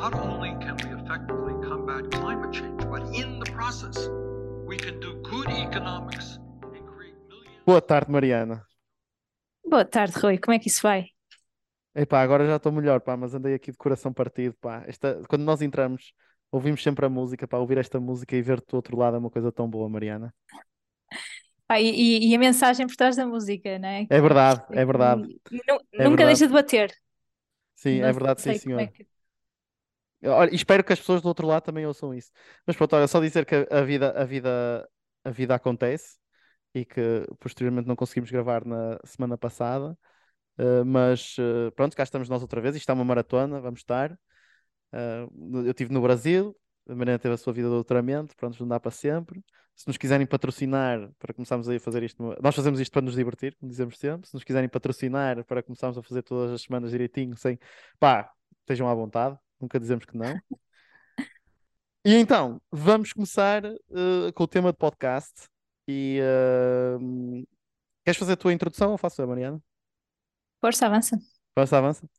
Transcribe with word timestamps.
not 0.00 0.14
only 0.14 0.50
can 0.64 0.76
we 0.84 0.90
effectively 0.94 1.54
combat 1.68 2.08
climate 2.12 2.52
change, 2.52 2.78
but 2.88 3.02
in 3.12 3.40
the 3.40 3.50
process, 3.50 3.96
we 4.64 4.76
can 4.76 5.00
do 5.00 5.14
good 5.28 5.48
economics 5.50 6.38
and 6.62 6.86
create 6.86 7.16
millions. 7.28 7.64
Boa 7.66 7.80
tarde, 7.82 8.08
Mariana. 8.08 8.64
Boa 9.64 9.84
tarde, 9.84 10.14
Rui. 10.20 10.38
Como 10.38 10.54
é 10.54 10.58
que 10.60 10.68
isso 10.68 10.80
vai? 10.82 11.06
Epá, 11.96 12.22
agora 12.22 12.46
já 12.46 12.56
estou 12.56 12.70
melhor, 12.70 13.00
pá, 13.00 13.16
mas 13.16 13.34
andei 13.34 13.54
aqui 13.54 13.72
de 13.72 13.76
coração 13.76 14.12
partido, 14.12 14.54
pá. 14.60 14.84
Esta, 14.86 15.20
quando 15.28 15.42
nós 15.42 15.60
entramos, 15.62 16.12
ouvimos 16.52 16.80
sempre 16.80 17.04
a 17.04 17.08
música, 17.08 17.48
pá, 17.48 17.58
ouvir 17.58 17.78
esta 17.78 17.98
música 17.98 18.36
e 18.36 18.42
ver-te 18.42 18.68
do 18.68 18.76
outro 18.76 18.96
lado 18.96 19.16
é 19.16 19.18
uma 19.18 19.30
coisa 19.30 19.50
tão 19.50 19.68
boa, 19.68 19.88
Mariana. 19.88 20.32
Ah, 21.68 21.80
e, 21.80 22.30
e- 22.30 22.34
a 22.34 22.38
mensagem 22.38 22.86
por 22.86 22.94
trás 22.94 23.16
da 23.16 23.26
música, 23.26 23.78
não 23.80 23.88
é? 23.88 24.06
É 24.08 24.20
verdade, 24.20 24.62
é 24.70 24.84
verdade, 24.84 25.22
E- 25.50 25.56
e 25.56 25.60
é 25.66 26.04
nunca 26.04 26.18
verdade. 26.18 26.26
deixa 26.26 26.46
de 26.46 26.52
bater. 26.52 26.94
Sim, 27.74 27.98
é 27.98 28.06
Não 28.06 28.12
verdade, 28.14 28.40
sim, 28.42 28.58
como 28.60 28.80
é 28.80 28.86
senhor. 28.86 28.92
que. 28.92 29.08
Olha, 30.24 30.54
espero 30.54 30.82
que 30.82 30.92
as 30.92 30.98
pessoas 30.98 31.22
do 31.22 31.28
outro 31.28 31.46
lado 31.46 31.62
também 31.62 31.86
ouçam 31.86 32.12
isso. 32.12 32.30
Mas 32.66 32.76
pronto, 32.76 32.96
olha, 32.96 33.06
só 33.06 33.20
dizer 33.20 33.46
que 33.46 33.66
a 33.70 33.82
vida, 33.82 34.10
a 34.20 34.24
vida, 34.24 34.88
a 35.24 35.30
vida 35.30 35.54
acontece 35.54 36.18
e 36.74 36.84
que 36.84 37.24
posteriormente 37.38 37.86
não 37.88 37.96
conseguimos 37.96 38.30
gravar 38.30 38.64
na 38.64 38.98
semana 39.04 39.38
passada. 39.38 39.96
Uh, 40.58 40.84
mas 40.84 41.36
uh, 41.38 41.70
pronto, 41.76 41.96
cá 41.96 42.02
estamos 42.02 42.28
nós 42.28 42.42
outra 42.42 42.60
vez. 42.60 42.76
Isto 42.76 42.90
é 42.90 42.94
uma 42.94 43.04
maratona, 43.04 43.60
vamos 43.60 43.80
estar. 43.80 44.12
Uh, 44.92 45.64
eu 45.66 45.70
estive 45.70 45.92
no 45.92 46.00
Brasil, 46.00 46.56
a 46.88 46.94
Mariana 46.94 47.18
teve 47.18 47.34
a 47.34 47.36
sua 47.38 47.52
vida 47.52 47.68
de 47.68 47.74
doutoramento, 47.74 48.34
pronto, 48.36 48.58
não 48.60 48.68
dá 48.68 48.80
para 48.80 48.90
sempre. 48.90 49.42
Se 49.76 49.86
nos 49.86 49.96
quiserem 49.96 50.26
patrocinar 50.26 51.10
para 51.18 51.32
começarmos 51.32 51.68
a 51.68 51.78
fazer 51.78 52.02
isto, 52.02 52.20
nós 52.42 52.54
fazemos 52.54 52.80
isto 52.80 52.90
para 52.90 53.02
nos 53.02 53.14
divertir, 53.14 53.54
como 53.56 53.70
dizemos 53.70 53.96
sempre. 53.98 54.26
Se 54.28 54.34
nos 54.34 54.42
quiserem 54.42 54.68
patrocinar 54.68 55.44
para 55.44 55.62
começarmos 55.62 55.96
a 55.96 56.02
fazer 56.02 56.22
todas 56.22 56.50
as 56.52 56.62
semanas 56.62 56.90
direitinho, 56.90 57.36
sem 57.36 57.58
pá, 58.00 58.32
estejam 58.62 58.88
à 58.88 58.94
vontade, 58.94 59.38
nunca 59.60 59.78
dizemos 59.78 60.04
que 60.04 60.16
não. 60.16 60.40
E 62.04 62.14
então, 62.14 62.60
vamos 62.70 63.12
começar 63.12 63.64
uh, 63.64 64.32
com 64.34 64.44
o 64.44 64.48
tema 64.48 64.72
de 64.72 64.78
podcast. 64.78 65.48
E 65.86 66.20
uh, 66.20 67.46
queres 68.04 68.18
fazer 68.18 68.32
a 68.32 68.36
tua 68.36 68.52
introdução 68.52 68.92
ou 68.92 68.98
faço 68.98 69.22
a 69.22 69.26
Mariana? 69.26 69.60
Força, 70.60 70.86
avança. 70.86 71.18
Avança, 71.56 71.78
avança. 71.78 72.10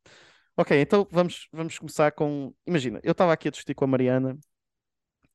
Ok, 0.58 0.80
então 0.80 1.08
vamos, 1.10 1.48
vamos 1.52 1.78
começar 1.78 2.12
com. 2.12 2.54
Imagina, 2.68 3.00
eu 3.04 3.14
estava 3.14 3.32
aqui 3.32 3.48
a 3.48 3.52
discutir 3.52 3.74
com 3.74 3.86
a 3.86 3.88
Mariana 3.88 4.38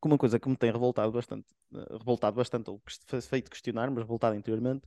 com 0.05 0.08
uma 0.08 0.19
coisa 0.19 0.38
que 0.38 0.48
me 0.48 0.56
tem 0.56 0.70
revoltado 0.70 1.10
bastante, 1.10 1.47
eh, 1.75 1.97
revoltado 1.98 2.36
bastante, 2.36 2.69
ou 2.69 2.78
feito 3.22 3.50
questionar, 3.50 3.91
mas 3.91 4.02
revoltado 4.02 4.36
interiormente, 4.36 4.86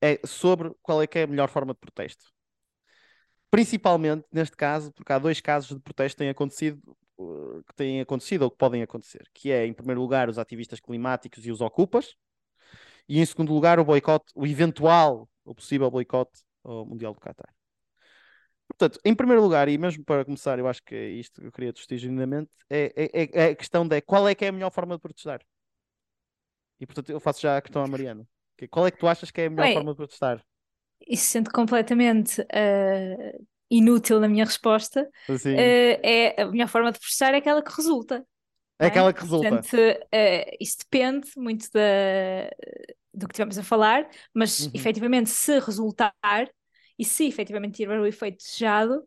é 0.00 0.18
sobre 0.26 0.72
qual 0.82 1.02
é 1.02 1.06
que 1.06 1.18
é 1.18 1.24
a 1.24 1.26
melhor 1.26 1.50
forma 1.50 1.74
de 1.74 1.80
protesto. 1.80 2.24
Principalmente 3.54 4.26
neste 4.32 4.56
caso, 4.56 4.92
porque 4.92 5.12
há 5.12 5.18
dois 5.18 5.40
casos 5.40 5.76
de 5.76 5.80
protesto 5.80 6.16
que 6.16 6.18
têm 6.24 6.30
acontecido, 6.30 6.96
eh, 7.20 7.62
que 7.66 7.74
têm 7.74 8.00
acontecido 8.00 8.42
ou 8.42 8.50
que 8.50 8.56
podem 8.56 8.82
acontecer, 8.82 9.28
que 9.32 9.50
é, 9.50 9.64
em 9.66 9.72
primeiro 9.72 10.00
lugar, 10.00 10.28
os 10.28 10.38
ativistas 10.38 10.80
climáticos 10.80 11.46
e 11.46 11.52
os 11.52 11.60
ocupas, 11.60 12.16
e 13.08 13.20
em 13.20 13.24
segundo 13.26 13.52
lugar, 13.52 13.78
o 13.78 13.84
boicote, 13.84 14.26
o 14.34 14.46
eventual, 14.46 15.28
ou 15.44 15.54
possível 15.54 15.90
boicote 15.90 16.42
ao 16.64 16.84
Mundial 16.84 17.12
do 17.14 17.20
Qatar. 17.20 17.54
Portanto, 18.66 18.98
em 19.04 19.14
primeiro 19.14 19.42
lugar, 19.42 19.68
e 19.68 19.78
mesmo 19.78 20.04
para 20.04 20.24
começar, 20.24 20.58
eu 20.58 20.66
acho 20.66 20.82
que 20.82 20.94
é 20.94 21.08
isto 21.10 21.40
que 21.40 21.46
eu 21.46 21.52
queria 21.52 21.72
discutir 21.72 21.98
genuinamente, 21.98 22.50
é, 22.68 22.92
é, 22.96 23.22
é- 23.22 23.30
é 23.32 23.50
a 23.50 23.54
questão 23.54 23.86
de 23.86 24.00
qual 24.00 24.26
é 24.26 24.34
que 24.34 24.44
é 24.44 24.48
a 24.48 24.52
melhor 24.52 24.70
forma 24.70 24.96
de 24.96 25.02
protestar. 25.02 25.40
E 26.80 26.86
portanto, 26.86 27.10
eu 27.10 27.20
faço 27.20 27.40
já 27.40 27.56
a 27.56 27.62
questão 27.62 27.82
à 27.82 27.86
Mariana. 27.86 28.26
Qual 28.70 28.86
é 28.86 28.90
que 28.90 28.98
tu 28.98 29.06
achas 29.06 29.30
que 29.30 29.40
é 29.42 29.46
a 29.46 29.50
melhor 29.50 29.66
forma 29.74 29.92
de 29.92 29.96
protestar? 29.96 30.44
Isso 31.06 31.26
sendo 31.26 31.50
completamente 31.50 32.40
ah, 32.52 33.38
inútil 33.70 34.20
na 34.20 34.28
minha 34.28 34.44
resposta, 34.44 35.08
ah, 35.28 35.60
é, 36.02 36.42
a 36.42 36.46
melhor 36.46 36.68
forma 36.68 36.92
de 36.92 36.98
processar 36.98 37.34
é 37.34 37.38
aquela 37.38 37.62
que 37.62 37.74
resulta, 37.74 38.24
é 38.78 38.86
é? 38.86 38.86
aquela 38.86 39.12
que 39.12 39.20
resulta. 39.20 39.48
Portanto, 39.48 39.76
ah, 40.12 40.56
isso 40.60 40.78
depende 40.78 41.28
muito 41.36 41.68
da, 41.72 41.80
do 43.12 43.28
que 43.28 43.34
tivemos 43.34 43.58
a 43.58 43.62
falar, 43.62 44.08
mas 44.32 44.66
Uhum. 44.66 44.70
efetivamente, 44.74 45.30
se 45.30 45.58
resultar 45.60 46.14
e 46.98 47.04
se 47.04 47.26
efetivamente 47.26 47.76
tiver 47.76 47.98
o 47.98 48.06
efeito 48.06 48.38
desejado, 48.38 49.06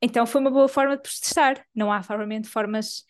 então 0.00 0.26
foi 0.26 0.40
uma 0.40 0.50
boa 0.50 0.68
forma 0.68 0.96
de 0.96 1.02
protestar. 1.02 1.64
Não 1.74 1.92
há 1.92 2.00
provavelmente 2.00 2.48
formas 2.48 3.04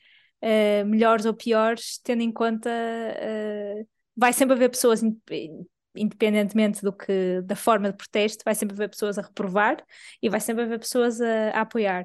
melhores 0.87 1.27
ou 1.27 1.35
piores, 1.35 1.99
tendo 2.03 2.23
em 2.23 2.33
conta. 2.33 2.71
vai 4.17 4.33
sempre 4.33 4.55
haver 4.55 4.71
pessoas, 4.71 5.03
independentemente 5.99 6.83
do 6.83 6.93
que, 6.93 7.41
da 7.43 7.57
forma 7.57 7.91
de 7.91 7.97
protesto, 7.97 8.43
vai 8.45 8.55
sempre 8.55 8.75
haver 8.75 8.89
pessoas 8.91 9.19
a 9.19 9.23
reprovar 9.23 9.77
e 10.23 10.29
vai 10.29 10.41
sempre 10.41 10.65
haver 10.65 10.79
pessoas 10.79 11.21
a, 11.21 11.51
a 11.51 11.61
apoiar. 11.63 12.05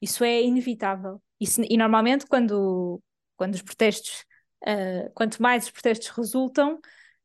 Isso 0.00 0.24
é 0.24 0.42
inevitável. 0.42 1.22
Isso, 1.40 1.62
e 1.68 1.76
normalmente, 1.76 2.26
quando, 2.26 3.02
quando 3.36 3.54
os 3.54 3.62
protestos, 3.62 4.24
ah, 4.64 5.10
quanto 5.14 5.40
mais 5.42 5.64
os 5.64 5.70
protestos 5.70 6.08
resultam, 6.08 6.78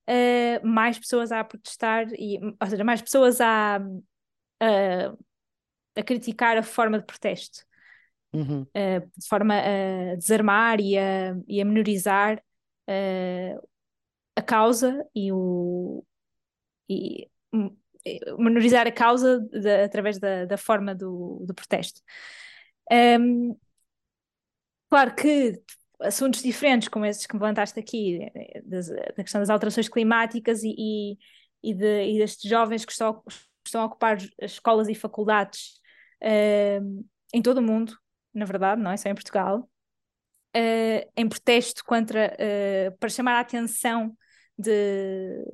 ah, 0.08 0.60
mais 0.64 1.00
pessoas 1.00 1.32
há 1.32 1.40
a 1.42 1.44
protestar, 1.44 2.08
e, 2.14 2.40
ou 2.40 2.68
seja, 2.70 2.84
mais 2.84 3.02
pessoas 3.02 3.42
há 3.42 3.78
a, 4.60 5.14
a 5.96 6.04
criticar 6.04 6.58
a 6.58 6.64
forma 6.64 7.00
de 7.00 7.06
protesto, 7.06 7.66
Uhum. 8.34 8.66
de 8.74 9.28
forma 9.28 9.56
a 9.56 10.16
desarmar 10.16 10.80
e 10.80 10.98
a, 10.98 11.36
e 11.50 11.60
a 11.60 11.66
menorizar 11.66 12.42
a 14.42 14.44
causa 14.44 15.06
e 15.16 15.32
o. 15.32 16.04
E, 16.90 17.30
hum, 17.54 17.76
eh, 18.06 18.20
menorizar 18.38 18.88
a 18.88 18.92
causa 18.92 19.40
de- 19.42 19.84
através 19.84 20.20
da, 20.20 20.46
da 20.46 20.58
forma 20.58 20.96
do, 20.96 21.44
do 21.48 21.54
protesto. 21.54 22.02
Um, 22.92 23.56
Claro 24.90 25.16
que 25.16 25.62
assuntos 26.02 26.42
diferentes 26.42 26.88
como 26.90 27.06
esses 27.06 27.26
que 27.26 27.34
me 27.36 27.40
levantaste 27.42 27.80
aqui, 27.80 28.20
eh, 28.36 28.62
da 28.66 29.24
questão 29.24 29.40
das 29.42 29.50
alterações 29.50 29.88
climáticas 29.88 30.64
e, 30.64 30.74
e, 30.78 31.18
e, 31.64 31.74
de, 31.74 32.06
e 32.16 32.18
destes 32.18 32.50
jovens 32.50 32.84
que 32.86 32.92
estão, 32.92 33.24
estão 33.66 33.82
a 33.82 33.86
ocupar 33.86 34.18
as 34.18 34.52
escolas 34.52 34.90
e 34.90 34.96
faculdades 34.96 35.80
eh, 36.22 36.80
em 37.34 37.42
todo 37.42 37.60
o 37.60 37.62
mundo, 37.62 37.98
na 38.34 38.46
verdade, 38.46 38.82
não 38.82 38.92
é 38.92 38.98
só 38.98 39.10
em 39.10 39.14
Portugal, 39.16 39.70
eh, 40.54 41.10
em 41.16 41.30
protesto 41.30 41.84
contra, 41.86 42.36
eh, 42.40 42.92
para 43.00 43.10
chamar 43.10 43.36
a 43.38 43.42
atenção 43.42 44.16
de, 44.62 45.46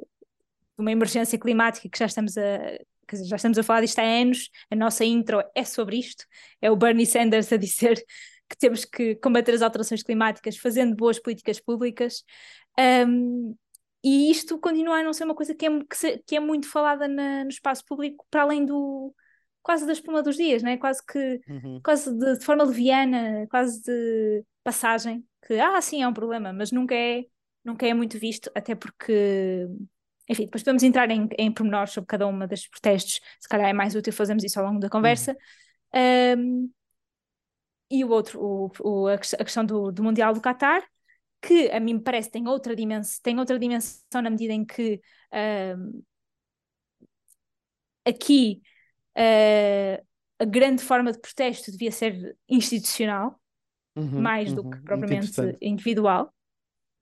uma 0.78 0.92
emergência 0.92 1.40
climática 1.40 1.90
que 1.90 1.98
já 2.00 2.06
estamos 2.06 2.38
a, 2.38 2.78
já 3.26 3.36
estamos 3.36 3.58
a 3.58 3.64
falar 3.64 3.82
disto 3.82 4.00
há 4.00 4.04
anos, 4.04 4.50
a 4.70 4.76
nossa 4.76 5.04
intro 5.06 5.44
é 5.56 5.64
sobre 5.64 5.98
isto, 5.98 6.26
é 6.62 6.70
o 6.70 6.76
Bernie 6.76 7.06
Sanders 7.06 7.52
a 7.52 7.58
dizer 7.58 8.04
que 8.50 8.58
temos 8.58 8.86
que 8.86 9.16
combater 9.16 9.54
as 9.56 9.62
alterações 9.62 10.04
climáticas 10.04 10.58
fazendo 10.58 10.96
boas 10.96 11.20
políticas 11.20 11.60
públicas. 11.60 12.24
Um, 12.80 13.56
e 14.04 14.32
isto 14.32 14.58
continua 14.60 14.98
a 15.00 15.04
não 15.04 15.12
ser 15.14 15.26
uma 15.26 15.36
coisa 15.36 15.54
que 15.56 15.66
é, 15.66 15.70
que 15.84 15.98
se- 15.98 16.24
que 16.26 16.36
é 16.36 16.40
muito 16.40 16.70
falada 16.70 17.08
na- 17.08 17.44
no 17.44 17.50
espaço 17.50 17.84
público, 17.86 18.26
para 18.30 18.44
além 18.44 18.66
do 18.66 19.14
quase 19.62 19.86
da 19.86 19.92
espuma 19.92 20.24
dos 20.24 20.38
dias, 20.38 20.64
né? 20.64 20.78
quase 20.78 21.06
que 21.06 21.42
Uhum. 21.50 21.82
quase 21.84 22.14
de, 22.18 22.38
de 22.38 22.46
forma 22.46 22.64
leviana, 22.64 23.46
quase 23.50 23.82
de 23.84 24.44
passagem, 24.64 25.26
que 25.46 25.60
ah, 25.60 25.82
sim, 25.82 26.02
é 26.04 26.08
um 26.08 26.14
problema, 26.14 26.54
mas 26.54 26.72
nunca 26.72 26.96
é, 26.96 27.26
nunca 27.68 27.88
é 27.88 27.94
muito 27.96 28.20
visto, 28.20 28.52
até 28.56 28.76
porque, 28.76 29.68
enfim, 30.30 30.46
depois 30.46 30.64
podemos 30.64 30.84
entrar 30.84 31.10
em, 31.12 31.28
em 31.38 31.52
pormenores 31.54 31.94
sobre 31.94 32.08
cada 32.08 32.28
uma 32.28 32.48
destes 32.48 32.70
protestos, 32.70 33.22
se 33.40 33.50
calhar 33.50 33.70
é 33.70 33.74
mais 33.74 33.96
útil 33.96 34.14
fazermos 34.14 34.44
isso 34.44 34.60
ao 34.60 34.66
longo 34.68 34.80
da 34.80 34.90
conversa. 34.90 35.36
Um, 36.38 36.70
e 37.90 38.04
o 38.04 38.10
outro, 38.10 38.40
o, 38.42 38.72
o- 39.04 39.08
a, 39.08 39.18
ques- 39.18 39.34
a 39.34 39.44
questão 39.44 39.66
do, 39.66 39.92
do 39.92 40.04
Mundial 40.04 40.34
do 40.34 40.42
Qatar, 40.42 40.84
que 41.42 41.70
a 41.72 41.80
mim 41.80 41.96
me 41.96 42.02
parece 42.04 42.32
tem 42.32 42.48
outra 42.48 42.76
dimensão, 42.76 43.20
tem 43.24 43.40
outra 43.40 43.60
dimensão 43.60 44.22
na 44.22 44.30
medida 44.30 44.54
em 44.54 44.66
que 44.66 45.02
ahm, 45.32 46.02
aqui 48.06 48.62
ah, 49.18 50.02
a 50.40 50.46
grande 50.46 50.84
forma 50.84 51.12
de 51.12 51.20
protesto 51.20 51.72
devia 51.72 51.92
ser 51.92 52.38
institucional, 52.50 53.40
Uhum, 53.96 54.38
mais 54.38 54.54
do 54.54 54.64
uhum. 54.64 54.66
que 54.66 54.82
Muito 54.90 55.18
propriamente 55.18 55.58
individual, 55.62 56.34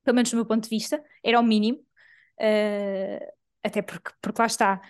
pelo 0.06 0.16
menos 0.16 0.32
do 0.32 0.38
meu 0.38 0.48
ponto 0.48 0.64
de 0.66 0.70
vista, 0.70 1.04
era 1.24 1.40
o 1.42 1.44
mínimo, 1.44 1.86
ah, 2.42 3.20
até 3.64 3.82
porque, 3.82 4.12
porque 4.22 4.42
lá 4.42 4.48
está. 4.48 4.82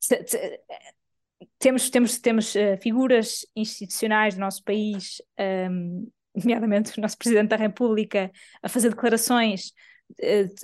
se- 0.00 0.60
temos, 1.58 1.90
temos, 1.90 2.18
temos 2.18 2.56
eh, 2.56 2.76
figuras 2.78 3.46
institucionais 3.56 4.34
do 4.34 4.40
nosso 4.40 4.62
país, 4.64 5.20
ehm, 5.36 6.06
nomeadamente 6.34 6.98
o 6.98 7.02
nosso 7.02 7.18
Presidente 7.18 7.50
da 7.50 7.56
República, 7.56 8.30
a 8.62 8.68
fazer 8.68 8.90
declarações, 8.90 9.72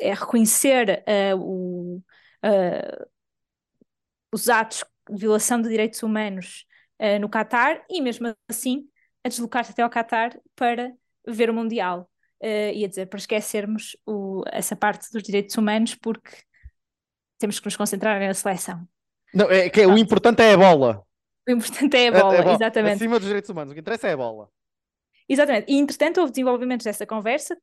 a 0.02 0.14
reconhecer 0.14 1.02
o, 1.38 2.02
os 4.32 4.48
atos 4.48 4.84
de 5.10 5.16
violação 5.18 5.60
de 5.60 5.68
direitos 5.68 6.02
humanos 6.02 6.66
no 7.20 7.28
Catar 7.28 7.84
e 7.88 8.00
mesmo 8.00 8.34
assim 8.48 8.88
a 9.24 9.28
deslocar-se 9.28 9.72
até 9.72 9.82
ao 9.82 9.90
Catar 9.90 10.38
para 10.56 10.92
ver 11.28 11.50
o 11.50 11.54
Mundial. 11.54 12.08
eh, 12.40 12.72
e 12.72 12.84
a 12.84 12.88
dizer 12.88 13.06
para 13.06 13.18
esquecermos 13.18 13.96
o- 14.06 14.44
essa 14.52 14.76
parte 14.76 15.10
dos 15.12 15.24
direitos 15.24 15.56
humanos 15.56 15.96
porque 15.96 16.30
temos 17.36 17.58
que 17.58 17.66
nos 17.66 17.76
concentrar 17.76 18.20
na 18.20 18.32
seleção. 18.32 18.86
Não, 19.34 19.50
é 19.50 19.68
que 19.68 19.80
o 19.80 19.86
Pronto. 19.86 19.98
importante 20.00 20.42
é 20.42 20.52
a 20.52 20.56
bola. 20.56 21.02
O 21.48 21.50
importante 21.50 21.96
é 21.96 22.06
a 22.08 22.12
A- 22.12 22.16
a 22.16 22.20
bola, 22.22 22.42
bola. 22.42 22.54
exatamente. 22.54 22.94
Acima 22.94 23.18
dos 23.18 23.26
direitos 23.26 23.50
humanos, 23.50 23.72
o 23.72 23.74
que 23.74 23.80
interessa 23.80 24.06
é 24.06 24.12
a 24.12 24.16
bola. 24.16 24.48
Exatamente. 25.28 25.72
E, 25.72 25.76
entretanto, 25.78 26.20
houve 26.20 26.30
desenvolvimentos 26.32 26.84
dessa 26.84 27.04
conversa, 27.04 27.58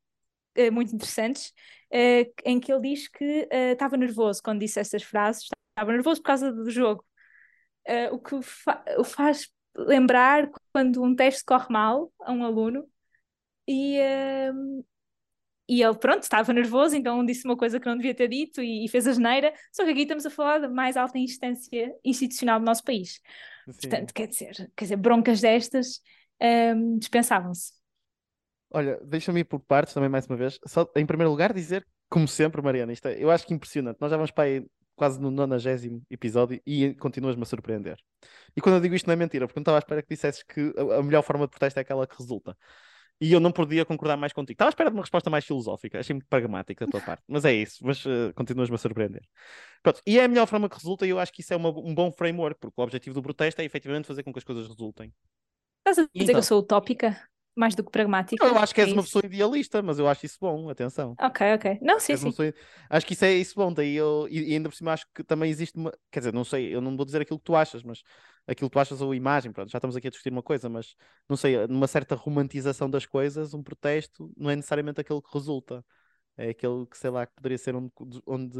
eh, 0.54 0.70
muito 0.70 0.94
interessantes, 0.94 1.54
eh, 1.90 2.30
em 2.44 2.60
que 2.60 2.70
ele 2.70 2.82
diz 2.82 3.08
que 3.08 3.48
eh, 3.50 3.72
estava 3.72 3.96
nervoso 3.96 4.42
quando 4.42 4.60
disse 4.60 4.78
estas 4.78 5.02
frases, 5.02 5.48
estava 5.70 5.90
nervoso 5.90 6.20
por 6.20 6.26
causa 6.26 6.52
do 6.52 6.68
jogo. 6.70 7.02
Eh, 7.86 8.10
o 8.10 8.18
que 8.18 8.42
fa- 8.42 8.84
o 8.98 9.04
faz 9.04 9.48
lembrar 9.74 10.50
quando 10.70 11.02
um 11.02 11.14
teste 11.16 11.42
corre 11.46 11.66
mal 11.70 12.12
a 12.20 12.30
um 12.30 12.44
aluno 12.44 12.86
e, 13.66 13.98
eh, 13.98 14.52
e 15.68 15.82
ele, 15.82 15.96
pronto, 15.96 16.22
estava 16.22 16.52
nervoso, 16.52 16.96
então 16.96 17.24
disse 17.24 17.44
uma 17.44 17.56
coisa 17.56 17.80
que 17.80 17.86
não 17.86 17.96
devia 17.96 18.14
ter 18.14 18.28
dito 18.28 18.62
e, 18.62 18.84
e 18.84 18.88
fez 18.88 19.06
a 19.06 19.12
geneira. 19.12 19.52
Só 19.72 19.84
que 19.84 19.90
aqui 19.90 20.02
estamos 20.02 20.24
a 20.24 20.30
falar 20.30 20.58
da 20.58 20.68
mais 20.68 20.96
alta 20.96 21.18
instância 21.18 21.92
institucional 22.04 22.60
do 22.60 22.66
nosso 22.66 22.84
país. 22.84 23.20
Sim. 23.68 23.88
Portanto, 23.88 24.14
quer 24.14 24.28
dizer, 24.28 24.70
quer 24.76 24.84
dizer, 24.84 24.96
broncas 24.96 25.40
destas 25.40 26.00
eh, 26.40 26.74
dispensavam-se. 26.98 27.72
Olha, 28.70 29.00
deixa-me 29.04 29.40
ir 29.40 29.44
por 29.44 29.60
partes 29.60 29.92
também 29.94 30.08
mais 30.08 30.26
uma 30.26 30.36
vez. 30.36 30.58
Só, 30.66 30.88
em 30.94 31.06
primeiro 31.06 31.30
lugar, 31.30 31.52
dizer, 31.52 31.86
como 32.08 32.28
sempre, 32.28 32.62
Mariana, 32.62 32.92
isto 32.92 33.08
é, 33.08 33.22
eu 33.22 33.30
acho 33.30 33.46
que 33.46 33.54
impressionante. 33.54 33.98
Nós 34.00 34.10
já 34.10 34.16
vamos 34.16 34.30
para 34.30 34.44
aí 34.44 34.66
quase 34.94 35.20
no 35.20 35.30
90 35.30 36.04
episódio 36.10 36.60
e 36.66 36.94
continuas-me 36.94 37.42
a 37.42 37.46
surpreender. 37.46 37.96
E 38.56 38.60
quando 38.60 38.76
eu 38.76 38.80
digo 38.80 38.94
isto 38.94 39.06
não 39.06 39.12
é 39.12 39.16
mentira, 39.16 39.46
porque 39.46 39.58
não 39.58 39.62
estava 39.62 39.78
à 39.78 39.80
espera 39.80 40.02
que 40.02 40.08
dissesses 40.08 40.42
que 40.42 40.72
a, 40.76 40.98
a 40.98 41.02
melhor 41.02 41.22
forma 41.22 41.44
de 41.46 41.50
protesto 41.50 41.78
é 41.78 41.82
aquela 41.82 42.06
que 42.06 42.16
resulta. 42.16 42.56
E 43.20 43.32
eu 43.32 43.40
não 43.40 43.50
podia 43.50 43.84
concordar 43.84 44.16
mais 44.16 44.32
contigo. 44.32 44.52
Estava 44.52 44.68
à 44.68 44.72
espera 44.72 44.90
de 44.90 44.96
uma 44.96 45.02
resposta 45.02 45.30
mais 45.30 45.44
filosófica, 45.44 45.98
achei 45.98 46.12
muito 46.14 46.28
pragmática 46.28 46.84
da 46.84 46.90
tua 46.90 47.00
parte. 47.00 47.22
Mas 47.26 47.44
é 47.46 47.52
isso, 47.54 47.78
mas 47.82 48.04
uh, 48.04 48.32
continuas-me 48.34 48.74
a 48.74 48.78
surpreender. 48.78 49.22
Pronto, 49.82 50.02
e 50.06 50.18
é 50.18 50.24
a 50.24 50.28
melhor 50.28 50.46
forma 50.46 50.68
que 50.68 50.76
resulta, 50.76 51.06
e 51.06 51.10
eu 51.10 51.18
acho 51.18 51.32
que 51.32 51.40
isso 51.40 51.52
é 51.54 51.56
uma, 51.56 51.70
um 51.70 51.94
bom 51.94 52.12
framework, 52.12 52.60
porque 52.60 52.78
o 52.80 52.84
objetivo 52.84 53.14
do 53.14 53.22
protesto 53.22 53.60
é 53.62 53.64
efetivamente 53.64 54.06
fazer 54.06 54.22
com 54.22 54.32
que 54.32 54.38
as 54.38 54.44
coisas 54.44 54.68
resultem. 54.68 55.12
Estás 55.78 55.98
a 55.98 56.02
dizer 56.02 56.10
Então. 56.14 56.34
que 56.34 56.38
eu 56.38 56.42
sou 56.42 56.58
utópica? 56.60 57.20
Mais 57.58 57.74
do 57.74 57.82
que 57.82 57.90
pragmática? 57.90 58.44
Eu 58.44 58.58
acho 58.58 58.74
que 58.74 58.82
és 58.82 58.90
É 58.90 58.92
uma 58.92 59.02
pessoa 59.02 59.24
idealista, 59.24 59.80
mas 59.80 59.98
eu 59.98 60.06
acho 60.06 60.26
isso 60.26 60.36
bom, 60.38 60.68
atenção. 60.68 61.16
Ok, 61.18 61.54
ok. 61.54 61.78
Não, 61.80 61.98
sim, 61.98 62.14
sim. 62.18 62.30
pessoa- 62.30 62.52
Acho 62.90 63.06
que 63.06 63.14
isso 63.14 63.24
é 63.24 63.32
isso 63.32 63.54
bom, 63.54 63.72
daí 63.72 63.94
eu, 63.94 64.28
e 64.30 64.52
ainda 64.52 64.68
por 64.68 64.74
cima 64.74 64.92
acho 64.92 65.06
que 65.14 65.24
também 65.24 65.50
existe 65.50 65.74
uma, 65.78 65.90
quer 66.10 66.20
dizer, 66.20 66.34
não 66.34 66.44
sei, 66.44 66.74
eu 66.74 66.82
não 66.82 66.94
vou 66.94 67.06
dizer 67.06 67.22
aquilo 67.22 67.38
que 67.38 67.44
tu 67.46 67.56
achas, 67.56 67.82
mas 67.82 68.02
aquilo 68.46 68.70
que 68.70 68.74
tu 68.74 68.80
achas 68.80 69.00
ou 69.00 69.12
a 69.12 69.16
imagem, 69.16 69.52
pronto, 69.52 69.70
já 69.70 69.78
estamos 69.78 69.96
aqui 69.96 70.06
a 70.06 70.10
discutir 70.10 70.30
uma 70.30 70.42
coisa, 70.42 70.68
mas 70.68 70.94
não 71.28 71.36
sei, 71.36 71.66
numa 71.66 71.86
certa 71.86 72.14
romantização 72.14 72.88
das 72.88 73.06
coisas, 73.06 73.54
um 73.54 73.62
protesto 73.62 74.30
não 74.36 74.50
é 74.50 74.56
necessariamente 74.56 75.00
aquele 75.00 75.20
que 75.20 75.28
resulta, 75.32 75.84
é 76.36 76.50
aquele 76.50 76.86
que, 76.86 76.96
sei 76.98 77.10
lá, 77.10 77.26
que 77.26 77.34
poderia 77.34 77.58
ser 77.58 77.74
onde, 77.74 77.90
onde 78.26 78.58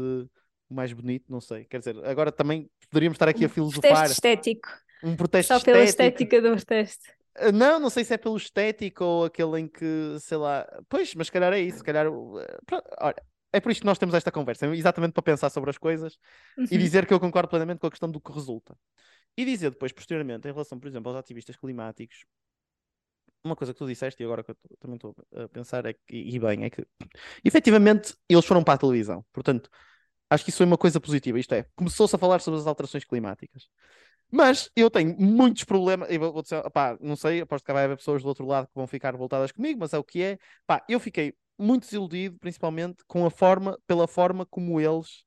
o 0.69 0.73
mais 0.73 0.91
bonito, 0.91 1.31
não 1.31 1.39
sei, 1.39 1.65
quer 1.65 1.79
dizer, 1.79 1.95
agora 2.05 2.31
também 2.31 2.69
poderíamos 2.89 3.15
estar 3.15 3.29
aqui 3.29 3.45
a 3.45 3.47
Um 3.47 3.49
filosofar, 3.49 3.91
Protesto 3.91 4.13
estético. 4.13 4.69
um 5.03 5.15
protesto 5.15 5.53
Só 5.53 5.59
pela 5.59 5.83
estético, 5.83 6.01
estética 6.01 6.41
do 6.41 6.55
protesto. 6.55 7.05
Uh, 7.39 7.51
Não, 7.51 7.79
não 7.79 7.89
sei 7.89 8.03
se 8.03 8.13
é 8.13 8.17
pelo 8.17 8.35
estético 8.37 9.03
ou 9.03 9.25
aquele 9.25 9.59
em 9.61 9.67
que, 9.67 10.17
sei 10.19 10.37
lá, 10.37 10.67
pois, 10.89 11.13
mas 11.15 11.27
se 11.27 11.33
calhar 11.33 11.53
é 11.53 11.59
isso, 11.59 11.77
se 11.79 11.83
calhar, 11.83 12.07
pronto, 12.65 12.83
olha, 12.99 13.15
é 13.53 13.59
por 13.59 13.71
isto 13.71 13.81
que 13.81 13.85
nós 13.85 13.97
temos 13.97 14.15
esta 14.15 14.31
conversa, 14.31 14.65
exatamente 14.75 15.13
para 15.13 15.23
pensar 15.23 15.49
sobre 15.49 15.69
as 15.69 15.77
coisas 15.77 16.17
e 16.69 16.77
Uhum. 16.77 16.77
dizer 16.77 17.05
que 17.05 17.13
eu 17.13 17.19
concordo 17.19 17.49
plenamente 17.49 17.79
com 17.79 17.87
a 17.87 17.91
questão 17.91 18.09
do 18.09 18.19
que 18.19 18.31
resulta. 18.31 18.75
E 19.37 19.45
dizer 19.45 19.69
depois, 19.69 19.91
posteriormente, 19.91 20.47
em 20.47 20.51
relação, 20.51 20.79
por 20.79 20.87
exemplo, 20.87 21.09
aos 21.09 21.19
ativistas 21.19 21.55
climáticos, 21.55 22.25
uma 23.43 23.55
coisa 23.55 23.71
que 23.73 23.79
tu 23.79 23.87
disseste 23.87 24.21
e 24.21 24.25
agora 24.25 24.43
que 24.43 24.51
eu 24.51 24.57
também 24.79 24.95
estou 24.95 25.15
a 25.35 25.47
pensar 25.47 25.85
é 25.85 25.93
que, 25.93 26.17
e 26.17 26.39
bem, 26.39 26.65
é 26.65 26.69
que 26.69 26.85
efetivamente 27.45 28.15
eles 28.27 28.45
foram 28.45 28.63
para 28.63 28.73
a 28.73 28.77
televisão, 28.77 29.23
portanto, 29.31 29.69
acho 30.29 30.43
que 30.43 30.49
isso 30.49 30.57
foi 30.57 30.65
uma 30.65 30.77
coisa 30.77 30.99
positiva, 30.99 31.39
isto 31.39 31.53
é, 31.53 31.65
começou-se 31.75 32.15
a 32.15 32.19
falar 32.19 32.39
sobre 32.41 32.59
as 32.59 32.67
alterações 32.67 33.05
climáticas. 33.05 33.69
Mas 34.31 34.69
eu 34.75 34.89
tenho 34.89 35.15
muitos 35.17 35.63
problemas. 35.63 36.09
Eu 36.11 36.19
vou 36.19 36.41
dizer, 36.41 36.61
pá, 36.71 36.97
não 36.99 37.15
sei, 37.15 37.41
aposto 37.41 37.65
que 37.65 37.71
vai 37.71 37.85
haver 37.85 37.97
pessoas 37.97 38.21
do 38.21 38.27
outro 38.27 38.45
lado 38.45 38.67
que 38.67 38.75
vão 38.75 38.85
ficar 38.85 39.11
revoltadas 39.13 39.51
comigo, 39.51 39.79
mas 39.79 39.93
é 39.93 39.97
o 39.97 40.03
que 40.03 40.21
é. 40.21 40.37
Eu 40.89 40.99
fiquei 40.99 41.33
muito 41.57 41.83
desiludido, 41.83 42.37
principalmente 42.37 43.03
com 43.07 43.25
a 43.25 43.31
forma, 43.31 43.79
pela 43.87 44.07
forma 44.07 44.45
como 44.45 44.79
eles 44.81 45.23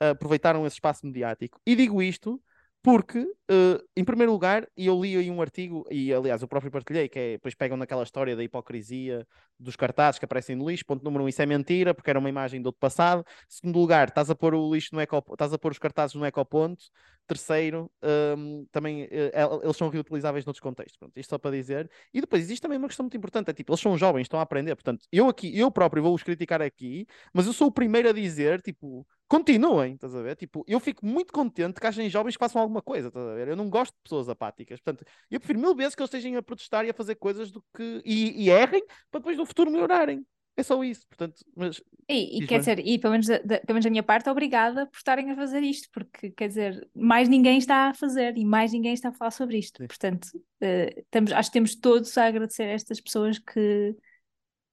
ah, 0.00 0.10
aproveitaram 0.10 0.66
esse 0.66 0.76
espaço 0.76 1.06
mediático. 1.06 1.60
E 1.66 1.76
digo 1.76 2.02
isto 2.02 2.42
porque, 2.82 3.26
eh, 3.50 3.82
em 3.96 4.04
primeiro 4.04 4.32
lugar, 4.32 4.66
e 4.76 4.86
eu 4.86 5.00
li 5.00 5.16
aí 5.16 5.30
um 5.30 5.42
artigo, 5.42 5.84
e 5.90 6.12
aliás, 6.14 6.40
eu 6.42 6.48
próprio 6.48 6.70
partilhei, 6.70 7.08
que 7.08 7.18
é, 7.18 7.32
depois 7.32 7.54
pegam 7.54 7.76
naquela 7.76 8.02
história 8.04 8.36
da 8.36 8.42
hipocrisia 8.44 9.26
dos 9.58 9.76
cartazes 9.76 10.18
que 10.18 10.24
aparecem 10.24 10.56
no 10.56 10.68
lixo. 10.70 10.86
Ponto 10.86 11.04
número 11.04 11.24
um, 11.24 11.28
isso 11.28 11.42
é 11.42 11.46
mentira, 11.46 11.92
porque 11.94 12.08
era 12.10 12.18
uma 12.18 12.28
imagem 12.28 12.62
do 12.62 12.66
outro 12.66 12.80
passado. 12.80 13.24
Segundo 13.48 13.78
lugar, 13.78 14.08
estás 14.08 14.30
a 14.30 14.34
pôr 14.34 14.54
o 14.54 14.72
lixo 14.72 14.90
no 14.94 15.00
eco, 15.00 15.18
estás 15.32 15.52
a 15.52 15.58
pôr 15.58 15.72
os 15.72 15.78
cartazes 15.78 16.14
no 16.14 16.24
ecoponto. 16.24 16.84
Terceiro, 17.26 17.88
hum, 18.36 18.66
também 18.72 19.04
eh, 19.10 19.30
el- 19.32 19.60
eles 19.62 19.76
são 19.76 19.88
reutilizáveis 19.88 20.44
noutros 20.44 20.60
contextos. 20.60 20.96
Pronto, 20.98 21.16
isto 21.16 21.30
só 21.30 21.38
para 21.38 21.52
dizer. 21.52 21.88
E 22.12 22.20
depois 22.20 22.42
existe 22.42 22.60
também 22.62 22.76
uma 22.76 22.88
questão 22.88 23.04
muito 23.04 23.16
importante: 23.16 23.50
é 23.50 23.52
tipo, 23.54 23.70
eles 23.72 23.80
são 23.80 23.96
jovens, 23.96 24.22
estão 24.22 24.40
a 24.40 24.42
aprender. 24.42 24.74
Portanto, 24.74 25.06
eu 25.12 25.28
aqui, 25.28 25.56
eu 25.56 25.70
próprio 25.70 26.02
vou-os 26.02 26.22
criticar 26.24 26.60
aqui, 26.60 27.06
mas 27.32 27.46
eu 27.46 27.52
sou 27.52 27.68
o 27.68 27.72
primeiro 27.72 28.08
a 28.08 28.12
dizer, 28.12 28.60
tipo, 28.62 29.06
continuem, 29.28 29.94
estás 29.94 30.12
a 30.14 30.22
ver? 30.22 30.34
Tipo, 30.36 30.64
eu 30.66 30.80
fico 30.80 31.06
muito 31.06 31.32
contente 31.32 31.80
que 31.80 31.86
hajem 31.86 32.10
jovens 32.10 32.36
que 32.36 32.40
façam 32.40 32.60
alguma 32.60 32.82
coisa, 32.82 33.08
estás 33.08 33.24
a 33.28 33.34
ver? 33.34 33.39
Eu 33.48 33.56
não 33.56 33.68
gosto 33.70 33.92
de 33.94 34.02
pessoas 34.02 34.28
apáticas. 34.28 34.80
Portanto, 34.80 35.08
eu 35.30 35.38
prefiro 35.40 35.58
mil 35.60 35.74
vezes 35.74 35.94
que 35.94 36.02
eles 36.02 36.12
estejam 36.12 36.38
a 36.38 36.42
protestar 36.42 36.84
e 36.84 36.90
a 36.90 36.94
fazer 36.94 37.14
coisas 37.16 37.50
do 37.50 37.62
que. 37.76 38.02
e, 38.04 38.44
e 38.44 38.50
errem 38.50 38.82
para 39.10 39.20
depois 39.20 39.36
no 39.36 39.46
futuro 39.46 39.70
melhorarem. 39.70 40.24
É 40.56 40.62
só 40.62 40.82
isso. 40.84 41.06
Portanto, 41.08 41.42
mas 41.56 41.80
E, 42.08 42.38
e 42.38 42.46
quer 42.46 42.58
dizer, 42.58 42.80
e 42.86 42.98
pelo 42.98 43.12
menos 43.12 43.26
da, 43.26 43.38
da- 43.38 43.60
pelo 43.60 43.74
menos 43.74 43.84
da 43.84 43.90
minha 43.90 44.02
parte, 44.02 44.28
obrigada 44.28 44.86
por 44.86 44.96
estarem 44.96 45.30
a 45.30 45.36
fazer 45.36 45.62
isto, 45.62 45.88
porque 45.92 46.30
quer 46.32 46.48
dizer, 46.48 46.88
mais 46.94 47.28
ninguém 47.28 47.56
está 47.56 47.88
a 47.88 47.94
fazer 47.94 48.36
e 48.36 48.44
mais 48.44 48.72
ninguém 48.72 48.92
está 48.92 49.08
a 49.08 49.12
falar 49.12 49.30
sobre 49.30 49.58
isto. 49.58 49.78
Sim. 49.80 49.86
Portanto, 49.86 50.28
eh, 50.60 50.92
estamos, 50.98 51.32
acho 51.32 51.48
que 51.48 51.52
temos 51.54 51.74
todos 51.76 52.16
a 52.18 52.26
agradecer 52.26 52.64
a 52.64 52.72
estas 52.72 53.00
pessoas 53.00 53.38
que, 53.38 53.94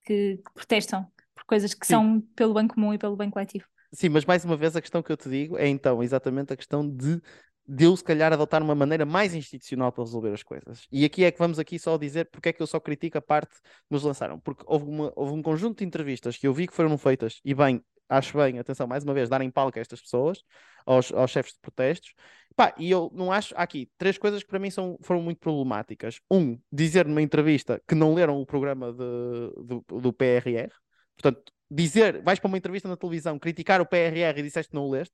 que, 0.05 0.37
que 0.37 0.53
protestam 0.53 1.05
por 1.35 1.45
coisas 1.45 1.73
que 1.73 1.85
Sim. 1.85 1.93
são 1.93 2.21
pelo 2.35 2.53
bem 2.55 2.67
comum 2.67 2.93
e 2.93 2.97
pelo 2.97 3.15
bem 3.15 3.29
coletivo. 3.29 3.65
Sim, 3.93 4.09
mas 4.09 4.25
mais 4.25 4.43
uma 4.43 4.57
vez 4.57 4.75
a 4.75 4.81
questão 4.81 5.01
que 5.01 5.11
eu 5.11 5.15
te 5.17 5.29
digo 5.29 5.57
é 5.57 5.67
então 5.67 6.03
exatamente 6.03 6.51
a 6.51 6.57
questão 6.57 6.87
de, 6.87 7.21
de 7.67 7.83
eu 7.85 7.95
se 7.97 8.03
calhar 8.03 8.31
adotar 8.31 8.63
uma 8.63 8.73
maneira 8.75 9.05
mais 9.05 9.35
institucional 9.35 9.91
para 9.91 10.03
resolver 10.03 10.33
as 10.33 10.43
coisas. 10.43 10.87
E 10.91 11.03
aqui 11.03 11.23
é 11.25 11.31
que 11.31 11.37
vamos 11.39 11.59
aqui 11.59 11.77
só 11.77 11.97
dizer 11.97 12.29
porque 12.31 12.49
é 12.49 12.53
que 12.53 12.61
eu 12.61 12.67
só 12.67 12.79
critico 12.79 13.17
a 13.17 13.21
parte 13.21 13.55
que 13.55 13.61
nos 13.91 14.03
lançaram. 14.03 14.39
Porque 14.39 14.63
houve, 14.65 14.85
uma- 14.85 15.11
houve 15.15 15.33
um 15.33 15.41
conjunto 15.41 15.79
de 15.79 15.85
entrevistas 15.85 16.37
que 16.37 16.47
eu 16.47 16.53
vi 16.53 16.67
que 16.67 16.73
foram 16.73 16.97
feitas, 16.97 17.41
e 17.43 17.53
bem, 17.53 17.83
acho 18.07 18.37
bem, 18.37 18.57
atenção, 18.59 18.87
mais 18.87 19.03
uma 19.03 19.13
vez, 19.13 19.27
darem 19.27 19.51
palco 19.51 19.77
a 19.77 19.81
estas 19.81 20.01
pessoas, 20.01 20.41
aos, 20.85 21.11
aos 21.11 21.29
chefes 21.31 21.53
de 21.53 21.59
protestos. 21.59 22.13
Pá, 22.55 22.73
e 22.77 22.89
eu 22.89 23.11
não 23.13 23.31
acho, 23.31 23.53
há 23.57 23.63
aqui 23.63 23.89
três 23.97 24.17
coisas 24.17 24.41
que 24.41 24.49
para 24.49 24.59
mim 24.59 24.71
são, 24.71 24.97
foram 25.01 25.21
muito 25.21 25.39
problemáticas. 25.39 26.19
Um, 26.31 26.57
dizer 26.71 27.05
numa 27.05 27.21
entrevista 27.21 27.81
que 27.87 27.93
não 27.95 28.13
leram 28.13 28.39
o 28.41 28.45
programa 28.45 28.91
de- 28.93 29.63
do, 29.65 29.85
do 30.01 30.13
PRR. 30.13 30.71
Portanto, 31.17 31.51
dizer, 31.69 32.21
vais 32.23 32.39
para 32.39 32.47
uma 32.47 32.57
entrevista 32.57 32.87
na 32.87 32.95
televisão, 32.95 33.37
criticar 33.37 33.81
o 33.81 33.85
PRR 33.85 34.39
e 34.39 34.43
disseste 34.43 34.69
que 34.69 34.75
não 34.75 34.85
o 34.85 34.91
leste. 34.91 35.13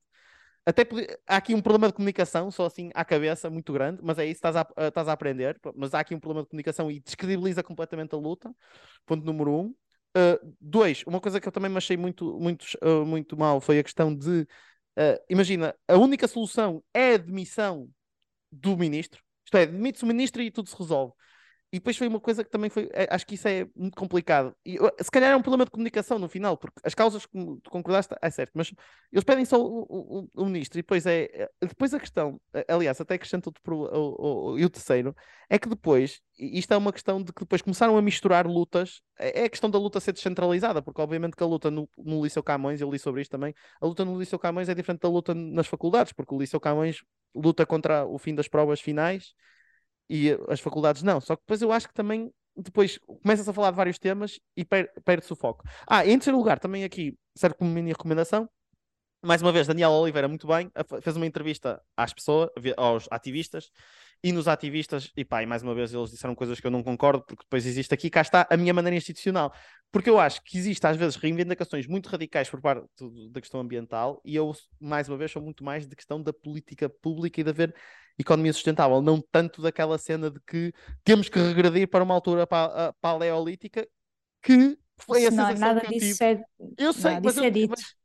Até 0.65 0.87
há 1.27 1.37
aqui 1.37 1.53
um 1.53 1.61
problema 1.61 1.87
de 1.87 1.93
comunicação, 1.93 2.49
só 2.49 2.65
assim 2.65 2.89
à 2.93 3.03
cabeça, 3.03 3.49
muito 3.49 3.73
grande, 3.73 3.99
mas 4.01 4.17
é 4.17 4.25
isso, 4.25 4.35
estás 4.37 4.55
a, 4.55 4.67
eh, 4.77 4.87
estás 4.87 5.07
a 5.07 5.11
aprender. 5.11 5.59
Mas 5.75 5.93
há 5.93 5.99
aqui 5.99 6.15
um 6.15 6.19
problema 6.19 6.43
de 6.43 6.49
comunicação 6.49 6.89
e 6.89 6.99
descredibiliza 6.99 7.61
completamente 7.61 8.15
a 8.15 8.17
luta. 8.17 8.53
Ponto 9.05 9.25
número 9.25 9.51
um. 9.51 9.75
Uh, 10.15 10.55
dois, 10.61 11.03
uma 11.07 11.19
coisa 11.19 11.41
que 11.41 11.47
eu 11.47 11.51
também 11.51 11.71
me 11.71 11.77
achei 11.77 11.97
muito, 11.97 12.39
muito, 12.39 12.65
uh, 12.83 13.03
muito 13.03 13.35
mal 13.35 13.59
foi 13.59 13.79
a 13.79 13.83
questão 13.83 14.15
de, 14.15 14.41
uh, 14.41 15.23
imagina, 15.27 15.75
a 15.87 15.97
única 15.97 16.27
solução 16.27 16.83
é 16.93 17.15
a 17.15 17.17
demissão 17.17 17.89
do 18.51 18.77
ministro. 18.77 19.23
Isto 19.43 19.57
é, 19.57 19.65
demite-se 19.65 20.03
o 20.03 20.07
ministro 20.07 20.41
e 20.41 20.51
tudo 20.51 20.69
se 20.69 20.77
resolve. 20.77 21.13
E 21.73 21.77
depois 21.79 21.97
foi 21.97 22.07
uma 22.07 22.19
coisa 22.19 22.43
que 22.43 22.51
também 22.51 22.69
foi. 22.69 22.87
é, 22.93 23.07
Acho 23.09 23.25
que 23.25 23.33
isso 23.33 23.47
é 23.47 23.67
muito 23.75 23.95
complicado. 23.97 24.55
E, 24.63 24.79
uh, 24.79 24.91
se 25.01 25.09
calhar 25.09 25.31
é 25.31 25.35
um 25.35 25.41
problema 25.41 25.65
de 25.65 25.71
comunicação 25.71 26.19
no 26.19 26.29
final, 26.29 26.55
porque 26.55 26.79
as 26.83 26.93
causas 26.93 27.25
que 27.25 27.33
tu 27.63 27.71
concordaste 27.71 28.13
é 28.21 28.29
certo, 28.29 28.51
mas 28.53 28.71
eles 29.11 29.23
pedem 29.23 29.43
só 29.43 29.59
o, 29.59 29.81
o- 29.89 30.29
o- 30.35 30.45
ministro. 30.45 30.77
E 30.77 30.83
depois 30.83 31.03
é. 31.07 31.23
é- 31.33 31.49
Depois 31.61 31.91
a 31.95 31.99
questão, 31.99 32.39
eh, 32.53 32.63
aliás, 32.69 33.01
até 33.01 33.15
acrescento 33.15 33.47
outro 33.47 33.61
o, 33.75 34.57
e 34.59 34.63
o 34.65 34.69
terceiro, 34.69 35.15
é 35.49 35.57
que 35.57 35.67
depois, 35.67 36.21
isto 36.37 36.71
é 36.73 36.77
uma 36.77 36.93
questão 36.93 37.21
de 37.23 37.33
que 37.33 37.39
depois 37.41 37.61
começaram 37.63 37.97
a 37.97 38.01
misturar 38.03 38.45
lutas. 38.47 39.01
É 39.17 39.41
é 39.41 39.45
a 39.45 39.49
questão 39.49 39.69
da 39.69 39.79
luta 39.79 39.99
ser 39.99 40.11
descentralizada, 40.13 40.79
porque 40.81 41.01
obviamente 41.01 41.35
que 41.35 41.43
a 41.43 41.45
luta 41.47 41.71
no, 41.71 41.89
no 41.97 42.23
Liceu 42.23 42.43
Camões, 42.43 42.81
eu 42.81 42.89
li 42.91 42.99
sobre 42.99 43.21
isto 43.21 43.31
também, 43.31 43.53
a 43.81 43.85
luta 43.87 44.05
no 44.05 44.19
Liceu 44.19 44.37
Camões 44.39 44.69
é 44.69 44.75
diferente 44.75 45.01
da 45.01 45.09
luta 45.09 45.33
nas 45.33 45.65
faculdades, 45.67 46.13
porque 46.13 46.33
o 46.35 46.39
Liceu 46.39 46.59
Camões 46.59 47.03
luta 47.35 47.65
contra 47.65 48.05
o 48.05 48.17
fim 48.19 48.35
das 48.35 48.47
provas 48.47 48.79
finais 48.79 49.33
e 50.09 50.37
as 50.49 50.59
faculdades 50.59 51.03
não. 51.03 51.19
Só 51.21 51.35
que 51.35 51.41
depois 51.41 51.61
eu 51.61 51.71
acho 51.71 51.87
que 51.87 51.93
também 51.93 52.31
depois 52.55 52.99
começas 53.21 53.47
a 53.47 53.53
falar 53.53 53.71
de 53.71 53.77
vários 53.77 53.97
temas 53.97 54.39
e 54.55 54.63
per- 54.63 54.91
perde-se 55.03 55.33
o 55.33 55.35
foco. 55.35 55.63
Ah, 55.87 56.05
em 56.05 56.17
terceiro 56.17 56.37
lugar, 56.37 56.59
também 56.59 56.83
aqui 56.83 57.17
serve 57.35 57.55
como 57.55 57.71
mini 57.71 57.91
recomendação. 57.91 58.47
Mais 59.25 59.41
uma 59.41 59.53
vez, 59.53 59.65
Daniel 59.65 59.91
Oliveira, 59.91 60.27
muito 60.27 60.45
bem, 60.45 60.69
fez 61.01 61.15
uma 61.15 61.25
entrevista 61.25 61.81
às 61.95 62.13
pessoas, 62.13 62.49
aos 62.75 63.07
ativistas, 63.09 63.71
e 64.21 64.33
nos 64.33 64.49
ativistas, 64.49 65.11
e 65.15 65.23
pá, 65.23 65.41
e 65.41 65.45
mais 65.45 65.63
uma 65.63 65.73
vez 65.73 65.93
eles 65.93 66.11
disseram 66.11 66.35
coisas 66.35 66.59
que 66.59 66.67
eu 66.67 66.71
não 66.71 66.83
concordo, 66.83 67.23
porque 67.25 67.43
depois 67.43 67.65
existe 67.65 67.93
aqui, 67.93 68.09
cá 68.09 68.19
está 68.19 68.45
a 68.49 68.57
minha 68.57 68.73
maneira 68.73 68.97
institucional. 68.97 69.53
Porque 69.93 70.09
eu 70.09 70.19
acho 70.19 70.41
que 70.43 70.57
existe 70.57 70.85
às 70.85 70.97
vezes 70.97 71.15
reivindicações 71.15 71.87
muito 71.87 72.09
radicais 72.09 72.49
por 72.49 72.59
parte 72.59 72.85
da 73.31 73.39
questão 73.39 73.61
ambiental, 73.61 74.21
e 74.25 74.35
eu, 74.35 74.51
mais 74.77 75.07
uma 75.07 75.17
vez, 75.17 75.31
sou 75.31 75.41
muito 75.41 75.63
mais 75.63 75.87
de 75.87 75.95
questão 75.95 76.21
da 76.21 76.33
política 76.33 76.89
pública 76.89 77.39
e 77.39 77.43
de 77.45 77.49
haver 77.49 77.73
economia 78.17 78.53
sustentável, 78.53 79.01
não 79.01 79.21
tanto 79.31 79.61
daquela 79.61 79.97
cena 79.97 80.29
de 80.31 80.39
que 80.41 80.73
temos 81.03 81.29
que 81.29 81.39
regredir 81.39 81.87
para 81.89 82.03
uma 82.03 82.13
altura 82.13 82.45
pa- 82.47 82.89
a- 82.89 82.93
paleolítica, 82.93 83.87
que 84.41 84.77
foi 84.97 85.25
a 85.25 85.31
não, 85.31 85.37
sensação 85.47 85.55
nada 85.55 85.81
que 85.81 85.85
eu 85.87 85.93
disso 85.93 86.23
tive. 86.23 86.23
é, 86.23 86.43
Eu 86.77 86.93
sei, 86.93 87.11
nada 87.11 87.21
mas, 87.23 87.33
disso 87.33 87.39
eu- 87.39 87.45
é 87.45 87.49
dito. 87.49 87.81
mas, 87.81 87.95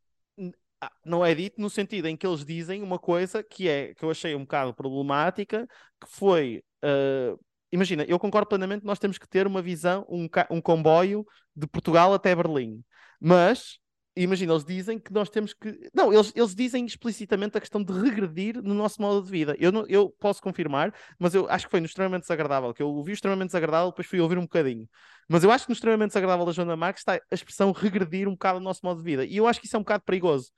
ah, 0.81 0.91
não 1.05 1.25
é 1.25 1.33
dito 1.35 1.59
no 1.61 1.69
sentido 1.69 2.07
em 2.07 2.15
que 2.17 2.25
eles 2.25 2.45
dizem 2.45 2.81
uma 2.81 2.99
coisa 2.99 3.43
que 3.43 3.67
é 3.67 3.93
que 3.95 4.03
eu 4.03 4.11
achei 4.11 4.35
um 4.35 4.41
bocado 4.41 4.73
problemática, 4.73 5.67
que 6.01 6.07
foi 6.09 6.63
ah, 6.83 7.35
imagina, 7.71 8.03
eu 8.07 8.17
concordo 8.19 8.47
plenamente 8.47 8.81
que 8.81 8.87
nós 8.87 8.99
temos 8.99 9.17
que 9.17 9.27
ter 9.27 9.45
uma 9.47 9.61
visão, 9.61 10.05
um, 10.09 10.27
um 10.49 10.61
comboio 10.61 11.25
de 11.55 11.67
Portugal 11.67 12.13
até 12.13 12.35
Berlim, 12.35 12.83
mas 13.19 13.79
imagina, 14.23 14.53
eles 14.53 14.65
dizem 14.65 14.99
que 14.99 15.11
nós 15.13 15.29
temos 15.29 15.53
que. 15.53 15.89
Não, 15.93 16.13
eles, 16.13 16.31
eles 16.35 16.55
dizem 16.55 16.85
explicitamente 16.85 17.57
a 17.57 17.61
questão 17.61 17.83
de 17.83 17.93
regredir 17.93 18.61
no 18.61 18.73
nosso 18.73 19.01
modo 19.01 19.23
de 19.23 19.31
vida. 19.31 19.55
Eu, 19.59 19.71
não, 19.71 19.85
eu 19.87 20.09
posso 20.19 20.41
confirmar, 20.41 20.93
mas 21.17 21.33
eu 21.35 21.49
acho 21.49 21.65
que 21.65 21.71
foi 21.71 21.79
no 21.79 21.85
extremamente 21.85 22.21
desagradável, 22.21 22.73
que 22.73 22.81
eu 22.81 22.89
ouvi 22.89 23.11
o 23.11 23.13
extremamente 23.13 23.49
desagradável, 23.49 23.89
depois 23.89 24.07
fui 24.07 24.19
ouvir 24.19 24.37
um 24.37 24.43
bocadinho. 24.43 24.87
Mas 25.27 25.43
eu 25.43 25.51
acho 25.51 25.65
que 25.65 25.71
no 25.71 25.73
extremamente 25.73 26.09
desagradável 26.09 26.45
da 26.45 26.51
Joana 26.51 26.75
Marques 26.75 27.01
está 27.01 27.13
a 27.13 27.35
expressão 27.35 27.71
regredir 27.71 28.27
um 28.27 28.31
bocado 28.31 28.59
no 28.59 28.65
nosso 28.65 28.81
modo 28.83 28.97
de 28.97 29.03
vida. 29.03 29.25
E 29.25 29.37
eu 29.37 29.47
acho 29.47 29.59
que 29.59 29.67
isso 29.67 29.75
é 29.75 29.79
um 29.79 29.83
bocado 29.83 30.03
perigoso. 30.03 30.51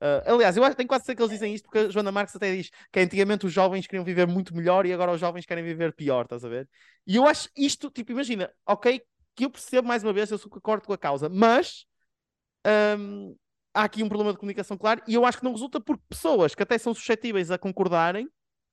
Ah, 0.00 0.22
aliás, 0.26 0.56
eu 0.56 0.64
acho, 0.64 0.76
tenho 0.76 0.88
quase 0.88 1.04
certeza 1.04 1.16
que 1.16 1.22
eles 1.22 1.40
dizem 1.40 1.54
isto 1.54 1.64
porque 1.64 1.78
a 1.78 1.88
Joana 1.88 2.12
Marques 2.12 2.36
até 2.36 2.54
diz 2.54 2.70
que 2.92 3.00
antigamente 3.00 3.46
os 3.46 3.52
jovens 3.52 3.86
queriam 3.86 4.04
viver 4.04 4.26
muito 4.26 4.54
melhor 4.54 4.84
e 4.86 4.92
agora 4.92 5.12
os 5.12 5.20
jovens 5.20 5.46
querem 5.46 5.64
viver 5.64 5.94
pior, 5.94 6.24
estás 6.24 6.44
a 6.44 6.48
ver? 6.48 6.68
E 7.06 7.16
eu 7.16 7.26
acho 7.26 7.48
isto, 7.56 7.90
tipo, 7.90 8.12
imagina, 8.12 8.50
ok, 8.66 9.00
que 9.34 9.44
eu 9.44 9.50
percebo 9.50 9.88
mais 9.88 10.02
uma 10.02 10.12
vez, 10.12 10.30
eu 10.30 10.38
sou 10.38 10.50
concordo 10.50 10.86
com 10.86 10.92
a 10.92 10.98
causa, 10.98 11.28
mas 11.28 11.86
hum, 12.98 13.36
há 13.74 13.84
aqui 13.84 14.02
um 14.02 14.08
problema 14.08 14.32
de 14.32 14.38
comunicação 14.38 14.76
claro 14.76 15.02
e 15.06 15.14
eu 15.14 15.24
acho 15.24 15.38
que 15.38 15.44
não 15.44 15.52
resulta 15.52 15.80
porque 15.80 16.02
pessoas 16.08 16.54
que 16.54 16.62
até 16.62 16.78
são 16.78 16.94
suscetíveis 16.94 17.50
a 17.50 17.58
concordarem 17.58 18.28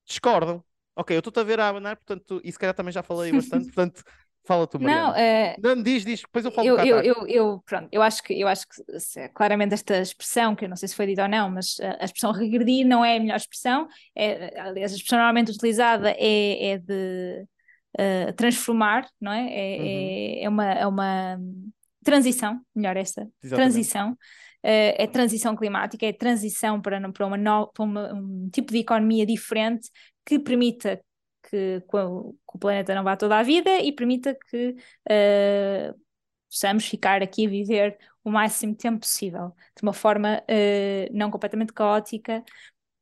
discordam. 0.06 0.64
Ok, 0.96 1.16
eu 1.16 1.20
estou-te 1.20 1.40
a 1.40 1.44
ver 1.44 1.60
a 1.60 1.70
abanar, 1.70 1.96
portanto, 1.98 2.40
e 2.44 2.52
se 2.52 2.60
calhar 2.60 2.76
também 2.76 2.92
já 2.94 3.02
falei 3.04 3.32
bastante, 3.34 3.66
portanto, 3.68 4.04
fala 4.46 4.68
tu, 4.68 4.80
Mariana. 4.80 5.10
Não, 5.10 5.16
é, 5.16 5.58
Não, 5.58 5.82
diz, 5.82 6.06
diz, 6.06 6.22
depois 6.22 6.46
eu 6.46 6.52
falo 6.52 6.70
eu, 6.70 6.78
do 6.78 6.78
eu, 6.80 7.02
eu, 7.02 7.28
eu, 7.28 7.64
pronto, 7.66 7.90
eu 7.92 8.02
acho 8.02 8.24
que, 8.24 8.34
eu 8.40 8.48
acho 8.48 8.68
que 8.68 9.00
se- 9.00 9.30
claramente 9.30 9.74
esta 9.74 9.98
expressão, 10.00 10.56
que 10.56 10.66
eu 10.66 10.70
não 10.70 10.76
sei 10.78 10.88
se 10.90 10.96
foi 10.96 11.08
dita 11.08 11.24
ou 11.24 11.30
não, 11.30 11.50
mas 11.50 11.78
a, 11.82 12.02
a 12.04 12.06
expressão 12.06 12.32
regredir 12.32 12.86
não 12.88 13.04
é 13.06 13.18
a 13.18 13.20
melhor 13.20 13.38
expressão. 13.38 13.88
É, 14.16 14.60
aliás, 14.62 14.94
a 14.94 14.96
expressão 14.96 15.18
normalmente 15.20 15.52
utilizada 15.52 16.12
é, 16.18 16.72
é 16.74 16.78
de 16.80 17.48
eh, 17.98 18.32
transformar, 18.34 19.08
não 19.22 19.32
é? 19.34 19.48
É, 19.52 19.78
Uhum. 19.78 20.14
é, 20.42 20.44
é 20.46 20.50
uma, 20.50 20.66
é 20.74 20.88
uma 20.88 21.40
transição, 22.04 22.62
melhor 22.76 22.98
esta, 22.98 23.22
Exatamente. 23.44 23.56
transição. 23.56 24.18
Eh, 24.64 25.04
é 25.04 25.08
transição 25.08 25.56
climática, 25.56 26.06
é 26.06 26.14
transição 26.14 26.82
para, 26.82 27.12
para, 27.12 27.26
uma 27.28 27.38
no- 27.38 27.68
para 27.74 27.84
uma- 27.84 28.14
um 28.14 28.50
tipo 28.52 28.72
de 28.72 28.80
economia 28.80 29.26
diferente 29.26 29.90
que 30.26 30.40
permita 30.40 30.98
que, 31.50 31.82
que 31.82 31.98
o 31.98 32.34
que 32.34 32.56
o 32.56 32.60
planeta 32.60 32.96
não 32.96 33.04
vá 33.04 33.18
toda 33.18 33.38
a 33.38 33.44
vida 33.44 33.80
e 33.80 33.92
permita 33.92 34.38
que 34.50 34.76
eh, 35.10 35.94
possamos 36.50 36.86
ficar 36.86 37.22
aqui 37.24 37.46
a 37.46 37.50
viver 37.50 37.98
o 38.24 38.32
máximo 38.32 38.76
tempo 38.76 39.00
possível, 39.02 39.54
de 39.76 39.84
uma 39.84 39.94
forma 39.94 40.42
eh, 40.48 41.10
não 41.12 41.30
completamente 41.32 41.74
caótica, 41.74 42.44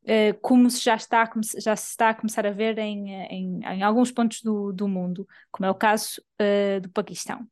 eh, 0.05 0.34
como 0.41 0.70
se 0.70 0.84
já 0.84 0.96
está 0.96 1.29
já 1.60 1.75
se 1.75 1.89
está 1.91 2.10
a 2.10 2.15
começar 2.15 2.46
a 2.46 2.51
ver 2.51 2.77
em, 2.79 3.12
em, 3.13 3.60
em 3.63 3.84
alguns 3.84 4.12
pontos 4.12 4.41
do, 4.41 4.72
do 4.74 4.88
mundo, 4.88 5.27
como 5.51 5.65
é 5.67 5.70
o 5.72 5.75
caso 5.75 6.22
eh, 6.39 6.79
do 6.79 6.89
Paquistão. 6.89 7.48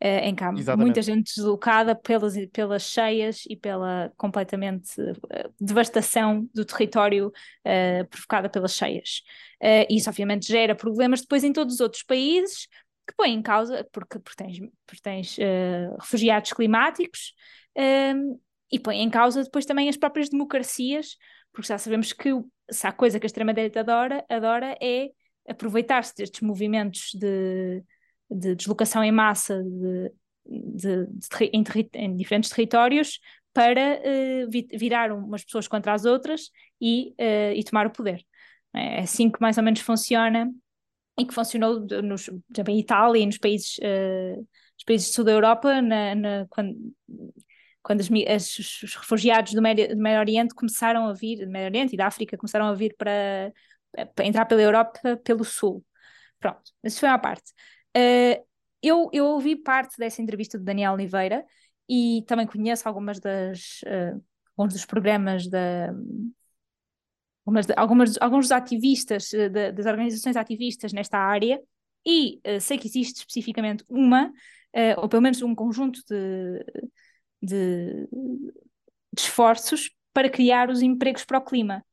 Eh, 0.00 0.28
em 0.28 0.36
há 0.38 0.52
Exatamente. 0.52 0.76
muita 0.76 1.02
gente 1.02 1.34
deslocada 1.34 1.94
pelas, 1.94 2.34
pelas 2.52 2.82
cheias 2.82 3.42
e 3.48 3.56
pela 3.56 4.12
completamente 4.16 4.90
eh, 5.30 5.50
devastação 5.60 6.48
do 6.54 6.64
território 6.64 7.32
eh, 7.64 8.04
provocada 8.04 8.48
pelas 8.48 8.74
cheias. 8.74 9.22
Isso 9.90 10.08
obviamente 10.08 10.46
gera 10.46 10.74
problemas 10.74 11.22
depois 11.22 11.42
em 11.42 11.52
todos 11.52 11.74
os 11.74 11.80
outros 11.80 12.04
países 12.04 12.68
que 13.06 13.14
põem 13.16 13.34
em 13.34 13.42
causa, 13.42 13.84
porque, 13.90 14.20
porque 14.20 14.44
tens, 14.44 14.58
porque 14.86 15.02
tens 15.02 15.36
refugiados 15.98 16.52
climáticos 16.52 17.32
ehm, 17.74 18.36
e 18.70 18.78
põem 18.78 19.02
em 19.02 19.10
causa 19.10 19.42
depois 19.42 19.66
também 19.66 19.88
as 19.88 19.96
próprias 19.96 20.28
democracias, 20.28 21.16
porque 21.52 21.66
já 21.66 21.78
sabemos 21.78 22.12
que 22.12 22.30
se 22.70 22.86
há 22.86 22.92
coisa 22.92 23.18
que 23.18 23.26
a 23.26 23.28
extrema-direita 23.28 23.80
adora, 23.80 24.24
adora 24.28 24.76
é 24.80 25.08
aproveitar-se 25.48 26.14
destes 26.14 26.42
movimentos 26.42 27.10
de, 27.14 27.82
de 28.30 28.54
deslocação 28.54 29.02
em 29.04 29.12
massa 29.12 29.62
de, 29.62 30.12
de- 30.46 31.06
de 31.06 31.28
em, 31.52 31.64
em 31.94 32.16
diferentes 32.16 32.50
territórios 32.50 33.20
para 33.52 34.00
vi- 34.50 34.68
virar 34.74 35.12
umas 35.12 35.44
pessoas 35.44 35.66
contra 35.68 35.92
as 35.94 36.04
outras 36.04 36.50
e, 36.80 37.14
eh, 37.18 37.54
e 37.56 37.64
tomar 37.64 37.86
o 37.86 37.90
poder. 37.90 38.22
É 38.74 39.00
assim 39.00 39.30
que 39.30 39.40
mais 39.40 39.56
ou 39.58 39.64
menos 39.64 39.80
funciona 39.80 40.50
e 41.18 41.24
que 41.26 41.34
funcionou 41.34 41.80
nos, 42.02 42.28
exemplo, 42.54 42.72
em 42.72 42.78
Itália 42.80 43.22
e 43.22 43.26
nos 43.26 43.38
países, 43.38 43.76
eh, 43.82 44.36
nos 44.36 44.84
países 44.86 45.10
do 45.10 45.14
sul 45.14 45.24
da 45.24 45.32
Europa, 45.32 45.82
na- 45.82 46.14
na- 46.14 46.46
quando, 46.48 46.76
quando 47.82 48.00
as 48.00 48.10
as- 48.28 48.58
os 48.82 48.94
refugiados 48.96 49.54
do 49.54 49.62
Médio, 49.62 49.88
do 49.96 50.02
Médio 50.02 50.20
Oriente 50.20 50.54
começaram 50.54 51.06
a 51.08 51.12
vir, 51.14 51.44
do 51.46 51.50
Médio 51.50 51.68
Oriente 51.68 51.94
e 51.94 51.96
da 51.96 52.06
África, 52.06 52.36
começaram 52.36 52.66
a 52.66 52.74
vir 52.74 52.94
para, 52.96 53.52
para 54.14 54.26
entrar 54.26 54.44
pela 54.46 54.62
Europa 54.62 55.00
pelo 55.24 55.44
sul. 55.44 55.84
Pronto, 56.40 56.62
isso 56.84 57.00
foi 57.00 57.08
uma 57.08 57.18
parte. 57.18 57.52
Eh, 57.98 58.44
eu, 58.82 59.10
eu 59.12 59.26
ouvi 59.26 59.56
parte 59.56 59.96
dessa 59.98 60.22
entrevista 60.22 60.58
do 60.58 60.64
Daniel 60.64 60.92
Oliveira 60.94 61.44
e 61.88 62.24
também 62.28 62.46
conheço 62.46 62.86
algumas 62.88 63.18
das, 63.20 63.80
eh, 63.86 64.14
alguns 64.56 64.74
dos 64.74 64.84
programas 64.86 65.48
da, 65.48 65.92
algumas, 67.44 67.66
de- 67.66 67.74
algumas, 67.76 68.18
alguns 68.20 68.44
dos 68.46 68.52
ativistas, 68.52 69.32
eh, 69.32 69.48
da- 69.48 69.70
das 69.70 69.86
organizações 69.86 70.36
ativistas 70.36 70.92
nesta 70.92 71.18
área, 71.18 71.60
e 72.06 72.40
eh, 72.44 72.60
sei 72.60 72.78
que 72.78 72.86
existe 72.88 73.18
especificamente 73.18 73.84
uma, 73.88 74.32
eh, 74.72 74.94
ou 74.98 75.08
pelo 75.08 75.22
menos 75.22 75.42
um 75.42 75.54
conjunto 75.54 76.00
de, 76.08 76.64
de, 77.42 78.08
de 79.12 79.20
esforços 79.22 79.90
para 80.12 80.30
criar 80.30 80.70
os 80.70 80.82
empregos 80.82 81.24
para 81.24 81.38
o 81.38 81.44
clima. 81.44 81.84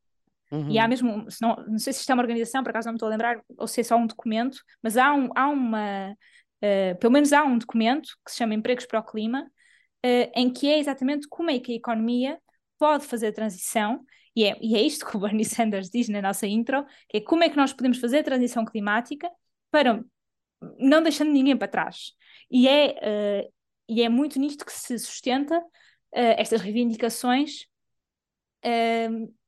E 0.51 0.77
há 0.79 0.83
Uhum. 0.83 0.89
mesmo, 0.89 1.31
se 1.31 1.41
não, 1.41 1.55
não 1.67 1.77
sei 1.77 1.91
se 1.91 1.99
isto 1.99 2.09
é 2.09 2.13
uma 2.13 2.23
organização, 2.23 2.63
por 2.63 2.69
acaso 2.69 2.87
não 2.87 2.93
me 2.93 2.97
estou 2.97 3.07
a 3.07 3.11
lembrar, 3.11 3.41
ou 3.57 3.67
se 3.67 3.81
é 3.81 3.83
só 3.83 3.95
um 3.97 4.07
documento, 4.07 4.57
mas 4.81 4.97
há, 4.97 5.13
um, 5.13 5.29
há 5.35 5.47
uma, 5.47 6.15
eh, 6.61 6.93
pelo 6.95 7.13
menos 7.13 7.33
há 7.33 7.43
um 7.43 7.57
documento 7.57 8.09
que 8.25 8.31
se 8.31 8.37
chama 8.37 8.53
Empregos 8.53 8.85
para 8.85 8.99
o 8.99 9.03
Clima, 9.03 9.49
eh, 10.03 10.31
em 10.35 10.51
que 10.51 10.67
é 10.67 10.79
exatamente 10.79 11.27
como 11.27 11.49
é 11.49 11.59
que 11.59 11.73
a 11.73 11.75
economia 11.75 12.39
pode 12.77 13.05
fazer 13.05 13.27
a 13.27 13.33
transição, 13.33 14.03
e 14.35 14.43
é, 14.43 14.57
e 14.61 14.75
é 14.75 14.81
isto 14.81 15.05
que 15.05 15.17
o 15.17 15.19
Bernie 15.19 15.45
Sanders 15.45 15.89
diz 15.89 16.09
na 16.09 16.21
nossa 16.21 16.47
intro, 16.47 16.85
que 17.09 17.17
é 17.17 17.21
como 17.21 17.43
é 17.43 17.49
que 17.49 17.57
nós 17.57 17.73
podemos 17.73 17.97
fazer 17.99 18.19
a 18.19 18.23
transição 18.23 18.65
climática 18.65 19.29
para 19.71 20.03
não 20.79 21.03
deixando 21.03 21.31
ninguém 21.31 21.57
para 21.57 21.67
trás. 21.67 22.13
E 22.49 22.67
é, 22.67 22.95
eh, 23.01 23.49
e 23.89 24.01
é 24.03 24.09
muito 24.09 24.39
nisto 24.39 24.65
que 24.65 24.71
se 24.71 24.97
sustenta 24.97 25.61
estas 26.11 26.61
reivindicações 26.61 27.65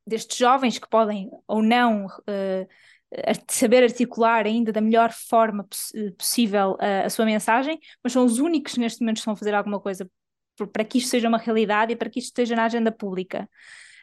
destes 0.08 0.36
jovens 0.38 0.78
que 0.78 0.88
podem 0.88 1.30
ou 1.46 1.62
não 1.62 2.06
art- 3.26 3.50
saber 3.50 3.82
articular 3.84 4.46
ainda 4.46 4.72
da 4.72 4.80
melhor 4.80 5.12
forma 5.12 5.64
poss- 5.64 5.92
eh, 5.94 6.10
possível 6.12 6.76
eh, 6.80 7.04
a 7.04 7.10
sua 7.10 7.24
mensagem, 7.24 7.78
mas 8.02 8.12
são 8.12 8.24
os 8.24 8.38
únicos 8.38 8.74
que 8.74 8.80
neste 8.80 9.00
momento 9.00 9.18
estão 9.18 9.32
a 9.32 9.36
fazer 9.36 9.54
alguma 9.54 9.80
coisa 9.80 10.08
para 10.72 10.84
que 10.84 10.98
isto 10.98 11.08
seja 11.10 11.28
uma 11.28 11.38
realidade 11.38 11.92
e 11.92 11.96
para 11.96 12.10
que 12.10 12.18
isto 12.18 12.28
esteja 12.28 12.56
na 12.56 12.64
agenda 12.64 12.90
pública. 12.92 13.48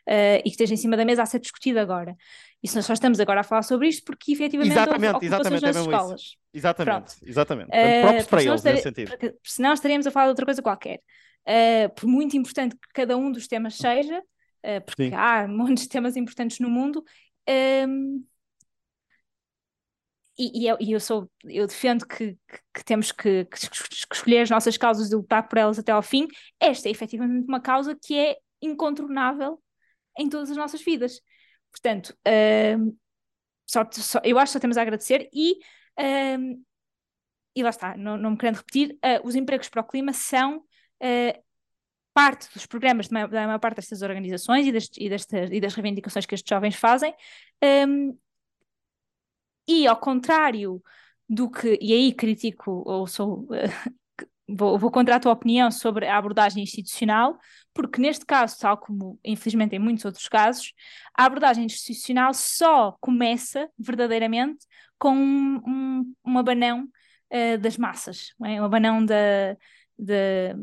eh, 0.08 0.38
e 0.40 0.44
que 0.44 0.50
esteja 0.52 0.74
em 0.74 0.78
cima 0.78 0.96
da 0.96 1.04
mesa 1.04 1.24
a 1.24 1.26
ser 1.26 1.40
discutido 1.40 1.80
agora. 1.80 2.16
E 2.64 2.70
nós 2.76 2.86
só 2.86 2.94
estamos 2.94 3.20
agora 3.20 3.42
a 3.42 3.44
falar 3.44 3.64
sobre 3.64 3.88
isto 3.88 4.04
porque 4.06 4.32
efetivamente 4.34 4.72
houve 4.78 4.82
Exatamente, 4.82 5.16
ocupações 5.16 5.64
exatamente, 5.64 5.64
é 5.64 5.68
nas 5.68 5.76
isso. 5.78 5.90
escolas. 5.92 6.22
Exatamente, 6.54 7.16
exatamente. 7.26 7.70
Eh, 7.72 8.02
Portanto, 8.02 8.02
próprios 8.02 8.28
para 8.28 8.44
eles, 8.44 8.64
nesse 8.64 8.84
sentido. 8.84 9.10
porque 9.10 9.36
senão 9.44 9.74
estaríamos 9.74 10.08
a 10.08 10.12
falar 10.12 10.26
de 10.28 10.30
outra 10.30 10.46
coisa 10.46 10.62
qualquer. 10.62 11.02
Eh, 11.46 11.88
por 11.90 12.08
muito 12.08 12.38
importante 12.38 12.76
que 12.76 12.88
cada 12.94 13.18
um 13.18 13.32
dos 13.32 13.48
temas 13.48 13.76
seja, 13.76 14.22
porque 14.82 15.04
Sim. 15.10 15.12
há 15.14 15.48
montes 15.48 15.84
de 15.84 15.90
temas 15.90 16.16
importantes 16.18 16.60
no 16.60 16.70
mundo, 16.70 17.04
ehm, 17.48 18.24
e, 20.38 20.64
e 20.64 20.68
eu, 20.68 20.78
e 20.82 20.92
eu 20.92 21.00
sou, 21.00 21.30
eu 21.46 21.66
defendo 21.68 22.06
que, 22.06 22.34
que- 22.48 22.60
que 22.74 22.84
temos 22.84 23.12
que, 23.12 23.46
que 23.46 23.58
es- 23.58 23.70
que 23.70 24.16
escolher 24.16 24.42
as 24.42 24.50
nossas 24.50 24.78
causas 24.78 25.12
e 25.12 25.16
lutar 25.16 25.48
por 25.48 25.58
elas 25.58 25.80
até 25.80 25.92
ao 25.92 26.02
fim. 26.04 26.28
Esta 26.60 26.90
é 26.90 26.92
efetivamente 26.92 27.48
uma 27.48 27.62
causa 27.62 27.96
que 27.96 28.18
é 28.18 28.38
incontornável 28.62 29.62
em 30.20 30.30
todas 30.30 30.52
as 30.52 30.58
nossas 30.58 30.82
vidas. 30.84 31.22
Portanto, 31.72 32.16
ehm, 32.26 32.92
só, 33.68 33.86
só- 33.94 34.22
eu 34.26 34.40
acho 34.40 34.52
que 34.52 34.54
só 34.56 34.60
temos 34.62 34.78
a 34.78 34.82
agradecer 34.84 35.30
e, 35.34 35.58
ehm, 35.98 36.62
e 37.56 37.64
lá 37.64 37.70
está, 37.70 37.96
não, 37.98 38.18
não 38.18 38.32
me 38.32 38.38
querendo 38.38 38.58
repetir, 38.58 38.98
eh, 39.02 39.22
os 39.24 39.36
empregos 39.36 39.70
para 39.70 39.82
o 39.82 39.86
clima 39.88 40.14
são 40.14 40.64
eh, 41.00 41.42
parte 42.16 42.50
dos 42.54 42.66
programas 42.66 43.10
da 43.10 43.28
maior 43.28 43.60
parte 43.60 43.78
destas 43.78 44.02
organizações 44.02 44.66
e, 44.68 44.72
destes- 44.72 44.98
e 45.06 45.10
destas- 45.10 45.52
e 45.52 45.60
das 45.62 45.76
reivindicações 45.76 46.26
que 46.26 46.36
estes 46.36 46.50
jovens 46.50 46.76
fazem. 46.76 47.14
ehm, 47.62 48.14
e 49.68 49.88
ao 49.88 49.98
contrário 50.00 50.82
do 51.28 51.50
que, 51.50 51.78
e 51.82 51.94
aí 51.94 52.14
critico, 52.14 52.84
ou 52.86 53.08
sou, 53.08 53.48
vou, 54.48 54.78
vou 54.78 54.92
contra 54.92 55.16
a 55.16 55.20
tua 55.20 55.34
opinião 55.34 55.72
sobre 55.72 56.08
a 56.08 56.18
abordagem 56.18 56.64
institucional, 56.64 57.38
porque 57.74 58.00
neste 58.02 58.26
caso, 58.26 58.58
tal 58.60 58.78
como 58.78 59.20
infelizmente 59.24 59.76
em 59.76 59.80
muitos 59.80 60.06
outros 60.06 60.28
casos, 60.28 60.74
a 61.18 61.26
abordagem 61.26 61.66
institucional 61.66 62.34
só 62.34 62.94
começa 63.02 63.70
verdadeiramente 63.78 64.66
com 65.00 65.16
um, 65.16 65.62
um, 65.68 66.16
um 66.26 66.38
abanão 66.38 66.88
uh, 67.34 67.58
das 67.60 67.78
massas, 67.78 68.34
é? 68.46 68.62
um 68.62 68.66
abanão 68.66 69.06
da, 69.06 69.58
da, 69.98 70.56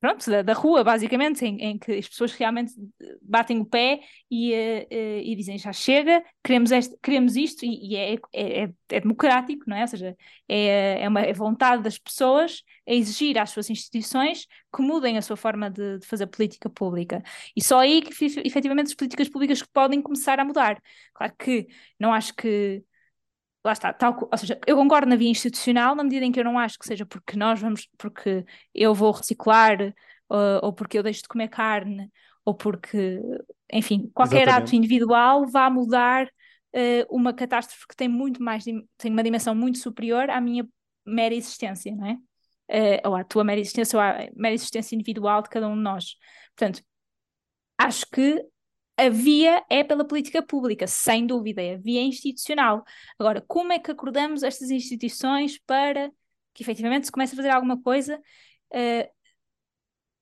pronto, 0.00 0.30
da, 0.30 0.42
da, 0.42 0.52
rua, 0.52 0.84
basicamente, 0.84 1.44
em, 1.44 1.60
em, 1.60 1.78
que 1.78 1.92
as 1.92 2.08
pessoas 2.08 2.32
realmente 2.32 2.72
batem 3.20 3.60
o 3.60 3.64
pé 3.64 4.00
e, 4.30 4.52
uh, 4.52 5.20
e 5.22 5.34
dizem 5.36 5.58
já 5.58 5.72
chega, 5.72 6.22
queremos, 6.42 6.70
este, 6.70 6.96
queremos 7.02 7.36
isto, 7.36 7.64
e, 7.64 7.92
e 7.92 7.96
é, 7.96 8.14
é, 8.14 8.62
é, 8.62 8.72
é, 8.90 9.00
democrático, 9.00 9.64
não 9.66 9.76
é? 9.76 9.82
Ou 9.82 9.88
seja, 9.88 10.16
é, 10.48 11.02
é 11.02 11.08
uma 11.08 11.20
é 11.20 11.32
vontade 11.32 11.82
das 11.82 11.98
pessoas 11.98 12.62
a 12.88 12.92
exigir 12.92 13.38
às 13.38 13.50
suas 13.50 13.68
instituições 13.70 14.46
que 14.74 14.82
mudem 14.82 15.18
a 15.18 15.22
sua 15.22 15.36
forma 15.36 15.70
de, 15.70 15.98
de 15.98 16.06
fazer 16.06 16.26
política 16.26 16.70
pública. 16.70 17.22
E 17.56 17.62
só 17.62 17.80
aí 17.80 18.02
que, 18.02 18.24
efetivamente, 18.44 18.88
as 18.88 18.94
políticas 18.94 19.28
públicas 19.28 19.62
podem 19.62 20.00
começar 20.00 20.38
a 20.38 20.44
mudar. 20.44 20.80
Claro 21.14 21.34
que 21.38 21.66
não 21.98 22.12
acho 22.12 22.34
que 22.34 22.82
lá 23.68 23.72
está, 23.72 23.92
tal, 23.92 24.28
ou 24.30 24.38
seja, 24.38 24.58
eu 24.66 24.76
concordo 24.76 25.08
na 25.08 25.16
via 25.16 25.30
institucional 25.30 25.94
na 25.94 26.02
medida 26.02 26.24
em 26.24 26.32
que 26.32 26.40
eu 26.40 26.44
não 26.44 26.58
acho 26.58 26.78
que 26.78 26.86
seja 26.86 27.06
porque 27.06 27.36
nós 27.36 27.60
vamos, 27.60 27.88
porque 27.96 28.44
eu 28.74 28.94
vou 28.94 29.12
reciclar 29.12 29.80
uh, 30.30 30.58
ou 30.62 30.72
porque 30.72 30.98
eu 30.98 31.02
deixo 31.02 31.22
de 31.22 31.28
comer 31.28 31.48
carne 31.48 32.10
ou 32.44 32.54
porque, 32.54 33.20
enfim, 33.72 34.10
qualquer 34.14 34.42
Exatamente. 34.42 34.68
ato 34.68 34.76
individual 34.76 35.46
vá 35.46 35.68
mudar 35.68 36.26
uh, 36.26 37.06
uma 37.14 37.32
catástrofe 37.32 37.86
que 37.86 37.96
tem 37.96 38.08
muito 38.08 38.42
mais, 38.42 38.64
tem 38.64 39.12
uma 39.12 39.22
dimensão 39.22 39.54
muito 39.54 39.78
superior 39.78 40.30
à 40.30 40.40
minha 40.40 40.66
mera 41.06 41.34
existência, 41.34 41.94
não 41.94 42.06
é? 42.06 42.18
Uh, 42.70 43.08
ou 43.08 43.16
à 43.16 43.24
tua 43.24 43.44
mera 43.44 43.60
existência 43.60 43.96
ou 43.96 44.02
à 44.02 44.28
mera 44.34 44.54
existência 44.54 44.94
individual 44.94 45.42
de 45.42 45.48
cada 45.48 45.68
um 45.68 45.76
de 45.76 45.82
nós. 45.82 46.16
Portanto, 46.56 46.82
acho 47.78 48.06
que 48.10 48.44
a 48.98 49.08
via 49.08 49.64
é 49.70 49.84
pela 49.84 50.04
política 50.04 50.42
pública, 50.42 50.86
sem 50.88 51.24
dúvida, 51.24 51.62
é 51.62 51.74
a 51.74 51.78
via 51.78 52.02
institucional. 52.02 52.84
Agora, 53.16 53.40
como 53.40 53.72
é 53.72 53.78
que 53.78 53.92
acordamos 53.92 54.42
estas 54.42 54.70
instituições 54.70 55.56
para 55.56 56.10
que 56.52 56.64
efetivamente 56.64 57.06
se 57.06 57.12
comece 57.12 57.34
a 57.34 57.36
fazer 57.36 57.50
alguma 57.50 57.80
coisa 57.80 58.18
uh, 58.18 59.08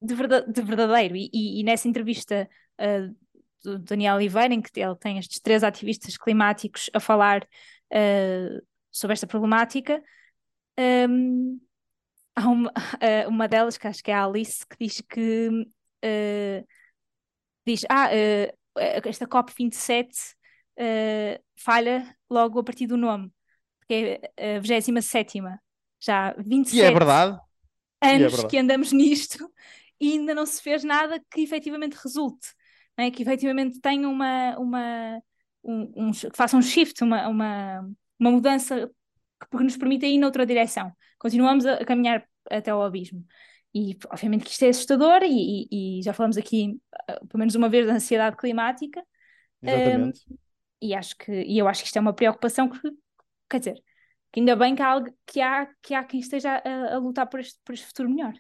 de, 0.03 0.15
verdade, 0.15 0.53
de, 0.53 0.61
verdadeiro? 0.61 1.17
E, 1.17 1.31
e, 1.33 1.61
e, 1.61 1.65
nessa 1.65 1.89
entrevista 1.89 2.47
uh, 2.79 3.17
do 3.65 3.79
Daniel 3.79 4.17
Oliveira, 4.17 4.53
em 4.53 4.61
que 4.61 4.79
ele 4.79 4.97
tem 4.97 5.19
estes 5.19 5.41
três 5.41 5.65
ativistas 5.65 6.19
climáticos 6.19 6.91
a 6.93 7.01
falar 7.01 7.45
uh, 7.45 8.67
sobre 8.93 9.15
esta 9.15 9.27
problemática, 9.27 10.03
um, 11.09 11.59
há 12.35 12.47
uma, 12.47 12.73
uma 13.27 13.49
delas, 13.49 13.79
que 13.79 13.87
acho 13.87 14.05
que 14.05 14.11
é 14.11 14.15
a 14.15 14.27
Alice, 14.27 14.67
que 14.67 14.77
diz 14.79 15.01
que 15.01 15.67
diz: 17.67 17.87
Ah, 17.89 18.11
uh, 18.11 18.66
esta 18.79 19.27
COP27 19.27 20.07
uh, 20.07 20.11
eh, 20.77 21.41
falha 21.57 22.17
logo 22.31 22.59
a 22.59 22.65
partir 22.65 22.87
do 22.87 22.97
nome, 22.97 23.33
porque 23.79 24.21
é 24.37 24.57
a 24.57 24.61
27 24.61 25.39
já 26.01 26.35
27 26.39 26.77
e 26.77 26.81
é 26.83 26.91
verdade. 26.91 27.33
anos 27.33 27.43
é 28.01 28.19
verdade. 28.19 28.49
que 28.49 28.59
andamos 28.59 28.93
nisto 28.93 29.51
e 30.01 30.13
ainda 30.13 30.35
não 30.35 30.45
se 30.45 30.63
fez 30.63 30.85
nada 30.85 31.21
que 31.31 31.41
efetivamente 31.41 31.95
resulte, 31.95 32.49
é? 32.97 33.11
que 33.11 33.23
efetivamente 33.23 33.81
tenha 33.81 34.09
uma, 34.09 34.59
uma 34.59 35.23
um, 35.65 35.93
um, 35.97 36.13
que 36.13 36.37
faça 36.37 36.57
um 36.57 36.63
shift, 36.63 37.03
uma, 37.03 37.29
uma, 37.29 37.81
uma 38.19 38.31
mudança 38.31 38.91
que 39.51 39.63
nos 39.63 39.77
permita 39.77 40.07
ir 40.07 40.19
noutra 40.19 40.47
direção. 40.47 40.93
Continuamos 41.19 41.67
a, 41.67 41.75
a 41.75 41.85
caminhar 41.85 42.27
até 42.51 42.71
ao 42.71 42.83
abismo. 42.83 43.25
E 43.79 43.95
obviamente 44.11 44.47
que 44.47 44.51
isto 44.53 44.65
é 44.65 44.71
assustador, 44.71 45.23
e, 45.23 45.69
e, 45.71 45.99
e 45.99 46.03
já 46.03 46.15
falamos 46.15 46.39
aqui 46.39 46.81
uh, 47.11 47.27
pelo 47.27 47.41
menos 47.41 47.55
uma 47.55 47.69
vez 47.69 47.87
da 47.87 47.93
ansiedade 47.93 48.35
climática. 48.35 49.05
Exatamente. 49.63 50.25
Um, 50.31 50.37
e, 50.81 50.95
acho 50.95 51.15
que, 51.19 51.31
e 51.31 51.59
eu 51.59 51.69
acho 51.69 51.83
que 51.83 51.89
isto 51.89 51.97
é 51.99 52.01
uma 52.01 52.15
preocupação 52.15 52.71
que, 52.71 52.81
quer 53.51 53.59
dizer, 53.59 53.83
que 54.33 54.41
ainda 54.41 54.57
bem 54.57 54.75
que 54.75 54.81
há, 54.83 55.05
que 55.27 55.41
há, 55.43 55.69
que 55.83 55.95
há 55.95 56.05
quem 56.05 56.21
esteja 56.21 56.57
a, 56.57 56.95
a 56.95 56.99
lutar 56.99 57.29
por 57.29 57.39
este, 57.39 57.61
por 57.63 57.75
este 57.75 57.87
futuro 57.87 58.09
melhor. 58.09 58.33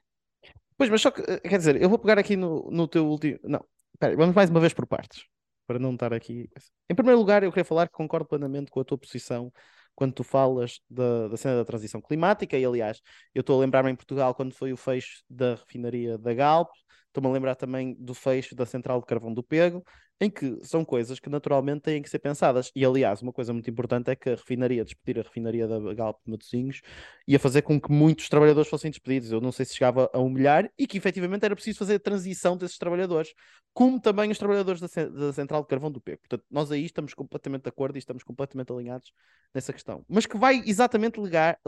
Pois, 0.79 0.89
mas 0.89 1.03
só 1.03 1.11
que, 1.11 1.21
eh, 1.21 1.41
quer 1.41 1.59
dizer, 1.59 1.83
eu 1.83 1.91
vou 1.91 1.99
pegar 1.99 2.19
aqui 2.19 2.35
no, 2.35 2.71
no 2.71 2.89
teu 2.89 3.07
último. 3.07 3.39
Não, 3.45 3.63
espera, 3.93 4.17
vamos 4.17 4.35
mais 4.35 4.49
uma 4.49 4.61
vez 4.61 4.73
por 4.73 4.87
partes, 4.87 5.27
para 5.67 5.79
não 5.79 5.93
estar 5.93 6.15
aqui. 6.15 6.49
Em 6.89 6.95
primeiro 6.95 7.19
lugar, 7.19 7.43
eu 7.43 7.51
queria 7.51 7.65
falar 7.65 7.89
que 7.89 7.93
concordo 7.93 8.27
plenamente 8.27 8.71
com 8.71 8.81
a 8.81 8.85
tua 8.85 8.97
posição 8.97 9.53
quando 9.97 10.15
tu 10.15 10.25
falas 10.25 10.81
da, 10.91 11.29
da 11.29 11.37
cena 11.39 11.57
da 11.57 11.65
transição 11.67 12.01
climática, 12.03 12.59
e 12.59 12.65
aliás, 12.67 13.01
eu 13.35 13.41
estou 13.41 13.59
a 13.59 13.63
lembrar-me 13.63 13.91
em 13.91 13.97
Portugal 13.97 14.35
quando 14.35 14.55
foi 14.55 14.73
o 14.73 14.77
fecho 14.79 15.23
da 15.31 15.57
refinaria 15.57 16.19
da 16.19 16.35
Galp, 16.35 16.71
estou-me 17.17 17.29
a 17.29 17.33
lembrar 17.33 17.55
também 17.55 17.95
do 17.99 18.13
fecho 18.13 18.55
da 18.55 18.67
central 18.67 19.01
de 19.01 19.07
carvão 19.07 19.33
do 19.33 19.43
Pego, 19.43 19.83
em 20.21 20.31
que 20.31 20.59
são 20.63 20.85
coisas 20.85 21.19
que 21.19 21.31
naturalmente 21.31 21.83
têm 21.83 22.03
que 22.03 22.11
ser 22.11 22.19
pensadas. 22.19 22.71
E 22.75 22.85
aliás, 22.85 23.23
uma 23.23 23.33
coisa 23.33 23.53
muito 23.53 23.69
importante 23.71 24.11
é 24.11 24.17
que 24.17 24.31
a 24.31 24.35
refinaria, 24.35 24.85
despedir 24.85 25.19
a 25.19 25.23
refinaria 25.23 25.67
da 25.67 25.95
Galp 25.95 26.19
de 26.25 26.31
Matosinhos, 26.31 26.81
ia 27.27 27.39
fazer 27.39 27.63
com 27.63 27.81
que 27.81 27.91
muitos 27.91 28.29
trabalhadores 28.29 28.69
fossem 28.69 28.91
despedidos. 28.91 29.33
Eu 29.33 29.41
não 29.41 29.51
sei 29.51 29.65
se 29.65 29.75
chegava 29.75 30.11
a 30.13 30.19
humilhar 30.19 30.71
e 30.79 30.87
que 30.87 30.99
efetivamente 30.99 31.45
era 31.45 31.55
preciso 31.55 31.79
fazer 31.79 31.95
a 31.95 32.01
transição 32.01 32.57
desses 32.57 32.79
trabalhadores, 32.79 33.33
como 33.73 34.01
também 34.01 34.31
os 34.31 34.39
trabalhadores 34.39 34.81
da, 34.81 34.89
da 35.09 35.33
central 35.33 35.63
de 35.63 35.69
carvão 35.69 35.91
do 35.91 36.01
Pego. 36.01 36.21
Portanto, 36.21 36.45
nós 36.51 36.71
aí 36.71 36.85
estamos 36.85 37.15
completamente 37.15 37.63
de 37.63 37.69
acordo 37.69 37.97
e 37.97 37.99
estamos 37.99 38.23
completamente 38.23 38.73
alinhados 38.73 39.11
nessa 39.55 39.73
questão. 39.73 40.05
Mas 40.09 40.27
que 40.27 40.37
vai 40.37 40.63
exatamente 40.67 41.21
ligar, 41.21 41.59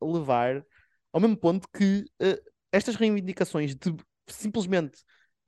levar 0.00 0.64
ao 1.12 1.20
mesmo 1.20 1.36
ponto 1.36 1.68
que 1.72 2.04
uh, 2.20 2.50
estas 2.72 2.96
reivindicações 2.96 3.74
de 3.74 3.96
simplesmente 4.28 4.98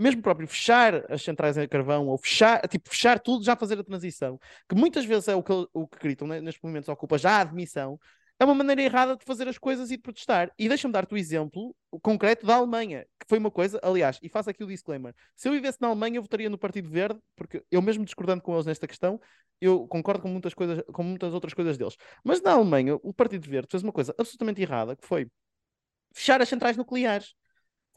mesmo 0.01 0.23
próprio 0.23 0.47
fechar 0.47 1.11
as 1.11 1.23
centrais 1.23 1.57
em 1.57 1.67
carvão 1.67 2.07
ou 2.07 2.17
fechar, 2.17 2.67
tipo, 2.69 2.89
fechar 2.89 3.19
tudo, 3.19 3.45
já 3.45 3.57
fazer 3.57 3.79
a 3.79 3.85
transição, 3.85 4.39
que 4.69 4.75
muitas 4.77 5.05
vezes 5.05 5.27
é 5.29 5.35
o 5.35 5.43
que, 5.43 5.53
o 5.73 5.89
que 5.89 5.99
gritam 5.99 6.29
né, 6.29 6.41
nestes 6.41 6.63
momentos, 6.63 6.89
ocupa 6.89 7.19
já 7.19 7.39
a 7.39 7.41
admissão, 7.41 7.99
é 8.41 8.45
uma 8.45 8.55
maneira 8.55 8.81
errada 8.81 9.17
de 9.17 9.25
fazer 9.25 9.49
as 9.49 9.59
coisas 9.59 9.91
e 9.91 9.97
de 9.97 10.03
protestar. 10.03 10.53
E 10.57 10.69
deixa-me 10.69 10.93
dar-te 10.93 11.13
o 11.13 11.17
exemplo 11.17 11.75
concreto 12.01 12.47
da 12.47 12.55
Alemanha, 12.55 13.05
que 13.19 13.27
foi 13.29 13.39
uma 13.39 13.51
coisa, 13.51 13.81
aliás, 13.83 14.19
e 14.23 14.29
faço 14.29 14.49
aqui 14.49 14.63
o 14.63 14.67
disclaimer: 14.69 15.13
se 15.35 15.49
eu 15.49 15.53
vivesse 15.53 15.79
na 15.81 15.89
Alemanha, 15.89 16.19
eu 16.19 16.23
votaria 16.23 16.49
no 16.49 16.57
Partido 16.57 16.89
Verde, 16.89 17.19
porque 17.35 17.65
eu 17.69 17.83
mesmo 17.83 18.05
discordando 18.05 18.41
com 18.41 18.55
eles 18.55 18.67
nesta 18.67 18.87
questão, 18.87 19.21
eu 19.61 19.89
concordo 19.89 20.23
com 20.23 20.29
muitas 20.29 20.55
coisas, 20.55 20.81
com 20.93 21.03
muitas 21.03 21.35
outras 21.35 21.53
coisas 21.53 21.77
deles. 21.77 21.97
Mas 22.23 22.41
na 22.41 22.53
Alemanha, 22.53 22.95
o 23.03 23.13
Partido 23.13 23.49
Verde 23.49 23.67
fez 23.69 23.83
uma 23.83 23.93
coisa 23.93 24.15
absolutamente 24.17 24.63
errada, 24.63 24.95
que 24.95 25.05
foi 25.05 25.29
fechar 26.15 26.41
as 26.41 26.49
centrais 26.49 26.77
nucleares 26.77 27.35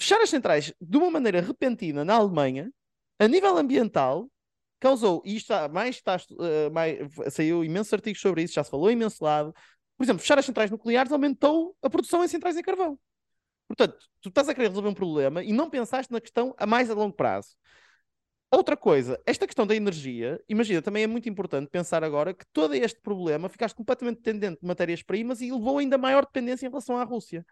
fechar 0.01 0.19
as 0.19 0.29
centrais 0.29 0.73
de 0.81 0.97
uma 0.97 1.11
maneira 1.11 1.41
repentina 1.41 2.03
na 2.03 2.15
Alemanha, 2.15 2.71
a 3.19 3.27
nível 3.27 3.55
ambiental, 3.55 4.27
causou, 4.79 5.21
e 5.23 5.35
isto 5.35 5.53
mais, 5.71 5.97
está, 5.97 6.17
uh, 6.17 6.71
mais, 6.71 6.97
saiu 7.29 7.63
imensos 7.63 7.93
artigos 7.93 8.19
sobre 8.19 8.41
isso, 8.41 8.55
já 8.55 8.63
se 8.63 8.71
falou 8.71 8.89
imenso 8.89 9.23
lado. 9.23 9.53
Por 9.95 10.03
exemplo, 10.03 10.21
fechar 10.21 10.39
as 10.39 10.45
centrais 10.45 10.71
nucleares 10.71 11.11
aumentou 11.11 11.77
a 11.83 11.89
produção 11.89 12.23
em 12.23 12.27
centrais 12.27 12.57
em 12.57 12.63
carvão. 12.63 12.99
Portanto, 13.67 13.95
tu 14.21 14.29
estás 14.29 14.49
a 14.49 14.55
querer 14.55 14.69
resolver 14.69 14.89
um 14.89 14.93
problema 14.93 15.43
e 15.43 15.53
não 15.53 15.69
pensaste 15.69 16.11
na 16.11 16.19
questão 16.19 16.55
a 16.57 16.65
mais 16.65 16.89
a 16.89 16.95
longo 16.95 17.15
prazo. 17.15 17.55
Outra 18.49 18.75
coisa, 18.75 19.21
esta 19.25 19.45
questão 19.45 19.67
da 19.67 19.75
energia, 19.75 20.41
imagina, 20.49 20.81
também 20.81 21.03
é 21.03 21.07
muito 21.07 21.29
importante 21.29 21.69
pensar 21.69 22.03
agora 22.03 22.33
que 22.33 22.45
todo 22.51 22.73
este 22.73 22.99
problema 22.99 23.47
ficaste 23.47 23.75
completamente 23.75 24.17
dependente 24.17 24.59
de 24.61 24.67
matérias-primas 24.67 25.41
e 25.41 25.51
levou 25.51 25.77
ainda 25.77 25.97
maior 25.97 26.25
dependência 26.25 26.65
em 26.65 26.69
relação 26.69 26.97
à 26.97 27.03
Rússia 27.03 27.45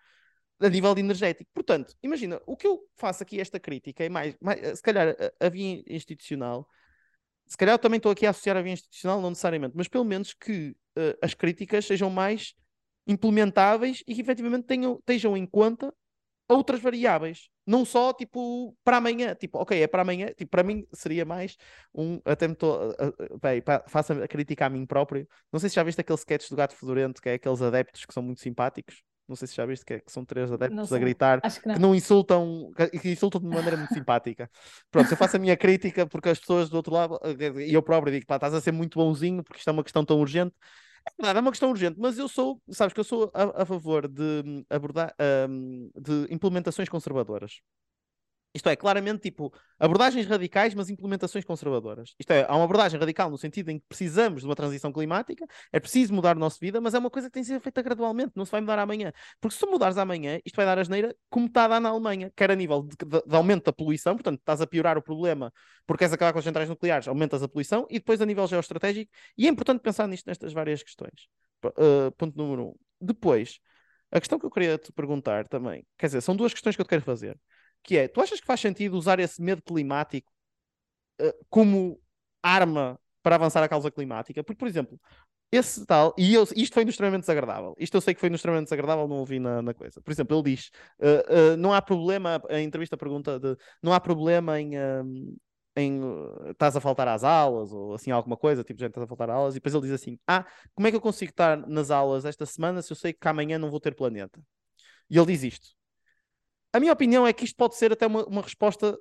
a 0.60 0.70
nível 0.70 0.98
energético. 0.98 1.50
Portanto, 1.54 1.96
imagina, 2.04 2.42
o 2.46 2.56
que 2.56 2.68
eu 2.68 2.82
faço 2.96 3.24
aqui 3.24 3.40
esta 3.40 3.60
crítica 3.60 4.04
é 4.04 4.10
mais, 4.10 4.36
mais 4.42 4.78
se 4.78 4.84
calhar 4.84 5.10
a, 5.10 5.46
a, 5.46 5.50
via 5.50 5.84
institucional, 5.88 6.68
se 7.48 7.58
calhar 7.58 7.76
eu 7.76 7.80
também 7.80 7.98
estou 7.98 8.12
aqui 8.12 8.26
a 8.26 8.30
associar 8.32 8.58
a 8.58 8.62
via 8.62 8.74
institucional, 8.74 9.22
não 9.22 9.30
necessariamente, 9.30 9.76
mas 9.76 9.88
pelo 9.88 10.04
menos 10.04 10.34
que 10.34 10.76
uh, 10.98 11.18
as 11.22 11.34
críticas 11.34 11.86
sejam 11.86 12.10
mais 12.10 12.54
implementáveis 13.08 14.04
e 14.08 14.14
que 14.14 14.22
efetivamente 14.22 14.66
tenham, 14.66 14.98
estejam 15.00 15.36
em 15.36 15.46
conta 15.46 15.94
outras 16.48 16.82
variáveis, 16.82 17.48
não 17.66 17.86
só 17.86 18.12
tipo 18.12 18.76
para 18.84 18.98
amanhã, 18.98 19.36
tipo, 19.36 19.60
ok, 19.60 19.82
é 19.82 19.88
para 19.88 20.02
amanhã, 20.02 20.28
tipo, 20.36 20.50
para 20.50 20.64
mim 20.64 20.86
seria 20.92 21.24
mais 21.24 21.56
um, 21.94 22.20
até 22.26 22.48
me 22.48 22.54
estou, 22.54 22.96
faço 23.88 24.14
a 24.14 24.28
crítica 24.28 24.66
a 24.66 24.70
mim 24.70 24.86
próprio, 24.86 25.28
não 25.54 25.60
sei 25.60 25.70
se 25.70 25.76
já 25.76 25.84
viste 25.84 26.02
aquele 26.02 26.18
sketch 26.18 26.50
do 26.50 26.56
gato 26.56 26.76
fedorento, 26.76 27.22
que 27.22 27.30
é 27.30 27.34
aqueles 27.36 27.62
adeptos 27.62 28.04
que 28.04 28.14
são 28.14 28.24
muito 28.24 28.42
simpáticos, 28.42 29.04
não 29.30 29.36
sei 29.36 29.48
se 29.48 29.56
já 29.56 29.66
viste 29.66 29.86
que, 29.86 29.94
é, 29.94 30.00
que 30.00 30.12
são 30.12 30.26
três 30.26 30.52
adeptos 30.52 30.92
a 30.92 30.98
gritar 30.98 31.40
que 31.40 31.68
não. 31.68 31.76
que 31.76 31.80
não, 31.80 31.96
insultam, 31.96 32.72
que 33.02 33.12
insultam 33.12 33.40
de 33.40 33.48
uma 33.48 33.58
maneira 33.58 33.78
muito 33.78 33.94
simpática. 33.94 34.50
Pronto, 34.90 35.10
eu 35.12 35.16
faço 35.16 35.38
a 35.38 35.40
minha 35.40 35.56
crítica 35.56 36.08
porque 36.08 36.30
as 36.30 36.40
pessoas 36.40 36.70
do 36.70 36.76
outro 36.76 36.94
lado, 36.94 37.20
e 37.60 37.74
eu 37.74 37.84
próprio 37.84 38.12
digo, 38.12 38.26
pá, 38.26 38.36
estás 38.36 38.54
a 38.56 38.60
ser 38.60 38.72
muito 38.72 38.98
bonzinho 38.98 39.44
porque 39.44 39.60
isto 39.60 39.70
é 39.70 39.72
uma 39.72 39.84
questão 39.84 40.04
tão 40.04 40.20
urgente. 40.20 40.56
É 41.06 41.12
verdade, 41.18 41.38
é 41.38 41.42
uma 41.42 41.52
questão 41.52 41.70
urgente, 41.70 42.00
mas 42.00 42.18
eu 42.18 42.28
sou, 42.28 42.62
sabes 42.70 42.94
que 42.94 43.00
eu 43.00 43.04
sou 43.04 43.32
a, 43.34 43.62
a 43.62 43.66
favor 43.66 44.08
de 44.08 44.44
hum, 44.46 44.66
abordar, 44.70 45.16
um, 45.50 45.90
de 45.96 46.28
implementações 46.34 46.90
conservadoras. 46.90 47.62
Isto 48.54 48.68
é, 48.70 48.76
claramente, 48.76 49.22
tipo, 49.22 49.54
abordagens 49.78 50.26
radicais, 50.26 50.74
mas 50.74 50.90
implementações 50.90 51.46
conservadoras. 51.46 52.16
Isto 52.20 52.32
é, 52.32 52.46
há 52.48 52.56
uma 52.56 52.64
abordagem 52.64 53.00
radical 53.00 53.30
no 53.30 53.38
sentido 53.38 53.70
em 53.70 53.78
que 53.78 53.86
precisamos 53.88 54.42
de 54.42 54.48
uma 54.48 54.56
transição 54.56 54.92
climática, 54.92 55.46
é 55.72 55.80
preciso 55.80 56.14
mudar 56.14 56.32
a 56.32 56.40
nossa 56.40 56.58
vida, 56.60 56.82
mas 56.82 56.96
é 56.96 57.00
uma 57.00 57.12
coisa 57.12 57.28
que 57.30 57.34
tem 57.34 57.44
de 57.44 57.48
ser 57.48 57.60
feita 57.60 57.82
gradualmente, 57.84 58.32
não 58.36 58.46
se 58.46 58.52
vai 58.52 58.60
mudar 58.60 58.80
amanhã. 58.80 59.14
Porque 59.40 59.54
se 59.54 59.60
tu 59.60 59.70
mudares 59.70 59.98
amanhã, 59.98 60.40
isto 60.44 60.56
vai 60.56 60.66
dar 60.66 60.80
asneira 60.80 61.16
como 61.30 61.46
está 61.46 61.66
a 61.66 61.68
dar 61.68 61.80
na 61.80 61.90
Alemanha, 61.90 62.32
quer 62.36 62.50
a 62.50 62.56
nível 62.56 62.82
de, 62.82 62.96
de, 63.06 63.22
de 63.24 63.36
aumento 63.36 63.66
da 63.66 63.74
poluição, 63.74 64.16
portanto, 64.16 64.40
estás 64.40 64.62
a 64.62 64.68
piorar 64.68 64.98
o 64.98 65.02
problema 65.02 65.54
porque 65.86 66.00
queres 66.00 66.14
acabar 66.14 66.34
com 66.34 66.40
as 66.40 66.46
centrais 66.46 66.70
nucleares, 66.70 67.08
aumentas 67.08 67.44
a 67.44 67.48
poluição, 67.48 67.86
e 67.90 68.00
depois 68.00 68.20
a 68.22 68.26
nível 68.26 68.48
geoestratégico, 68.48 69.12
e 69.38 69.46
é 69.48 69.50
importante 69.50 69.82
pensar 69.82 70.08
nisto, 70.08 70.28
nestas 70.28 70.54
várias 70.54 70.82
questões. 70.84 71.28
Uh, 71.66 72.12
ponto 72.18 72.38
número 72.38 72.70
um. 72.70 72.76
Depois, 73.02 73.60
a 74.12 74.20
questão 74.20 74.40
que 74.40 74.46
eu 74.46 74.52
queria 74.52 74.78
te 74.78 74.92
perguntar 74.92 75.48
também, 75.48 75.86
quer 75.98 76.08
dizer, 76.08 76.22
são 76.22 76.36
duas 76.36 76.54
questões 76.54 76.76
que 76.76 76.82
eu 76.82 76.86
te 76.86 76.90
quero 76.90 77.02
fazer 77.02 77.38
que 77.84 77.98
é, 77.98 78.08
tu 78.08 78.22
achas 78.22 78.40
que 78.40 78.46
faz 78.46 78.60
sentido 78.60 78.98
usar 78.98 79.20
esse 79.20 79.42
medo 79.42 79.62
climático 79.62 80.32
uh, 81.22 81.34
como 81.50 82.00
arma 82.44 83.00
para 83.24 83.36
avançar 83.36 83.64
a 83.64 83.70
causa 83.70 83.92
climática? 83.92 84.44
Porque, 84.44 84.60
por 84.60 84.68
exemplo, 84.68 85.00
esse 85.52 85.86
tal, 85.86 86.14
e 86.18 86.34
eu, 86.34 86.44
isto 86.56 86.74
foi 86.74 86.84
extremamente 86.84 87.22
desagradável, 87.22 87.76
isto 87.80 87.98
eu 87.98 88.02
sei 88.02 88.14
que 88.14 88.20
foi 88.20 88.30
extremamente 88.30 88.66
desagradável, 88.66 89.08
não 89.08 89.18
ouvi 89.18 89.40
na, 89.40 89.62
na 89.62 89.74
coisa. 89.74 90.00
Por 90.02 90.12
exemplo, 90.12 90.38
ele 90.38 90.56
diz: 90.56 90.70
uh, 91.00 91.54
uh, 91.54 91.58
não 91.58 91.74
há 91.74 91.82
problema, 91.82 92.42
a 92.50 92.62
entrevista 92.62 92.96
pergunta 92.96 93.40
de 93.40 93.58
não 93.82 93.94
há 93.94 94.00
problema 94.00 94.60
em. 94.60 94.78
Um, 94.80 95.36
em 95.76 96.02
estás 96.50 96.76
a 96.76 96.82
faltar 96.82 97.08
às 97.08 97.24
aulas 97.24 97.72
ou 97.72 97.94
assim 97.94 98.12
alguma 98.12 98.36
coisa, 98.36 98.64
tipo, 98.64 98.80
gente, 98.80 98.90
estás 98.90 99.06
a 99.06 99.08
faltar 99.08 99.30
às 99.30 99.36
aulas, 99.36 99.56
e 99.56 99.58
depois 99.58 99.74
ele 99.74 99.84
diz 99.84 99.92
assim: 99.94 100.20
Ah, 100.28 100.46
como 100.76 100.88
é 100.88 100.92
que 100.92 100.98
eu 100.98 101.02
consigo 101.02 101.32
estar 101.32 101.58
nas 101.68 101.90
aulas 101.92 102.26
esta 102.26 102.46
semana 102.46 102.82
se 102.82 102.92
eu 102.92 102.96
sei 102.98 103.14
que 103.14 103.28
amanhã 103.28 103.58
não 103.58 103.72
vou 103.72 103.80
ter 103.80 103.96
planeta? 103.96 104.40
E 105.10 105.18
ele 105.18 105.28
diz 105.28 105.44
isto: 105.44 105.70
a 106.74 106.80
minha 106.80 106.94
opinião 106.94 107.26
é 107.26 107.34
que 107.34 107.46
isto 107.46 107.56
pode 107.56 107.76
ser 107.76 107.92
até 107.92 108.08
uma, 108.08 108.26
uma 108.26 108.42
resposta 108.42 108.98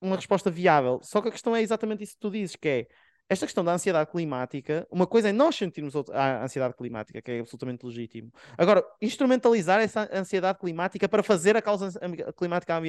uma 0.00 0.16
resposta 0.16 0.50
viável. 0.50 1.00
Só 1.02 1.20
que 1.20 1.28
a 1.28 1.32
questão 1.32 1.54
é 1.54 1.62
exatamente 1.62 2.04
isso 2.04 2.14
que 2.14 2.20
tu 2.20 2.30
dizes, 2.30 2.56
que 2.56 2.68
é 2.68 2.86
esta 3.30 3.44
questão 3.44 3.62
da 3.62 3.74
ansiedade 3.74 4.10
climática, 4.10 4.86
uma 4.90 5.06
coisa 5.06 5.28
é 5.28 5.32
nós 5.32 5.54
sentirmos 5.54 5.94
a 6.10 6.44
ansiedade 6.44 6.74
climática, 6.74 7.20
que 7.20 7.30
é 7.30 7.40
absolutamente 7.40 7.84
legítimo. 7.84 8.32
Agora, 8.56 8.82
instrumentalizar 9.02 9.82
essa 9.82 10.08
ansiedade 10.10 10.58
climática 10.58 11.06
para 11.06 11.22
fazer 11.22 11.54
a 11.54 11.60
causa 11.60 11.90
climática 12.34 12.80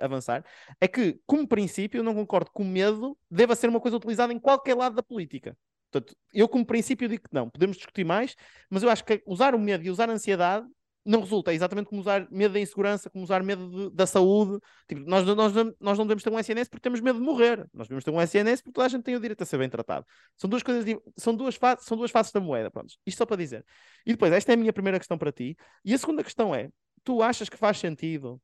avançar, 0.00 0.44
é 0.80 0.88
que, 0.88 1.20
como 1.26 1.46
princípio, 1.46 2.00
eu 2.00 2.02
não 2.02 2.12
concordo 2.12 2.50
que 2.50 2.60
o 2.60 2.64
medo 2.64 3.16
deva 3.30 3.54
ser 3.54 3.68
uma 3.68 3.80
coisa 3.80 3.98
utilizada 3.98 4.32
em 4.32 4.38
qualquer 4.38 4.74
lado 4.74 4.96
da 4.96 5.02
política. 5.02 5.56
Portanto, 5.92 6.16
eu, 6.34 6.48
como 6.48 6.66
princípio, 6.66 7.08
digo 7.08 7.22
que 7.22 7.34
não. 7.34 7.48
Podemos 7.48 7.76
discutir 7.76 8.04
mais, 8.04 8.34
mas 8.68 8.82
eu 8.82 8.90
acho 8.90 9.04
que 9.04 9.22
usar 9.24 9.54
o 9.54 9.60
medo 9.60 9.84
e 9.84 9.90
usar 9.90 10.10
a 10.10 10.12
ansiedade 10.12 10.66
não 11.04 11.20
resulta. 11.20 11.52
É 11.52 11.54
exatamente 11.54 11.88
como 11.88 12.00
usar 12.00 12.26
medo 12.30 12.54
da 12.54 12.60
insegurança, 12.60 13.08
como 13.10 13.24
usar 13.24 13.42
medo 13.42 13.90
de, 13.90 13.96
da 13.96 14.06
saúde. 14.06 14.58
Tipo, 14.88 15.02
nós, 15.08 15.24
nós, 15.26 15.52
nós 15.80 15.98
não 15.98 16.06
devemos 16.06 16.22
ter 16.22 16.30
um 16.30 16.38
SNS 16.38 16.68
porque 16.68 16.82
temos 16.82 17.00
medo 17.00 17.18
de 17.18 17.24
morrer. 17.24 17.66
Nós 17.72 17.88
devemos 17.88 18.04
ter 18.04 18.10
um 18.10 18.20
SNS 18.20 18.62
porque 18.62 18.74
toda 18.74 18.86
a 18.86 18.88
gente 18.88 19.02
tem 19.02 19.16
o 19.16 19.20
direito 19.20 19.42
a 19.42 19.46
ser 19.46 19.58
bem 19.58 19.68
tratado. 19.68 20.06
São 20.36 20.48
duas 20.48 20.62
coisas, 20.62 20.84
são 21.16 21.34
duas, 21.34 21.56
faces, 21.56 21.86
são 21.86 21.96
duas 21.96 22.10
faces 22.10 22.32
da 22.32 22.40
moeda. 22.40 22.70
Pronto. 22.70 22.94
Isto 23.06 23.18
só 23.18 23.26
para 23.26 23.36
dizer. 23.36 23.64
E 24.06 24.12
depois, 24.12 24.32
esta 24.32 24.52
é 24.52 24.54
a 24.54 24.58
minha 24.58 24.72
primeira 24.72 24.98
questão 24.98 25.16
para 25.18 25.32
ti. 25.32 25.56
E 25.84 25.94
a 25.94 25.98
segunda 25.98 26.22
questão 26.22 26.54
é: 26.54 26.70
tu 27.02 27.22
achas 27.22 27.48
que 27.48 27.56
faz 27.56 27.78
sentido 27.78 28.40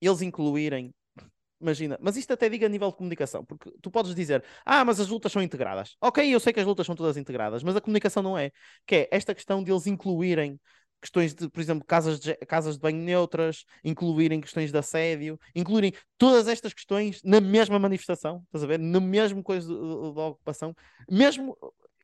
eles 0.00 0.22
incluírem 0.22 0.94
Imagina, 1.60 1.98
mas 2.00 2.16
isto 2.16 2.32
até 2.32 2.48
diga 2.48 2.66
a 2.66 2.68
nível 2.68 2.88
de 2.88 2.96
comunicação, 2.96 3.44
porque 3.44 3.72
tu 3.82 3.90
podes 3.90 4.14
dizer, 4.14 4.44
ah, 4.64 4.84
mas 4.84 5.00
as 5.00 5.08
lutas 5.08 5.32
são 5.32 5.42
integradas. 5.42 5.96
Ok, 6.00 6.24
eu 6.32 6.38
sei 6.38 6.52
que 6.52 6.60
as 6.60 6.66
lutas 6.66 6.86
são 6.86 6.94
todas 6.94 7.16
integradas, 7.16 7.64
mas 7.64 7.74
a 7.74 7.80
comunicação 7.80 8.22
não 8.22 8.38
é. 8.38 8.52
Que 8.86 8.94
é 8.94 9.08
esta 9.10 9.34
questão 9.34 9.62
de 9.62 9.72
eles 9.72 9.86
incluírem 9.88 10.60
questões 11.00 11.34
de, 11.34 11.48
por 11.48 11.60
exemplo, 11.60 11.84
casas 11.84 12.18
de, 12.20 12.34
casas 12.46 12.74
de 12.74 12.80
banho 12.80 12.98
neutras, 12.98 13.64
incluírem 13.84 14.40
questões 14.40 14.70
de 14.70 14.78
assédio, 14.78 15.38
incluírem 15.54 15.92
todas 16.16 16.48
estas 16.48 16.72
questões 16.74 17.22
na 17.22 17.40
mesma 17.40 17.78
manifestação, 17.78 18.42
estás 18.46 18.64
a 18.64 18.66
ver? 18.66 18.78
Na 18.78 19.00
mesma 19.00 19.42
coisa 19.42 19.68
da 19.68 20.26
ocupação, 20.26 20.74
mesmo, 21.10 21.56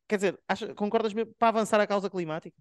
quer 0.08 0.16
dizer, 0.16 0.38
acha, 0.48 0.74
concordas 0.74 1.12
mesmo 1.12 1.34
para 1.38 1.48
avançar 1.48 1.80
a 1.80 1.86
causa 1.86 2.08
climática? 2.08 2.56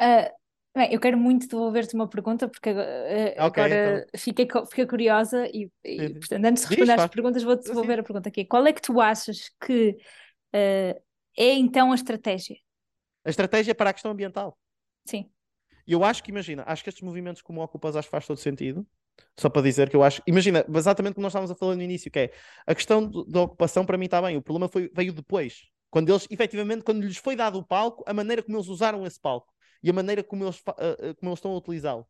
Uh, 0.00 0.30
bem, 0.76 0.92
eu 0.92 1.00
quero 1.00 1.18
muito 1.18 1.48
devolver-te 1.48 1.94
uma 1.94 2.08
pergunta 2.08 2.48
porque 2.48 2.70
uh, 2.70 3.46
okay, 3.46 3.62
agora 3.64 3.98
então. 3.98 4.20
fiquei, 4.20 4.46
fiquei 4.68 4.86
curiosa 4.86 5.46
e, 5.48 5.70
e 5.84 6.14
portanto, 6.14 6.44
antes 6.44 6.62
de 6.62 6.68
responder 6.68 7.00
às 7.00 7.10
perguntas, 7.10 7.42
vou-te 7.42 7.66
devolver 7.66 8.00
a 8.00 8.02
pergunta 8.02 8.28
aqui. 8.28 8.44
Qual 8.44 8.64
é 8.66 8.72
que 8.72 8.82
tu 8.82 9.00
achas 9.00 9.50
que 9.60 9.96
uh, 10.54 11.02
é 11.36 11.54
então 11.54 11.92
a 11.92 11.94
estratégia? 11.94 12.56
A 13.28 13.30
estratégia 13.30 13.74
para 13.74 13.90
a 13.90 13.92
questão 13.92 14.10
ambiental. 14.10 14.58
Sim. 15.04 15.30
E 15.86 15.92
eu 15.92 16.02
acho 16.02 16.24
que, 16.24 16.30
imagina, 16.30 16.64
acho 16.66 16.82
que 16.82 16.88
estes 16.88 17.02
movimentos 17.02 17.42
como 17.42 17.62
Ocupas 17.62 17.94
acho 17.94 18.08
que 18.08 18.10
faz 18.10 18.26
todo 18.26 18.38
sentido. 18.38 18.86
Só 19.38 19.50
para 19.50 19.60
dizer 19.60 19.90
que 19.90 19.96
eu 19.96 20.02
acho. 20.02 20.22
Imagina, 20.26 20.64
exatamente 20.74 21.12
como 21.14 21.24
nós 21.24 21.32
estávamos 21.32 21.50
a 21.50 21.54
falar 21.54 21.76
no 21.76 21.82
início, 21.82 22.10
que 22.10 22.18
é 22.18 22.32
a 22.66 22.74
questão 22.74 23.06
da 23.28 23.42
ocupação 23.42 23.84
para 23.84 23.98
mim 23.98 24.06
está 24.06 24.22
bem. 24.22 24.38
O 24.38 24.40
problema 24.40 24.66
foi, 24.66 24.90
veio 24.94 25.12
depois. 25.12 25.66
Quando 25.90 26.08
eles, 26.08 26.26
efetivamente, 26.30 26.82
quando 26.82 27.02
lhes 27.02 27.18
foi 27.18 27.36
dado 27.36 27.58
o 27.58 27.62
palco, 27.62 28.02
a 28.06 28.14
maneira 28.14 28.42
como 28.42 28.56
eles 28.56 28.68
usaram 28.68 29.04
esse 29.04 29.20
palco 29.20 29.52
e 29.82 29.90
a 29.90 29.92
maneira 29.92 30.24
como 30.24 30.44
eles, 30.44 30.58
uh, 30.60 31.14
como 31.18 31.28
eles 31.28 31.38
estão 31.38 31.50
a 31.50 31.58
utilizá-lo. 31.58 32.06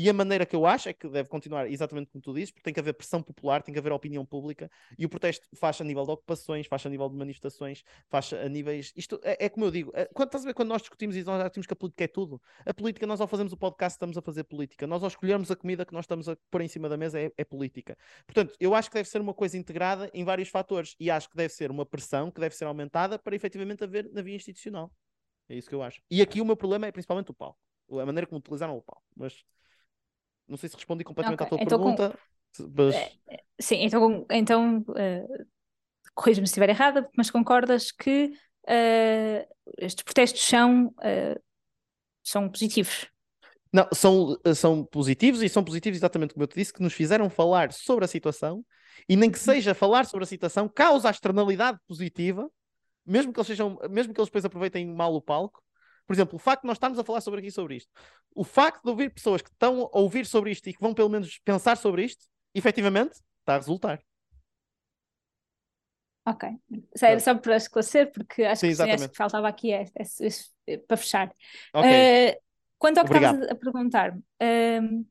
E 0.00 0.08
a 0.08 0.12
maneira 0.12 0.46
que 0.46 0.54
eu 0.54 0.64
acho 0.64 0.88
é 0.88 0.92
que 0.92 1.08
deve 1.08 1.28
continuar 1.28 1.68
exatamente 1.68 2.08
como 2.12 2.22
tu 2.22 2.32
dizes, 2.32 2.52
porque 2.52 2.62
tem 2.62 2.72
que 2.72 2.78
haver 2.78 2.94
pressão 2.94 3.20
popular, 3.20 3.64
tem 3.64 3.72
que 3.72 3.80
haver 3.80 3.90
opinião 3.90 4.24
pública, 4.24 4.70
e 4.96 5.04
o 5.04 5.08
protesto 5.08 5.48
faz 5.56 5.80
a 5.80 5.84
nível 5.84 6.04
de 6.04 6.12
ocupações, 6.12 6.68
faz 6.68 6.86
a 6.86 6.88
nível 6.88 7.08
de 7.08 7.16
manifestações, 7.16 7.82
faz 8.08 8.32
a 8.32 8.48
níveis. 8.48 8.92
Isto 8.94 9.18
é, 9.24 9.46
é 9.46 9.48
como 9.48 9.66
eu 9.66 9.72
digo, 9.72 9.90
é, 9.92 10.04
quando, 10.04 10.28
estás 10.28 10.44
a 10.44 10.46
ver 10.46 10.54
quando 10.54 10.68
nós 10.68 10.82
discutimos 10.82 11.16
e 11.16 11.24
nós 11.24 11.38
discutimos 11.38 11.66
que 11.66 11.72
a 11.72 11.76
política 11.76 12.04
é 12.04 12.06
tudo, 12.06 12.40
a 12.64 12.72
política, 12.72 13.08
nós 13.08 13.20
ao 13.20 13.26
fazermos 13.26 13.52
o 13.52 13.56
podcast 13.56 13.96
estamos 13.96 14.16
a 14.16 14.22
fazer 14.22 14.44
política, 14.44 14.86
nós 14.86 15.02
ao 15.02 15.08
escolhermos 15.08 15.50
a 15.50 15.56
comida 15.56 15.84
que 15.84 15.92
nós 15.92 16.04
estamos 16.04 16.28
a 16.28 16.36
pôr 16.48 16.60
em 16.60 16.68
cima 16.68 16.88
da 16.88 16.96
mesa 16.96 17.18
é, 17.18 17.32
é 17.36 17.44
política. 17.44 17.98
Portanto, 18.24 18.54
eu 18.60 18.76
acho 18.76 18.90
que 18.90 18.94
deve 18.94 19.08
ser 19.08 19.20
uma 19.20 19.34
coisa 19.34 19.58
integrada 19.58 20.08
em 20.14 20.22
vários 20.22 20.48
fatores, 20.48 20.94
e 21.00 21.10
acho 21.10 21.28
que 21.28 21.36
deve 21.36 21.52
ser 21.52 21.72
uma 21.72 21.84
pressão 21.84 22.30
que 22.30 22.40
deve 22.40 22.54
ser 22.54 22.66
aumentada 22.66 23.18
para 23.18 23.34
efetivamente 23.34 23.82
haver 23.82 24.08
na 24.12 24.22
via 24.22 24.36
institucional. 24.36 24.92
É 25.48 25.56
isso 25.56 25.68
que 25.68 25.74
eu 25.74 25.82
acho. 25.82 26.00
E 26.08 26.22
aqui 26.22 26.40
o 26.40 26.44
meu 26.44 26.56
problema 26.56 26.86
é 26.86 26.92
principalmente 26.92 27.32
o 27.32 27.34
palco, 27.34 27.58
a 27.90 28.06
maneira 28.06 28.28
como 28.28 28.38
utilizaram 28.38 28.76
o 28.76 28.82
palco. 28.82 29.02
Mas 29.16 29.44
não 30.48 30.56
sei 30.56 30.68
se 30.68 30.76
respondi 30.76 31.04
completamente 31.04 31.42
okay. 31.42 31.46
à 31.46 31.50
tua 31.50 31.62
então, 31.62 31.78
pergunta. 31.78 32.18
Com... 32.56 32.72
Mas... 32.76 32.94
É, 32.94 33.12
sim, 33.60 33.76
então, 33.82 34.26
então 34.30 34.78
uh, 34.78 35.46
corrija-me 36.14 36.46
se 36.46 36.52
estiver 36.52 36.70
errada, 36.70 37.08
mas 37.16 37.30
concordas 37.30 37.92
que 37.92 38.32
uh, 38.64 39.54
estes 39.78 40.02
protestos 40.02 40.42
são, 40.42 40.86
uh, 40.86 41.40
são 42.22 42.48
positivos? 42.48 43.08
Não, 43.72 43.86
são, 43.92 44.38
são 44.54 44.84
positivos 44.84 45.42
e 45.42 45.48
são 45.48 45.62
positivos 45.62 45.98
exatamente 45.98 46.32
como 46.32 46.44
eu 46.44 46.48
te 46.48 46.56
disse, 46.56 46.72
que 46.72 46.82
nos 46.82 46.94
fizeram 46.94 47.28
falar 47.28 47.72
sobre 47.72 48.04
a 48.06 48.08
situação 48.08 48.64
e 49.06 49.14
nem 49.14 49.30
que 49.30 49.38
uhum. 49.38 49.44
seja 49.44 49.74
falar 49.74 50.06
sobre 50.06 50.24
a 50.24 50.26
situação 50.26 50.68
causa 50.68 51.08
a 51.08 51.10
externalidade 51.10 51.78
positiva, 51.86 52.50
mesmo 53.04 53.32
que 53.32 53.38
eles 53.38 53.46
sejam, 53.46 53.78
mesmo 53.90 54.14
que 54.14 54.20
eles 54.20 54.28
depois 54.28 54.44
aproveitem 54.44 54.86
mal 54.86 55.14
o 55.14 55.20
palco, 55.20 55.62
por 56.08 56.14
exemplo, 56.14 56.36
o 56.36 56.38
facto 56.38 56.62
de 56.62 56.68
nós 56.68 56.76
estarmos 56.76 56.98
a 56.98 57.04
falar 57.04 57.20
sobre 57.20 57.40
aqui 57.40 57.50
sobre 57.50 57.76
isto, 57.76 57.92
o 58.34 58.42
facto 58.42 58.82
de 58.82 58.88
ouvir 58.88 59.10
pessoas 59.10 59.42
que 59.42 59.50
estão 59.50 59.90
a 59.92 59.98
ouvir 59.98 60.24
sobre 60.24 60.50
isto 60.50 60.66
e 60.66 60.72
que 60.72 60.80
vão 60.80 60.94
pelo 60.94 61.10
menos 61.10 61.38
pensar 61.44 61.76
sobre 61.76 62.02
isto, 62.02 62.24
efetivamente, 62.54 63.20
está 63.40 63.56
a 63.56 63.58
resultar. 63.58 64.02
Ok. 66.26 66.48
Sério, 66.96 67.20
só 67.20 67.34
para 67.34 67.56
esclarecer, 67.56 68.10
porque 68.10 68.42
acho 68.42 68.60
sim, 68.60 68.68
que, 68.68 68.74
sim, 68.74 68.90
acho 68.90 69.08
que 69.10 69.16
faltava 69.16 69.48
aqui 69.48 69.70
é, 69.70 69.82
é, 69.82 70.02
é, 70.02 70.72
é 70.72 70.78
para 70.78 70.96
fechar. 70.96 71.30
Okay. 71.74 72.30
Uh, 72.30 72.36
quanto 72.78 72.98
ao 72.98 73.04
que 73.04 73.14
estavas 73.14 73.46
a, 73.46 73.52
a 73.52 73.54
perguntar-me, 73.54 74.18
uh, 74.18 75.06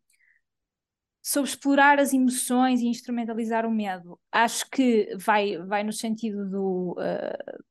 sobre 1.21 1.49
explorar 1.51 1.99
as 1.99 2.11
emoções 2.11 2.81
e 2.81 2.87
instrumentalizar 2.87 3.67
o 3.67 3.71
medo, 3.71 4.19
acho 4.31 4.67
que 4.71 5.15
vai, 5.15 5.59
vai 5.59 5.83
no 5.83 5.93
sentido 5.93 6.49
do. 6.49 6.95
Uh, 6.97 7.67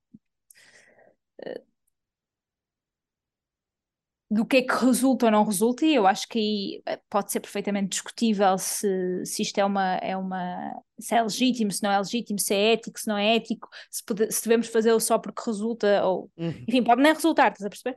do 4.29 4.45
que 4.45 4.57
é 4.59 4.63
que 4.63 4.75
resulta 4.75 5.27
ou 5.27 5.33
não 5.33 5.45
resulta, 5.45 5.87
e 5.87 5.95
eu 5.95 6.07
acho 6.07 6.27
que 6.29 6.39
aí 6.39 6.83
eh, 6.85 7.01
pode 7.09 7.31
ser 7.31 7.39
perfeitamente 7.39 7.91
discutível 7.91 8.59
se, 8.59 9.25
se 9.25 9.43
isto 9.43 9.59
é 9.59 9.65
uma, 9.65 9.95
é 9.97 10.17
uma 10.17 10.75
se 10.99 11.15
é 11.15 11.23
legítimo, 11.23 11.71
se 11.71 11.83
não 11.83 11.93
é 11.93 11.99
legítimo, 11.99 12.39
se 12.39 12.53
é 12.53 12.73
ético, 12.73 12.99
se 12.99 13.07
não 13.07 13.17
é 13.17 13.37
ético, 13.37 13.69
se, 13.89 14.05
pode, 14.05 14.33
se 14.33 14.43
devemos 14.43 14.67
fazê-lo 14.67 15.01
só 15.01 15.17
porque 15.19 15.43
resulta, 15.47 16.05
ou 16.05 16.31
uhum. 16.37 16.49
enfim, 16.67 16.83
pode 16.83 17.03
nem 17.03 17.13
resultar, 17.13 17.53
estás 17.53 17.67
a 17.67 17.69
perceber? 17.69 17.97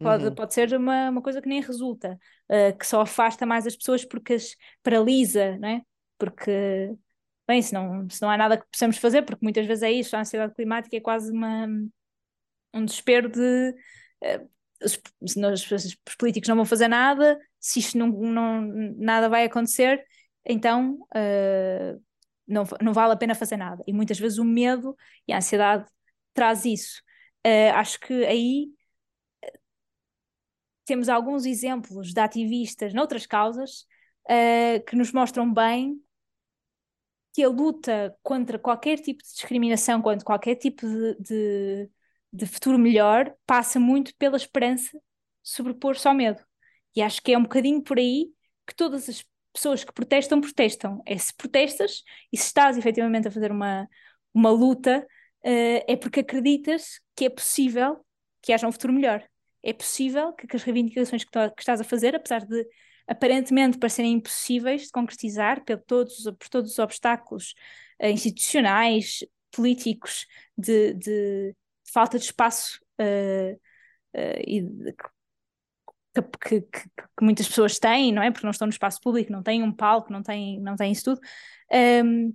Pode, 0.00 0.26
uhum. 0.26 0.34
pode 0.34 0.54
ser 0.54 0.72
uma, 0.74 1.10
uma 1.10 1.22
coisa 1.22 1.40
que 1.40 1.48
nem 1.48 1.60
resulta, 1.60 2.18
uh, 2.48 2.76
que 2.76 2.86
só 2.86 3.00
afasta 3.02 3.46
mais 3.46 3.66
as 3.66 3.76
pessoas 3.76 4.04
porque 4.04 4.34
as 4.34 4.56
paralisa, 4.82 5.56
não 5.58 5.68
é? 5.68 5.82
Porque, 6.16 6.92
bem, 7.46 7.62
se 7.62 7.72
não, 7.72 8.08
se 8.08 8.20
não 8.22 8.30
há 8.30 8.36
nada 8.36 8.58
que 8.58 8.66
possamos 8.70 8.96
fazer, 8.98 9.22
porque 9.22 9.44
muitas 9.44 9.66
vezes 9.66 9.82
é 9.82 9.92
isso, 9.92 10.16
a 10.16 10.20
ansiedade 10.20 10.54
climática 10.54 10.96
é 10.96 11.00
quase 11.00 11.32
uma, 11.32 11.66
um 12.74 12.84
desespero 12.84 13.28
de. 13.28 13.74
Uh, 14.22 14.57
os, 14.82 15.00
os 15.20 16.16
políticos 16.18 16.48
não 16.48 16.56
vão 16.56 16.64
fazer 16.64 16.88
nada, 16.88 17.38
se 17.60 17.80
isto 17.80 17.98
não, 17.98 18.08
não 18.08 18.62
nada 18.96 19.28
vai 19.28 19.44
acontecer, 19.44 20.04
então 20.44 20.94
uh, 21.14 22.02
não, 22.46 22.64
não 22.80 22.92
vale 22.92 23.12
a 23.12 23.16
pena 23.16 23.34
fazer 23.34 23.56
nada. 23.56 23.82
E 23.86 23.92
muitas 23.92 24.18
vezes 24.18 24.38
o 24.38 24.44
medo 24.44 24.96
e 25.26 25.32
a 25.32 25.38
ansiedade 25.38 25.86
traz 26.32 26.64
isso. 26.64 27.02
Uh, 27.46 27.72
acho 27.74 28.00
que 28.00 28.24
aí 28.24 28.68
temos 30.84 31.08
alguns 31.08 31.44
exemplos 31.44 32.12
de 32.12 32.20
ativistas 32.20 32.94
noutras 32.94 33.26
causas 33.26 33.86
uh, 34.24 34.82
que 34.86 34.96
nos 34.96 35.12
mostram 35.12 35.52
bem 35.52 36.00
que 37.34 37.42
a 37.42 37.48
luta 37.48 38.16
contra 38.22 38.58
qualquer 38.58 38.98
tipo 38.98 39.22
de 39.22 39.28
discriminação, 39.28 40.02
contra 40.02 40.24
qualquer 40.24 40.56
tipo 40.56 40.86
de, 40.86 41.14
de, 41.20 41.90
de 42.32 42.46
futuro 42.46 42.78
melhor, 42.78 43.34
passa 43.46 43.80
muito 43.80 44.14
pela 44.16 44.36
esperança 44.36 44.98
sobrepor-se 45.42 46.06
ao 46.06 46.14
medo. 46.14 46.42
E 46.94 47.02
acho 47.02 47.22
que 47.22 47.32
é 47.32 47.38
um 47.38 47.42
bocadinho 47.42 47.82
por 47.82 47.98
aí 47.98 48.28
que 48.66 48.74
todas 48.74 49.08
as 49.08 49.24
pessoas 49.52 49.82
que 49.84 49.92
protestam, 49.92 50.40
protestam. 50.40 51.02
É 51.06 51.16
se 51.16 51.34
protestas 51.34 52.02
e 52.32 52.36
se 52.36 52.44
estás 52.44 52.76
efetivamente 52.76 53.28
a 53.28 53.30
fazer 53.30 53.50
uma, 53.50 53.88
uma 54.32 54.50
luta, 54.50 55.06
uh, 55.44 55.84
é 55.86 55.96
porque 55.96 56.20
acreditas 56.20 57.00
que 57.16 57.24
é 57.26 57.30
possível 57.30 58.04
que 58.42 58.52
haja 58.52 58.68
um 58.68 58.72
futuro 58.72 58.92
melhor. 58.92 59.24
É 59.62 59.72
possível 59.72 60.32
que, 60.32 60.46
que 60.46 60.56
as 60.56 60.62
reivindicações 60.62 61.24
que, 61.24 61.30
que, 61.30 61.60
estás 61.60 61.80
a 61.80 61.84
fazer, 61.84 62.14
apesar 62.14 62.44
de 62.44 62.66
aparentemente 63.06 63.78
parecerem 63.78 64.12
impossíveis 64.12 64.82
de 64.82 64.90
concretizar 64.90 65.64
por 65.64 65.78
todos, 65.78 66.24
por 66.24 66.48
todos 66.48 66.72
os 66.72 66.78
obstáculos 66.78 67.54
uh, 68.02 68.06
institucionais, 68.06 69.24
políticos, 69.50 70.26
de, 70.56 70.94
de, 70.94 71.56
falta 71.92 72.18
de 72.18 72.24
espaço 72.24 72.80
uh, 73.00 73.60
e 74.46 74.62
de, 74.62 74.94
que, 76.22 76.22
que, 76.22 76.60
que, 76.60 77.24
muitas 77.24 77.48
pessoas 77.48 77.78
têm, 77.78 78.12
não 78.12 78.22
é? 78.22 78.30
Porque 78.30 78.46
não 78.46 78.50
estão 78.50 78.66
no 78.66 78.72
espaço 78.72 79.00
público, 79.00 79.32
não 79.32 79.42
têm 79.42 79.62
um 79.62 79.72
palco, 79.72 80.12
não 80.12 80.22
têm, 80.22 80.60
não 80.60 80.76
têm 80.76 80.92
isso 80.92 81.04
tudo. 81.04 81.20
Um, 82.04 82.34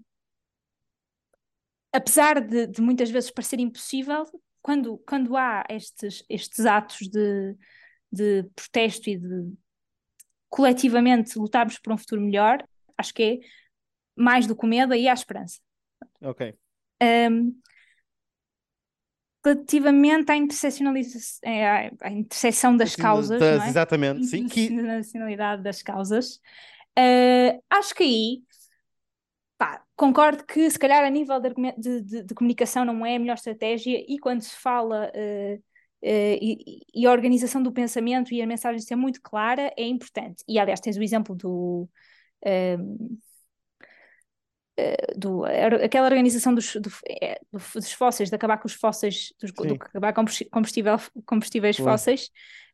apesar 1.91 2.39
de, 2.39 2.67
de, 2.67 2.81
muitas 2.81 3.09
vezes 3.09 3.31
parecer 3.31 3.59
impossível, 3.59 4.25
quando, 4.61 4.97
quando 4.99 5.35
há 5.35 5.63
estes, 5.69 6.23
estes 6.29 6.65
atos 6.65 7.07
de, 7.09 7.57
de 8.11 8.43
protesto 8.55 9.09
e 9.09 9.17
de 9.17 9.53
coletivamente 10.49 11.37
lutarmos 11.37 11.79
por 11.79 11.93
um 11.93 11.97
futuro 11.97 12.21
melhor, 12.21 12.63
acho 12.97 13.13
que 13.13 13.23
é 13.23 13.39
mais 14.15 14.45
do 14.45 14.55
que 14.55 14.65
o 14.65 14.69
medo, 14.69 14.93
aí 14.93 15.07
há 15.07 15.13
esperança. 15.13 15.59
Ok. 16.21 16.55
Um, 17.01 17.59
relativamente 19.43 20.31
à 20.31 20.35
interseccionalização, 20.35 21.39
é, 21.43 21.91
à 22.01 22.09
interseção 22.11 22.77
das 22.77 22.95
causas, 22.95 23.39
das, 23.39 23.63
é? 23.63 23.67
exatamente, 23.67 24.25
sim, 24.25 24.47
que 24.47 24.69
das 25.61 25.81
causas, 25.81 26.35
uh, 26.97 27.61
acho 27.69 27.93
que 27.93 28.03
aí 28.03 28.43
pá, 29.57 29.81
concordo 29.95 30.45
que 30.45 30.69
se 30.69 30.79
calhar 30.79 31.03
a 31.03 31.09
nível 31.09 31.39
de, 31.39 32.01
de, 32.01 32.23
de, 32.23 32.33
comunicação 32.33 32.85
não 32.85 33.05
é 33.05 33.15
a 33.15 33.19
melhor 33.19 33.35
estratégia 33.35 34.03
e 34.07 34.17
quando 34.19 34.41
se 34.41 34.55
fala 34.55 35.11
uh, 35.13 35.55
uh, 35.55 35.61
e, 36.01 36.81
e, 36.93 37.05
a 37.05 37.11
organização 37.11 37.61
do 37.61 37.71
pensamento 37.71 38.33
e 38.33 38.41
a 38.41 38.47
mensagem 38.47 38.81
ser 38.81 38.95
muito 38.95 39.21
clara 39.21 39.73
é 39.77 39.85
importante. 39.85 40.43
E 40.47 40.59
aliás, 40.59 40.79
tens 40.79 40.97
o 40.97 41.03
exemplo 41.03 41.35
do. 41.35 41.89
Do, 45.15 45.45
aquela 45.83 46.07
organização 46.07 46.53
dos, 46.53 46.75
do, 46.75 46.91
é, 47.07 47.39
dos 47.51 47.91
fósseis, 47.91 48.29
de 48.29 48.35
acabar 48.35 48.57
com 48.57 48.67
os 48.67 48.73
fósseis, 48.73 49.33
dos, 49.39 49.51
do 49.51 49.73
acabar 49.73 50.13
com 50.13 50.25
combustível, 50.51 50.97
combustíveis 51.25 51.77
fósseis, 51.77 52.29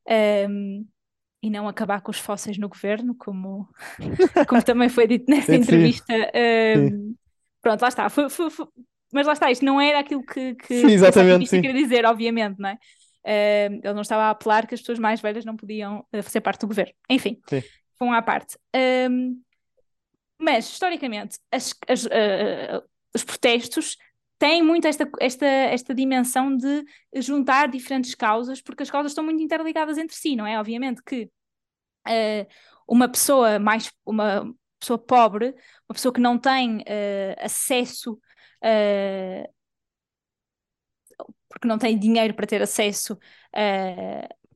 um, 0.07 0.13
ehm, 0.13 0.85
e 1.41 1.49
não 1.49 1.67
acabar 1.67 2.01
com 2.01 2.11
os 2.11 2.19
fósseis 2.19 2.57
no 2.57 2.69
governo, 2.69 3.15
como, 3.15 3.67
como 4.47 4.63
também 4.63 4.89
foi 4.89 5.07
dito 5.07 5.25
nessa 5.29 5.55
entrevista. 5.55 6.13
Um, 6.13 6.29
ehm, 6.33 7.13
pronto, 7.61 7.81
lá 7.81 7.87
está. 7.89 8.09
Foi, 8.09 8.29
foi, 8.29 8.49
foi, 8.49 8.67
mas 9.11 9.25
lá 9.25 9.33
está, 9.33 9.51
isto 9.51 9.65
não 9.65 9.81
era 9.81 9.99
aquilo 9.99 10.23
que, 10.23 10.55
que, 10.55 10.81
sim, 10.81 10.91
exatamente, 10.91 11.49
que 11.49 11.61
queria 11.61 11.73
dizer, 11.73 12.05
obviamente, 12.05 12.59
não 12.59 12.69
é? 12.69 12.77
Uh, 13.25 13.81
ele 13.83 13.93
não 13.93 14.01
estava 14.01 14.23
a 14.23 14.29
apelar 14.29 14.65
que 14.65 14.73
as 14.73 14.79
pessoas 14.79 14.97
mais 14.97 15.19
velhas 15.19 15.43
não 15.43 15.55
podiam 15.55 16.05
uh, 16.13 16.23
fazer 16.23 16.41
parte 16.41 16.61
do 16.61 16.67
governo. 16.67 16.93
Enfim, 17.09 17.37
um 18.01 18.13
à 18.13 18.21
parte. 18.21 18.57
Um, 19.09 19.41
mas, 20.39 20.69
historicamente, 20.69 21.37
as, 21.51 21.73
as, 21.87 22.05
uh, 22.05 22.83
os 23.13 23.23
protestos 23.23 23.97
têm 24.37 24.63
muito 24.63 24.87
esta, 24.87 25.09
esta, 25.19 25.45
esta 25.45 25.93
dimensão 25.93 26.55
de 26.55 26.85
juntar 27.15 27.67
diferentes 27.67 28.15
causas, 28.15 28.61
porque 28.61 28.83
as 28.83 28.89
causas 28.89 29.11
estão 29.11 29.23
muito 29.23 29.43
interligadas 29.43 29.97
entre 29.97 30.15
si, 30.15 30.35
não 30.35 30.47
é? 30.47 30.57
Obviamente 30.59 31.03
que 31.03 31.29
uh, 32.07 32.47
uma 32.87 33.09
pessoa 33.09 33.59
mais, 33.59 33.91
uma 34.05 34.51
pessoa 34.79 34.97
pobre, 34.97 35.49
uma 35.89 35.93
pessoa 35.93 36.13
que 36.13 36.21
não 36.21 36.37
tem 36.37 36.77
uh, 36.79 37.35
acesso 37.39 38.19
porque 41.49 41.67
não 41.67 41.77
tem 41.77 41.97
dinheiro 41.97 42.33
para 42.33 42.45
ter 42.45 42.61
acesso 42.61 43.17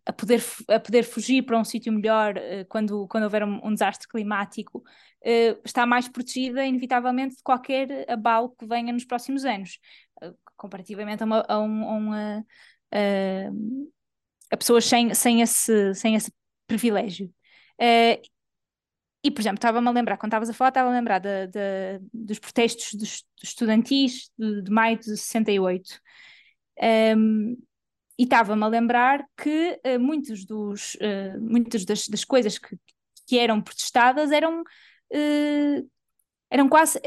a 0.06 0.12
poder, 0.12 0.44
a 0.68 0.80
poder 0.80 1.04
fugir 1.04 1.44
para 1.44 1.58
um 1.58 1.64
sítio 1.64 1.92
melhor 1.92 2.36
uh, 2.38 2.66
quando, 2.68 3.08
quando 3.08 3.24
houver 3.24 3.44
um, 3.44 3.60
um 3.64 3.74
desastre 3.74 4.08
climático, 4.08 4.80
uh, 4.80 5.62
está 5.64 5.86
mais 5.86 6.08
protegida, 6.08 6.66
inevitavelmente, 6.66 7.38
de 7.38 7.44
qualquer 7.44 8.10
abalo 8.10 8.50
que 8.58 8.66
venha 8.66 8.92
nos 8.92 9.06
próximos 9.06 9.46
anos, 9.46 9.80
uh, 10.22 10.36
comparativamente 10.58 11.24
a, 11.24 11.26
uma, 11.26 11.46
a, 11.48 11.60
um, 11.60 11.90
a, 11.90 11.94
uma, 11.94 12.46
a 14.52 14.58
pessoas 14.58 14.86
sem, 14.86 15.14
sem, 15.14 15.42
esse, 15.42 15.94
sem 15.96 16.16
esse 16.16 16.32
privilégio. 16.68 17.34
e, 19.24 19.32
por 19.32 19.42
exemplo, 19.42 19.58
estava-me 19.58 19.88
a 19.88 19.92
lembrar, 19.92 20.18
quando 20.18 20.32
estavas 20.32 20.50
a 20.50 20.54
falar, 20.54 20.70
estava 20.70 20.90
a 20.90 20.94
lembrar 20.94 21.20
de, 21.20 21.48
de, 21.48 22.00
dos 22.14 22.40
protestos 22.40 22.94
dos, 22.94 23.26
estudantis 23.42 24.30
de, 24.38 24.64
de 24.64 24.72
maio 24.72 24.98
de 25.00 25.06
68. 25.06 26.00
Um, 27.16 27.56
e 28.24 28.26
estava-me 28.26 28.64
a 28.64 28.68
lembrar 28.68 29.26
que 29.36 29.78
uh, 29.86 30.00
muitos 30.00 30.46
dos, 30.46 30.96
uh, 30.96 31.42
muitas 31.42 31.84
das, 31.84 32.08
das, 32.08 32.24
coisas 32.24 32.58
que, 32.58 32.78
que 33.28 33.38
eram 33.38 33.62
protestadas 33.62 34.32
eram, 34.32 34.62
uh, 34.62 35.90
eram 36.50 36.70
quase, 36.70 37.02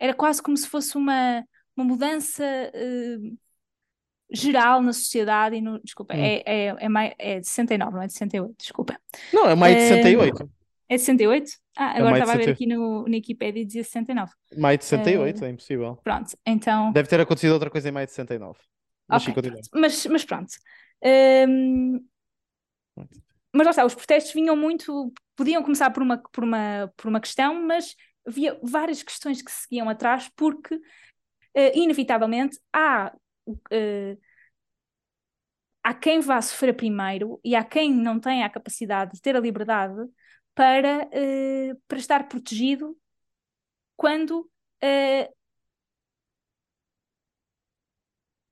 era 0.00 0.12
quase 0.14 0.42
como 0.42 0.56
se 0.56 0.66
fosse 0.66 0.96
uma, 0.96 1.44
uma 1.76 1.84
mudança 1.84 2.44
geral 4.32 4.82
na 4.82 4.92
sociedade 4.92 5.54
e 5.54 5.60
no, 5.60 5.80
desculpa, 5.80 6.16
hum. 6.16 6.24
é, 6.24 6.42
é, 6.44 6.76
é, 6.76 6.88
mai, 6.88 7.14
é 7.20 7.38
de 7.38 7.46
69, 7.46 7.92
não 7.92 8.02
é 8.02 8.06
de 8.08 8.14
68, 8.14 8.54
desculpa. 8.58 9.00
Não, 9.32 9.48
é 9.48 9.54
maio 9.54 9.76
de 9.76 9.82
68. 9.82 10.50
É 10.88 10.96
de 10.96 11.02
68? 11.02 11.50
Ah, 11.76 11.98
agora 11.98 12.16
é 12.16 12.18
estava 12.18 12.32
a 12.32 12.36
ver 12.36 12.50
aqui 12.50 12.66
no, 12.66 13.04
no 13.04 13.14
Wikipedia 13.14 13.62
e 13.62 13.64
dizia 13.64 13.84
69. 13.84 14.32
Maio 14.56 14.76
de 14.76 14.84
68, 14.86 15.44
é 15.44 15.50
impossível. 15.50 16.00
Pronto, 16.02 16.36
então... 16.44 16.90
Deve 16.90 17.08
ter 17.08 17.20
acontecido 17.20 17.52
outra 17.52 17.70
coisa 17.70 17.88
em 17.88 17.92
maio 17.92 18.08
de 18.08 18.12
69. 18.12 18.58
Mas, 19.08 19.26
okay, 19.26 19.52
mas, 19.74 20.06
mas 20.06 20.24
pronto. 20.24 20.52
Um, 21.02 22.04
mas 23.54 23.64
lá 23.66 23.70
está, 23.70 23.84
os 23.84 23.94
protestos 23.94 24.32
vinham 24.32 24.54
muito, 24.54 25.12
podiam 25.34 25.62
começar 25.62 25.90
por 25.90 26.02
uma, 26.02 26.18
por 26.18 26.44
uma, 26.44 26.92
por 26.96 27.08
uma 27.08 27.20
questão, 27.20 27.54
mas 27.66 27.96
havia 28.26 28.58
várias 28.62 29.02
questões 29.02 29.40
que 29.40 29.50
seguiam 29.50 29.88
atrás, 29.88 30.28
porque 30.36 30.74
uh, 30.74 30.80
inevitavelmente 31.74 32.58
há, 32.72 33.12
uh, 33.48 34.20
há 35.82 35.94
quem 35.94 36.20
vá 36.20 36.40
sofrer 36.42 36.74
primeiro 36.74 37.40
e 37.42 37.56
há 37.56 37.64
quem 37.64 37.92
não 37.92 38.20
tenha 38.20 38.44
a 38.44 38.50
capacidade 38.50 39.12
de 39.12 39.22
ter 39.22 39.34
a 39.34 39.40
liberdade 39.40 39.96
para, 40.54 41.06
uh, 41.06 41.80
para 41.88 41.98
estar 41.98 42.28
protegido 42.28 42.96
quando 43.96 44.48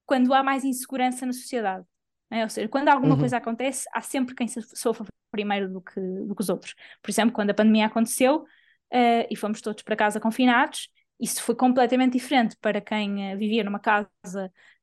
quando 0.06 0.32
há 0.32 0.42
mais 0.42 0.64
insegurança 0.64 1.26
na 1.26 1.32
sociedade. 1.32 1.84
É? 2.30 2.42
Ou 2.42 2.48
seja, 2.48 2.68
quando 2.68 2.88
alguma 2.88 3.14
uhum. 3.14 3.20
coisa 3.20 3.36
acontece, 3.36 3.88
há 3.92 4.00
sempre 4.00 4.34
quem 4.34 4.48
sofre 4.48 5.06
primeiro 5.30 5.68
do 5.68 5.80
que, 5.80 6.00
do 6.00 6.34
que 6.34 6.40
os 6.42 6.48
outros. 6.48 6.74
Por 7.02 7.10
exemplo, 7.10 7.32
quando 7.32 7.50
a 7.50 7.54
pandemia 7.54 7.86
aconteceu 7.86 8.38
uh, 8.38 9.26
e 9.30 9.36
fomos 9.36 9.60
todos 9.60 9.82
para 9.82 9.96
casa 9.96 10.20
confinados, 10.20 10.88
isso 11.20 11.42
foi 11.42 11.54
completamente 11.54 12.14
diferente 12.14 12.56
para 12.60 12.80
quem 12.80 13.34
uh, 13.34 13.38
vivia 13.38 13.62
numa 13.62 13.78
casa 13.78 14.10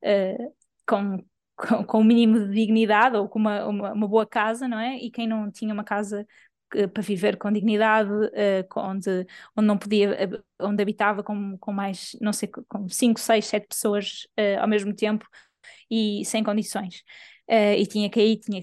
uh, 0.02 0.54
com, 0.86 1.18
com, 1.56 1.84
com 1.84 2.00
o 2.00 2.04
mínimo 2.04 2.38
de 2.38 2.54
dignidade 2.54 3.16
ou 3.16 3.28
com 3.28 3.38
uma, 3.38 3.66
uma, 3.66 3.92
uma, 3.92 4.08
boa 4.08 4.26
casa, 4.26 4.66
não 4.68 4.78
é? 4.78 4.96
E 4.96 5.10
quem 5.10 5.26
não 5.26 5.50
tinha 5.50 5.74
uma 5.74 5.84
casa 5.84 6.26
para 6.92 7.02
viver 7.02 7.36
com 7.36 7.52
dignidade, 7.52 8.10
onde, 8.76 9.26
onde 9.56 9.66
não 9.66 9.78
podia, 9.78 10.30
onde 10.60 10.82
habitava 10.82 11.22
com, 11.22 11.56
com 11.58 11.72
mais, 11.72 12.16
não 12.20 12.32
sei, 12.32 12.48
com 12.68 12.88
5, 12.88 13.18
6, 13.20 13.46
7 13.46 13.66
pessoas 13.68 14.26
ao 14.60 14.68
mesmo 14.68 14.94
tempo 14.94 15.26
e 15.90 16.24
sem 16.24 16.42
condições 16.42 17.02
e 17.48 17.86
tinha 17.86 18.10
que 18.10 18.20
ir, 18.20 18.38
tinha 18.38 18.62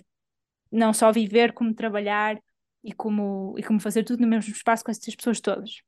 não 0.71 0.93
só 0.93 1.12
viver, 1.12 1.54
como 1.54 1.74
trabalhar 1.74 2.41
e 2.84 2.93
como, 2.93 3.56
e 3.58 3.63
como 3.63 3.80
fazer 3.80 4.04
tudo 4.04 4.21
no 4.21 4.28
mesmo 4.28 4.52
espaço 4.54 4.84
com 4.84 4.91
essas 4.91 5.15
pessoas 5.15 5.39
todas. 5.39 5.82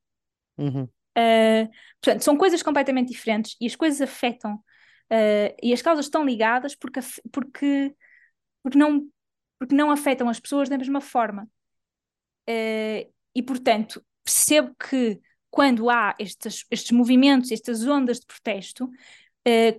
Uhum. 0.57 0.83
Uh, 0.83 1.69
portanto, 2.01 2.23
são 2.23 2.37
coisas 2.37 2.61
completamente 2.61 3.11
diferentes 3.11 3.55
e 3.61 3.67
as 3.67 3.75
coisas 3.75 4.01
afetam 4.01 4.55
uh, 4.55 5.55
e 5.61 5.71
as 5.73 5.81
causas 5.81 6.05
estão 6.05 6.25
ligadas 6.25 6.75
porque, 6.75 6.99
porque, 7.31 7.95
porque, 8.61 8.77
não, 8.77 9.07
porque 9.59 9.75
não 9.75 9.91
afetam 9.91 10.27
as 10.27 10.39
pessoas 10.39 10.69
da 10.69 10.77
mesma 10.77 11.01
forma. 11.01 11.47
Uh, 12.49 13.11
e, 13.35 13.43
portanto, 13.43 14.03
percebo 14.23 14.75
que 14.75 15.19
quando 15.49 15.89
há 15.89 16.15
estes, 16.19 16.65
estes 16.69 16.91
movimentos, 16.91 17.51
estas 17.51 17.85
ondas 17.85 18.19
de 18.19 18.25
protesto, 18.25 18.89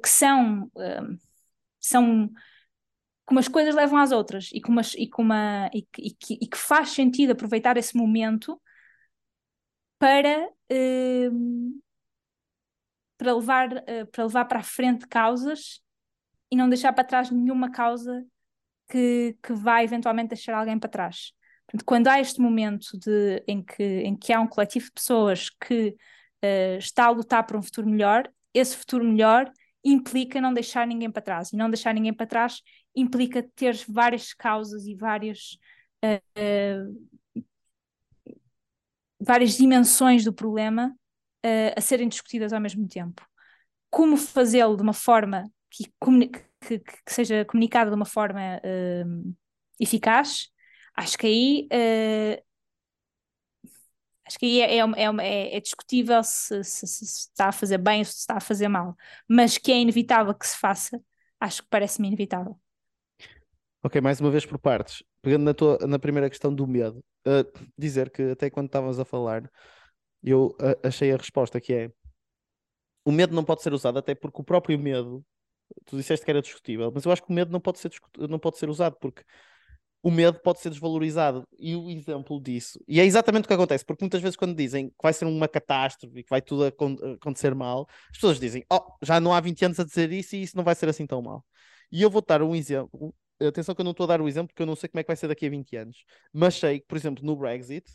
que 0.02 0.08
são, 0.08 0.70
são 1.80 2.30
como 3.24 3.40
as 3.40 3.48
coisas 3.48 3.74
levam 3.74 3.98
às 3.98 4.12
outras 4.12 4.50
e, 4.52 4.60
as, 4.78 4.94
e, 4.94 5.10
e, 5.72 5.86
e, 5.98 6.10
que, 6.12 6.34
e, 6.40 6.46
que, 6.46 6.56
faz 6.56 6.90
sentido 6.90 7.32
aproveitar 7.32 7.76
esse 7.76 7.96
momento 7.96 8.60
para, 9.98 10.48
uh, 10.48 11.80
para, 13.16 13.34
levar, 13.34 13.72
uh, 13.72 14.06
para 14.12 14.24
levar 14.24 14.44
para 14.44 14.60
a 14.60 14.62
frente 14.62 15.06
causas 15.08 15.80
e 16.50 16.56
não 16.56 16.68
deixar 16.68 16.92
para 16.92 17.04
trás 17.04 17.30
nenhuma 17.30 17.70
causa 17.70 18.24
que, 18.88 19.36
que 19.42 19.52
vai 19.54 19.84
eventualmente 19.84 20.28
deixar 20.28 20.54
alguém 20.54 20.78
para 20.78 20.90
trás. 20.90 21.32
Quando 21.84 22.08
há 22.08 22.20
este 22.20 22.40
momento 22.40 22.96
de, 22.98 23.42
em, 23.48 23.62
que, 23.62 23.82
em 23.82 24.16
que 24.16 24.32
há 24.32 24.40
um 24.40 24.46
coletivo 24.46 24.86
de 24.86 24.92
pessoas 24.92 25.50
que 25.50 25.96
uh, 26.44 26.78
está 26.78 27.06
a 27.06 27.10
lutar 27.10 27.44
por 27.44 27.56
um 27.56 27.62
futuro 27.62 27.88
melhor, 27.88 28.30
esse 28.52 28.76
futuro 28.76 29.04
melhor 29.04 29.50
implica 29.84 30.40
não 30.40 30.54
deixar 30.54 30.86
ninguém 30.86 31.10
para 31.10 31.22
trás. 31.22 31.52
E 31.52 31.56
não 31.56 31.68
deixar 31.68 31.92
ninguém 31.92 32.14
para 32.14 32.26
trás 32.26 32.62
implica 32.94 33.42
ter 33.56 33.76
várias 33.88 34.32
causas 34.32 34.86
e 34.86 34.94
várias, 34.94 35.58
uh, 36.04 37.08
várias 39.20 39.56
dimensões 39.56 40.24
do 40.24 40.32
problema 40.32 40.94
uh, 41.44 41.74
a 41.76 41.80
serem 41.80 42.08
discutidas 42.08 42.52
ao 42.52 42.60
mesmo 42.60 42.86
tempo. 42.86 43.26
Como 43.90 44.16
fazê-lo 44.16 44.76
de 44.76 44.82
uma 44.82 44.92
forma 44.92 45.50
que, 45.70 45.84
que, 46.60 46.78
que, 46.78 47.12
seja 47.12 47.44
comunicada 47.44 47.90
de 47.90 47.96
uma 47.96 48.04
forma 48.04 48.60
eficaz, 49.78 50.48
acho 50.94 51.18
que 51.18 51.26
aí 51.26 51.68
Acho 54.26 54.38
que 54.38 54.46
aí 54.46 54.60
é, 54.60 54.78
é, 54.78 55.04
é, 55.20 55.56
é 55.56 55.60
discutível 55.60 56.22
se, 56.24 56.64
se, 56.64 56.86
se, 56.86 57.04
está 57.04 57.48
a 57.48 57.52
fazer 57.52 57.78
bem 57.78 57.98
ou 57.98 58.04
se 58.04 58.16
está 58.16 58.36
a 58.36 58.40
fazer 58.40 58.68
mal. 58.68 58.96
Mas 59.28 59.58
que 59.58 59.70
é 59.70 59.78
inevitável 59.78 60.34
que 60.34 60.46
se 60.46 60.56
faça, 60.56 61.00
acho 61.38 61.62
que 61.62 61.68
parece-me 61.68 62.08
inevitável. 62.08 62.58
Ok, 63.82 64.00
mais 64.00 64.20
uma 64.20 64.30
vez 64.30 64.46
por 64.46 64.58
partes. 64.58 65.04
Pegando 65.20 65.44
na, 65.44 65.52
tua, 65.52 65.78
na 65.86 65.98
primeira 65.98 66.30
questão 66.30 66.54
do 66.54 66.66
medo, 66.66 67.04
uh, 67.26 67.68
dizer 67.76 68.10
que 68.10 68.30
até 68.30 68.48
quando 68.48 68.66
estávamos 68.66 68.98
a 68.98 69.04
falar, 69.04 69.50
eu 70.22 70.56
uh, 70.58 70.86
achei 70.86 71.12
a 71.12 71.16
resposta 71.18 71.60
que 71.60 71.74
é 71.74 71.90
o 73.04 73.12
medo 73.12 73.34
não 73.34 73.44
pode 73.44 73.62
ser 73.62 73.74
usado, 73.74 73.98
até 73.98 74.14
porque 74.14 74.40
o 74.40 74.44
próprio 74.44 74.78
medo, 74.78 75.22
tu 75.84 75.98
disseste 75.98 76.24
que 76.24 76.30
era 76.30 76.40
discutível, 76.40 76.90
mas 76.94 77.04
eu 77.04 77.12
acho 77.12 77.22
que 77.22 77.30
o 77.30 77.34
medo 77.34 77.52
não 77.52 77.60
pode 77.60 77.78
ser, 77.78 77.92
não 78.16 78.38
pode 78.38 78.56
ser 78.56 78.70
usado, 78.70 78.96
porque 78.98 79.22
o 80.04 80.10
medo 80.10 80.38
pode 80.38 80.60
ser 80.60 80.68
desvalorizado. 80.68 81.48
E 81.58 81.74
o 81.74 81.88
exemplo 81.88 82.38
disso, 82.38 82.78
e 82.86 83.00
é 83.00 83.06
exatamente 83.06 83.46
o 83.46 83.48
que 83.48 83.54
acontece, 83.54 83.82
porque 83.82 84.04
muitas 84.04 84.20
vezes 84.20 84.36
quando 84.36 84.54
dizem 84.54 84.90
que 84.90 85.02
vai 85.02 85.14
ser 85.14 85.24
uma 85.24 85.48
catástrofe, 85.48 86.22
que 86.22 86.28
vai 86.28 86.42
tudo 86.42 86.66
acontecer 86.66 87.54
mal, 87.54 87.86
as 88.10 88.18
pessoas 88.18 88.38
dizem, 88.38 88.62
oh, 88.70 88.82
já 89.02 89.18
não 89.18 89.32
há 89.32 89.40
20 89.40 89.64
anos 89.64 89.80
a 89.80 89.84
dizer 89.84 90.12
isso 90.12 90.36
e 90.36 90.42
isso 90.42 90.58
não 90.58 90.62
vai 90.62 90.74
ser 90.74 90.90
assim 90.90 91.06
tão 91.06 91.22
mal. 91.22 91.42
E 91.90 92.02
eu 92.02 92.10
vou 92.10 92.20
dar 92.20 92.42
um 92.42 92.54
exemplo, 92.54 93.14
atenção 93.40 93.74
que 93.74 93.80
eu 93.80 93.84
não 93.84 93.92
estou 93.92 94.04
a 94.04 94.08
dar 94.08 94.20
o 94.20 94.28
exemplo 94.28 94.48
porque 94.48 94.62
eu 94.62 94.66
não 94.66 94.76
sei 94.76 94.90
como 94.90 95.00
é 95.00 95.02
que 95.02 95.08
vai 95.08 95.16
ser 95.16 95.26
daqui 95.28 95.46
a 95.46 95.50
20 95.50 95.74
anos, 95.76 96.04
mas 96.30 96.54
sei 96.56 96.80
que, 96.80 96.86
por 96.86 96.98
exemplo, 96.98 97.24
no 97.24 97.34
Brexit, 97.34 97.90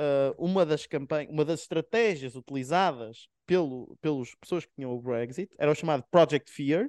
uh, 0.00 0.34
uma 0.38 0.64
das 0.64 0.86
campanhas, 0.86 1.28
uma 1.32 1.44
das 1.44 1.62
estratégias 1.62 2.36
utilizadas 2.36 3.26
pelo, 3.44 3.96
pelas 4.00 4.32
pessoas 4.36 4.64
que 4.64 4.72
tinham 4.76 4.92
o 4.92 5.02
Brexit 5.02 5.52
era 5.58 5.72
o 5.72 5.74
chamado 5.74 6.04
Project 6.08 6.52
Fear, 6.52 6.88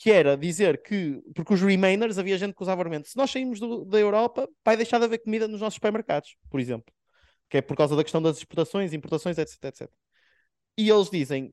que 0.00 0.10
era 0.10 0.34
dizer 0.34 0.82
que, 0.82 1.20
porque 1.34 1.52
os 1.52 1.60
Remainers, 1.60 2.16
havia 2.16 2.38
gente 2.38 2.54
que 2.54 2.62
usava 2.62 2.80
argumento, 2.80 3.06
se 3.06 3.18
nós 3.18 3.30
saímos 3.30 3.60
do, 3.60 3.84
da 3.84 3.98
Europa, 3.98 4.48
vai 4.64 4.74
deixar 4.74 4.98
de 4.98 5.04
haver 5.04 5.18
comida 5.18 5.46
nos 5.46 5.60
nossos 5.60 5.74
supermercados, 5.74 6.36
por 6.48 6.58
exemplo, 6.58 6.90
que 7.50 7.58
é 7.58 7.60
por 7.60 7.76
causa 7.76 7.94
da 7.94 8.02
questão 8.02 8.22
das 8.22 8.38
exportações, 8.38 8.94
importações, 8.94 9.36
etc, 9.36 9.62
etc. 9.62 9.90
E 10.78 10.88
eles 10.88 11.10
dizem, 11.10 11.52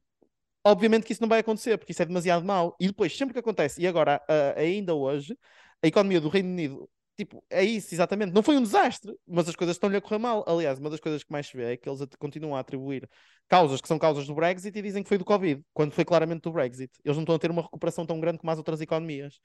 obviamente 0.65 1.05
que 1.05 1.12
isso 1.12 1.21
não 1.21 1.27
vai 1.27 1.39
acontecer, 1.39 1.77
porque 1.77 1.91
isso 1.91 2.01
é 2.01 2.05
demasiado 2.05 2.45
mau, 2.45 2.73
e 2.79 2.88
depois, 2.88 3.17
sempre 3.17 3.33
que 3.33 3.39
acontece, 3.39 3.81
e 3.81 3.86
agora, 3.86 4.21
uh, 4.29 4.57
ainda 4.57 4.95
hoje, 4.95 5.38
a 5.83 5.88
economia 5.88 6.21
do 6.21 6.29
Reino 6.29 6.47
Unido 6.47 6.89
Tipo, 7.17 7.43
é 7.49 7.63
isso, 7.63 7.95
exatamente. 7.95 8.32
Não 8.32 8.43
foi 8.43 8.56
um 8.58 8.62
desastre, 8.62 9.12
mas 9.27 9.49
as 9.49 9.56
coisas 9.56 9.75
estão-lhe 9.75 9.97
a 9.97 10.01
correr 10.01 10.19
mal. 10.19 10.45
Aliás, 10.47 10.77
uma 10.77 10.89
das 10.89 10.99
coisas 10.99 11.23
que 11.23 11.32
mais 11.32 11.47
se 11.47 11.58
vê 11.58 11.73
é 11.73 11.77
que 11.77 11.89
eles 11.89 11.99
continuam 12.19 12.56
a 12.56 12.60
atribuir 12.60 13.10
causas 13.47 13.82
que 13.82 13.88
são 13.88 13.97
causas 13.97 14.27
do 14.27 14.36
Brexit 14.36 14.77
e 14.77 14.82
dizem 14.84 15.01
que 15.01 15.10
foi 15.10 15.17
do 15.17 15.25
Covid, 15.25 15.63
quando 15.73 15.93
foi 15.93 16.06
claramente 16.06 16.41
do 16.41 16.51
Brexit. 16.51 16.91
Eles 17.03 17.17
não 17.17 17.23
estão 17.23 17.36
a 17.36 17.39
ter 17.39 17.49
uma 17.49 17.63
recuperação 17.63 18.06
tão 18.06 18.19
grande 18.19 18.38
como 18.38 18.51
as 18.51 18.60
outras 18.60 18.80
economias. 18.82 19.39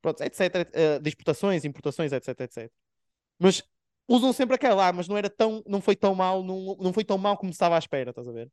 Pronto, 0.00 0.22
etc. 0.22 0.40
Uh, 0.40 1.02
de 1.02 1.08
exportações, 1.10 1.64
importações, 1.66 2.12
etc, 2.12 2.40
etc. 2.40 2.70
Mas 3.38 3.62
usam 4.08 4.32
sempre 4.32 4.54
aquela, 4.56 4.88
ah, 4.88 4.92
mas 4.92 5.06
não 5.06 5.16
era 5.16 5.28
tão, 5.28 5.62
não 5.66 5.82
foi 5.82 5.96
tão 5.96 6.14
mal, 6.14 6.42
não, 6.42 6.76
não 6.80 6.92
foi 6.94 7.04
tão 7.04 7.18
mal 7.18 7.36
como 7.36 7.50
estava 7.50 7.76
à 7.76 7.78
espera, 7.78 8.10
estás 8.10 8.26
a 8.26 8.32
ver? 8.32 8.50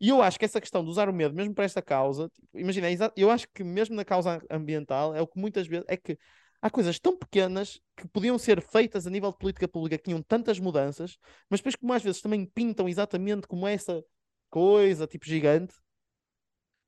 E 0.00 0.10
eu 0.10 0.22
acho 0.22 0.38
que 0.38 0.44
essa 0.44 0.60
questão 0.60 0.84
de 0.84 0.90
usar 0.90 1.08
o 1.08 1.12
medo, 1.12 1.34
mesmo 1.34 1.54
para 1.54 1.64
esta 1.64 1.82
causa, 1.82 2.28
tipo, 2.28 2.58
imagina, 2.58 2.88
é 2.88 2.94
eu 3.16 3.30
acho 3.30 3.48
que 3.52 3.64
mesmo 3.64 3.96
na 3.96 4.04
causa 4.04 4.40
ambiental, 4.50 5.14
é 5.14 5.20
o 5.22 5.26
que 5.26 5.38
muitas 5.40 5.66
vezes, 5.66 5.84
é 5.88 5.96
que 5.96 6.18
há 6.60 6.70
coisas 6.70 6.98
tão 6.98 7.16
pequenas 7.16 7.80
que 7.96 8.06
podiam 8.08 8.38
ser 8.38 8.60
feitas 8.60 9.06
a 9.06 9.10
nível 9.10 9.30
de 9.30 9.38
política 9.38 9.68
pública 9.68 9.96
que 9.98 10.04
tinham 10.04 10.22
tantas 10.22 10.58
mudanças, 10.58 11.18
mas 11.48 11.60
depois, 11.60 11.76
como 11.76 11.92
às 11.92 12.02
vezes 12.02 12.20
também 12.20 12.44
pintam 12.44 12.88
exatamente 12.88 13.46
como 13.46 13.66
essa 13.66 14.04
coisa, 14.50 15.06
tipo 15.06 15.26
gigante, 15.26 15.74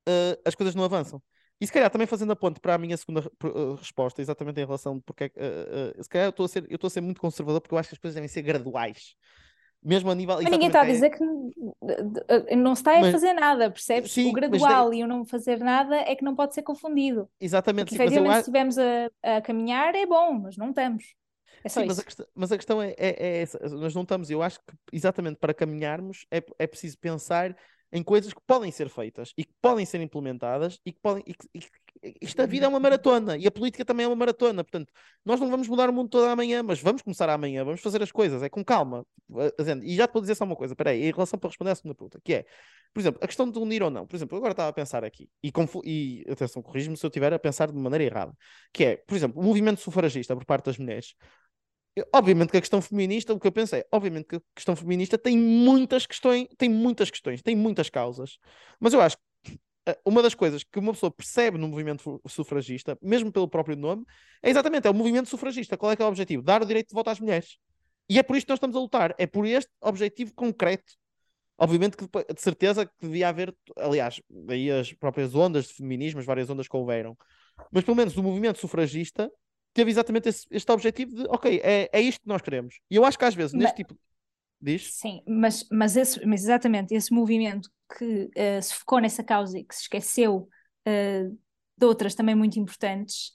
uh, 0.07 0.41
as 0.45 0.55
coisas 0.55 0.75
não 0.75 0.83
avançam. 0.83 1.21
E 1.59 1.67
se 1.67 1.71
calhar 1.71 1.91
também 1.91 2.07
fazendo 2.07 2.31
a 2.31 2.35
ponte 2.35 2.59
para 2.59 2.73
a 2.73 2.77
minha 2.77 2.97
segunda 2.97 3.21
uh, 3.43 3.75
resposta, 3.75 4.21
exatamente 4.21 4.59
em 4.59 4.65
relação 4.65 4.99
porque 5.01 5.25
uh, 5.25 6.03
se 6.03 6.09
calhar 6.09 6.27
eu 6.27 6.31
estou 6.31 6.45
a 6.45 6.49
ser, 6.49 6.65
eu 6.69 6.75
estou 6.75 6.87
a 6.87 6.91
ser 6.91 7.01
muito 7.01 7.21
conservador 7.21 7.61
porque 7.61 7.75
eu 7.75 7.77
acho 7.77 7.89
que 7.89 7.95
as 7.95 7.99
coisas 7.99 8.15
devem 8.15 8.27
ser 8.27 8.41
graduais 8.41 9.15
mesmo 9.83 10.11
a 10.11 10.15
nível. 10.15 10.35
Mas 10.35 10.51
ninguém 10.51 10.67
está 10.67 10.81
a 10.81 10.85
dizer 10.85 11.09
que 11.09 11.23
não 12.55 12.75
se 12.75 12.81
está 12.81 12.97
a 12.97 13.01
mas, 13.01 13.11
fazer 13.11 13.33
nada, 13.33 13.71
percebes? 13.71 14.11
Sim, 14.11 14.29
o 14.29 14.31
gradual 14.31 14.93
e 14.93 15.03
o 15.03 15.07
não 15.07 15.25
fazer 15.25 15.59
nada 15.59 15.95
é 15.95 16.15
que 16.15 16.23
não 16.23 16.35
pode 16.35 16.53
ser 16.53 16.61
confundido. 16.61 17.27
Exatamente. 17.39 17.89
Porque, 17.89 18.01
efetivamente, 18.01 18.33
se 18.33 18.39
estivermos 18.41 18.77
a, 18.77 19.09
a, 19.23 19.41
caminhar, 19.41 19.95
é 19.95 20.05
bom, 20.05 20.33
mas 20.33 20.55
não 20.55 20.69
estamos. 20.69 21.15
É 21.63 21.69
só 21.69 21.81
sim, 21.81 21.87
isso. 21.87 21.95
Mas 21.95 21.99
a 21.99 22.03
questão, 22.03 22.25
mas 22.35 22.51
a 22.51 22.57
questão 22.57 22.81
é, 22.81 22.89
é, 22.91 22.95
é, 22.97 23.41
essa. 23.41 23.59
Nós 23.69 23.93
não 23.95 24.03
estamos. 24.03 24.29
Eu 24.29 24.41
acho 24.41 24.59
que 24.59 24.75
exatamente 24.93 25.37
para 25.37 25.53
caminharmos 25.53 26.25
é, 26.31 26.43
é 26.59 26.67
preciso 26.67 26.97
pensar 26.99 27.55
em 27.91 28.03
coisas 28.03 28.33
que 28.33 28.41
podem 28.47 28.71
ser 28.71 28.89
feitas 28.89 29.33
e 29.37 29.43
que 29.43 29.53
podem 29.61 29.85
ser 29.85 30.01
implementadas 30.01 30.79
e 30.85 30.91
que 30.91 30.99
podem. 31.01 31.23
E 31.25 31.33
que, 31.33 31.47
e 31.53 31.59
isto 31.59 31.71
a 32.37 32.45
vida 32.45 32.65
é 32.65 32.69
uma 32.69 32.79
maratona 32.79 33.37
e 33.37 33.45
a 33.45 33.51
política 33.51 33.85
também 33.85 34.05
é 34.05 34.07
uma 34.07 34.15
maratona. 34.15 34.63
Portanto, 34.63 34.91
nós 35.23 35.39
não 35.39 35.49
vamos 35.49 35.67
mudar 35.67 35.89
o 35.89 35.93
mundo 35.93 36.09
todo 36.09 36.25
amanhã, 36.25 36.63
mas 36.63 36.81
vamos 36.81 37.01
começar 37.01 37.29
amanhã, 37.29 37.63
vamos 37.63 37.81
fazer 37.81 38.01
as 38.01 38.11
coisas, 38.11 38.41
é 38.41 38.49
com 38.49 38.63
calma. 38.63 39.05
E 39.85 39.95
já 39.95 40.07
te 40.07 40.13
vou 40.13 40.21
dizer 40.21 40.35
só 40.35 40.43
uma 40.43 40.55
coisa, 40.55 40.75
peraí, 40.75 41.03
em 41.03 41.11
relação 41.11 41.37
para 41.37 41.49
responder 41.49 41.71
à 41.71 41.75
segunda 41.75 41.95
pergunta, 41.95 42.19
que 42.23 42.33
é, 42.33 42.45
por 42.93 42.99
exemplo, 42.99 43.19
a 43.23 43.27
questão 43.27 43.49
de 43.49 43.59
unir 43.59 43.83
ou 43.83 43.89
não. 43.89 44.07
Por 44.07 44.15
exemplo, 44.15 44.37
agora 44.37 44.51
estava 44.51 44.69
a 44.69 44.73
pensar 44.73 45.03
aqui, 45.03 45.29
e, 45.43 45.51
e 45.85 46.25
atenção, 46.29 46.61
corrijo-me 46.61 46.97
se 46.97 47.05
eu 47.05 47.09
estiver 47.09 47.33
a 47.33 47.39
pensar 47.39 47.71
de 47.71 47.77
maneira 47.77 48.03
errada, 48.03 48.33
que 48.73 48.83
é, 48.83 48.97
por 48.97 49.15
exemplo, 49.15 49.39
o 49.39 49.43
movimento 49.43 49.79
sufragista 49.79 50.35
por 50.35 50.45
parte 50.45 50.65
das 50.65 50.77
mulheres. 50.77 51.13
Obviamente 52.15 52.51
que 52.51 52.57
a 52.57 52.61
questão 52.61 52.81
feminista, 52.81 53.33
o 53.33 53.39
que 53.39 53.45
eu 53.45 53.51
pensei, 53.51 53.83
obviamente 53.91 54.25
que 54.25 54.35
a 54.37 54.41
questão 54.55 54.75
feminista 54.77 55.17
tem 55.17 55.37
muitas 55.37 56.05
questões, 56.05 56.47
tem 56.57 56.69
muitas 56.69 57.11
questões, 57.11 57.41
tem 57.41 57.53
muitas 57.53 57.89
causas, 57.89 58.39
mas 58.79 58.93
eu 58.93 59.01
acho 59.01 59.17
que 59.17 59.23
eh, 59.23 59.30
uma 60.05 60.21
das 60.21 60.35
coisas 60.35 60.63
que 60.63 60.79
uma 60.79 60.93
pessoa 60.93 61.11
percebe 61.11 61.57
no 61.57 61.67
movimento 61.67 62.21
sufragista, 62.27 62.97
mesmo 63.01 63.31
pelo 63.31 63.47
próprio 63.47 63.75
nome, 63.75 64.05
é 64.41 64.49
exatamente, 64.49 64.87
é 64.87 64.89
o 64.89 64.93
movimento 64.93 65.29
sufragista. 65.29 65.77
Qual 65.77 65.91
é 65.91 65.95
que 65.95 66.01
é 66.01 66.05
o 66.05 66.07
objetivo? 66.07 66.43
Dar 66.43 66.61
o 66.61 66.65
direito 66.65 66.89
de 66.89 66.93
voto 66.93 67.09
às 67.09 67.19
mulheres. 67.19 67.57
E 68.07 68.19
é 68.19 68.23
por 68.23 68.35
isto 68.35 68.45
que 68.45 68.51
nós 68.51 68.57
estamos 68.57 68.75
a 68.75 68.79
lutar. 68.79 69.15
É 69.17 69.25
por 69.25 69.45
este 69.45 69.71
objetivo 69.81 70.33
concreto. 70.33 70.93
Obviamente 71.57 71.95
que 71.95 72.05
de 72.05 72.41
certeza 72.41 72.85
que 72.85 72.93
devia 73.01 73.29
haver, 73.29 73.55
aliás, 73.77 74.21
daí 74.29 74.71
as 74.71 74.91
próprias 74.93 75.35
ondas 75.35 75.67
de 75.67 75.73
feminismo, 75.73 76.19
as 76.19 76.25
várias 76.25 76.49
ondas 76.49 76.67
que 76.67 76.75
houveram. 76.75 77.15
Mas 77.71 77.83
pelo 77.83 77.95
menos 77.95 78.17
o 78.17 78.23
movimento 78.23 78.59
sufragista 78.59 79.31
teve 79.73 79.91
exatamente 79.91 80.29
esse, 80.29 80.45
este 80.51 80.71
objetivo 80.71 81.15
de, 81.15 81.23
ok, 81.29 81.61
é, 81.63 81.89
é 81.91 82.01
isto 82.01 82.21
que 82.21 82.27
nós 82.27 82.41
queremos. 82.41 82.79
E 82.89 82.95
eu 82.95 83.05
acho 83.05 83.17
que 83.17 83.25
às 83.25 83.35
vezes, 83.35 83.53
neste 83.53 83.77
tipo 83.77 83.95
Diz? 84.61 84.93
Sim, 84.93 85.21
mas, 85.27 85.67
mas, 85.71 85.95
esse, 85.95 86.25
mas 86.25 86.43
exatamente 86.43 86.93
esse 86.93 87.13
movimento 87.13 87.69
que 87.97 88.25
uh, 88.25 88.61
se 88.61 88.75
focou 88.75 88.99
nessa 88.99 89.23
causa 89.23 89.57
e 89.57 89.63
que 89.63 89.75
se 89.75 89.81
esqueceu 89.81 90.47
uh, 90.87 91.37
de 91.77 91.85
outras 91.85 92.13
também 92.13 92.35
muito 92.35 92.59
importantes, 92.59 93.31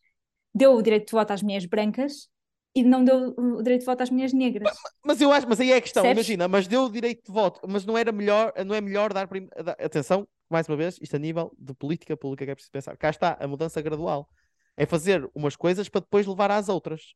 deu 0.54 0.74
o 0.74 0.82
direito 0.82 1.06
de 1.06 1.12
voto 1.12 1.32
às 1.32 1.42
mulheres 1.42 1.66
brancas 1.66 2.28
e 2.74 2.82
não 2.82 3.02
deu 3.02 3.34
o 3.36 3.62
direito 3.62 3.80
de 3.80 3.86
voto 3.86 4.02
às 4.02 4.10
mulheres 4.10 4.32
negras. 4.32 4.62
Mas, 4.64 4.92
mas 5.04 5.20
eu 5.20 5.32
acho, 5.32 5.48
mas 5.48 5.60
aí 5.60 5.72
é 5.72 5.76
a 5.76 5.80
questão, 5.80 6.04
imagina, 6.04 6.46
mas 6.46 6.68
deu 6.68 6.84
o 6.84 6.90
direito 6.90 7.24
de 7.24 7.32
voto, 7.32 7.60
mas 7.66 7.84
não 7.84 7.96
era 7.96 8.12
melhor, 8.12 8.52
não 8.64 8.74
é 8.74 8.80
melhor 8.80 9.12
dar, 9.12 9.26
prim... 9.26 9.48
atenção, 9.78 10.28
mais 10.48 10.68
uma 10.68 10.76
vez, 10.76 10.98
isto 11.00 11.16
a 11.16 11.18
nível 11.18 11.52
de 11.58 11.74
política 11.74 12.16
pública 12.16 12.44
que 12.44 12.50
é 12.50 12.54
preciso 12.54 12.70
pensar. 12.70 12.96
Cá 12.96 13.10
está 13.10 13.36
a 13.40 13.48
mudança 13.48 13.80
gradual. 13.80 14.28
É 14.76 14.84
fazer 14.84 15.28
umas 15.34 15.56
coisas 15.56 15.88
para 15.88 16.02
depois 16.02 16.26
levar 16.26 16.50
às 16.50 16.68
outras. 16.68 17.14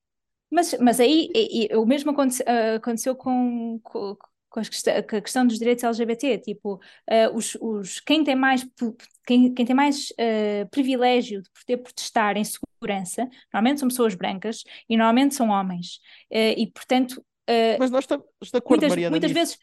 Mas, 0.51 0.75
mas 0.81 0.99
aí 0.99 1.31
e, 1.35 1.69
e, 1.73 1.77
o 1.77 1.87
mesmo 1.87 2.11
aconte, 2.11 2.43
uh, 2.43 2.77
aconteceu 2.77 3.15
com, 3.15 3.79
com, 3.83 4.17
com, 4.49 4.61
a 4.61 5.21
questão 5.21 5.47
dos 5.47 5.59
direitos 5.59 5.85
LGBT, 5.85 6.39
tipo, 6.39 6.75
uh, 6.75 7.35
os, 7.35 7.57
os, 7.61 8.01
quem 8.01 8.25
tem 8.25 8.35
mais, 8.35 8.67
quem, 9.27 9.55
quem 9.55 9.65
tem 9.65 9.77
mais 9.77 10.11
uh, 10.11 10.69
privilégio 10.71 11.43
de 11.43 11.51
poder 11.51 11.77
protestar 11.79 12.37
em 12.37 12.45
segurança, 12.45 13.29
normalmente 13.53 13.79
são 13.79 13.89
pessoas 13.89 14.15
brancas 14.15 14.65
e 14.89 14.97
normalmente 14.97 15.35
são 15.35 15.51
homens. 15.51 16.01
e, 16.31 16.67
portanto... 16.67 17.25
mas 17.79 17.91
nós 17.91 18.05
estamos 18.05 18.27
de 18.43 18.57
acordo, 18.57 18.81
muitas, 18.81 18.89
Mariana, 18.91 19.11
muitas 19.11 19.33
vezes 19.33 19.59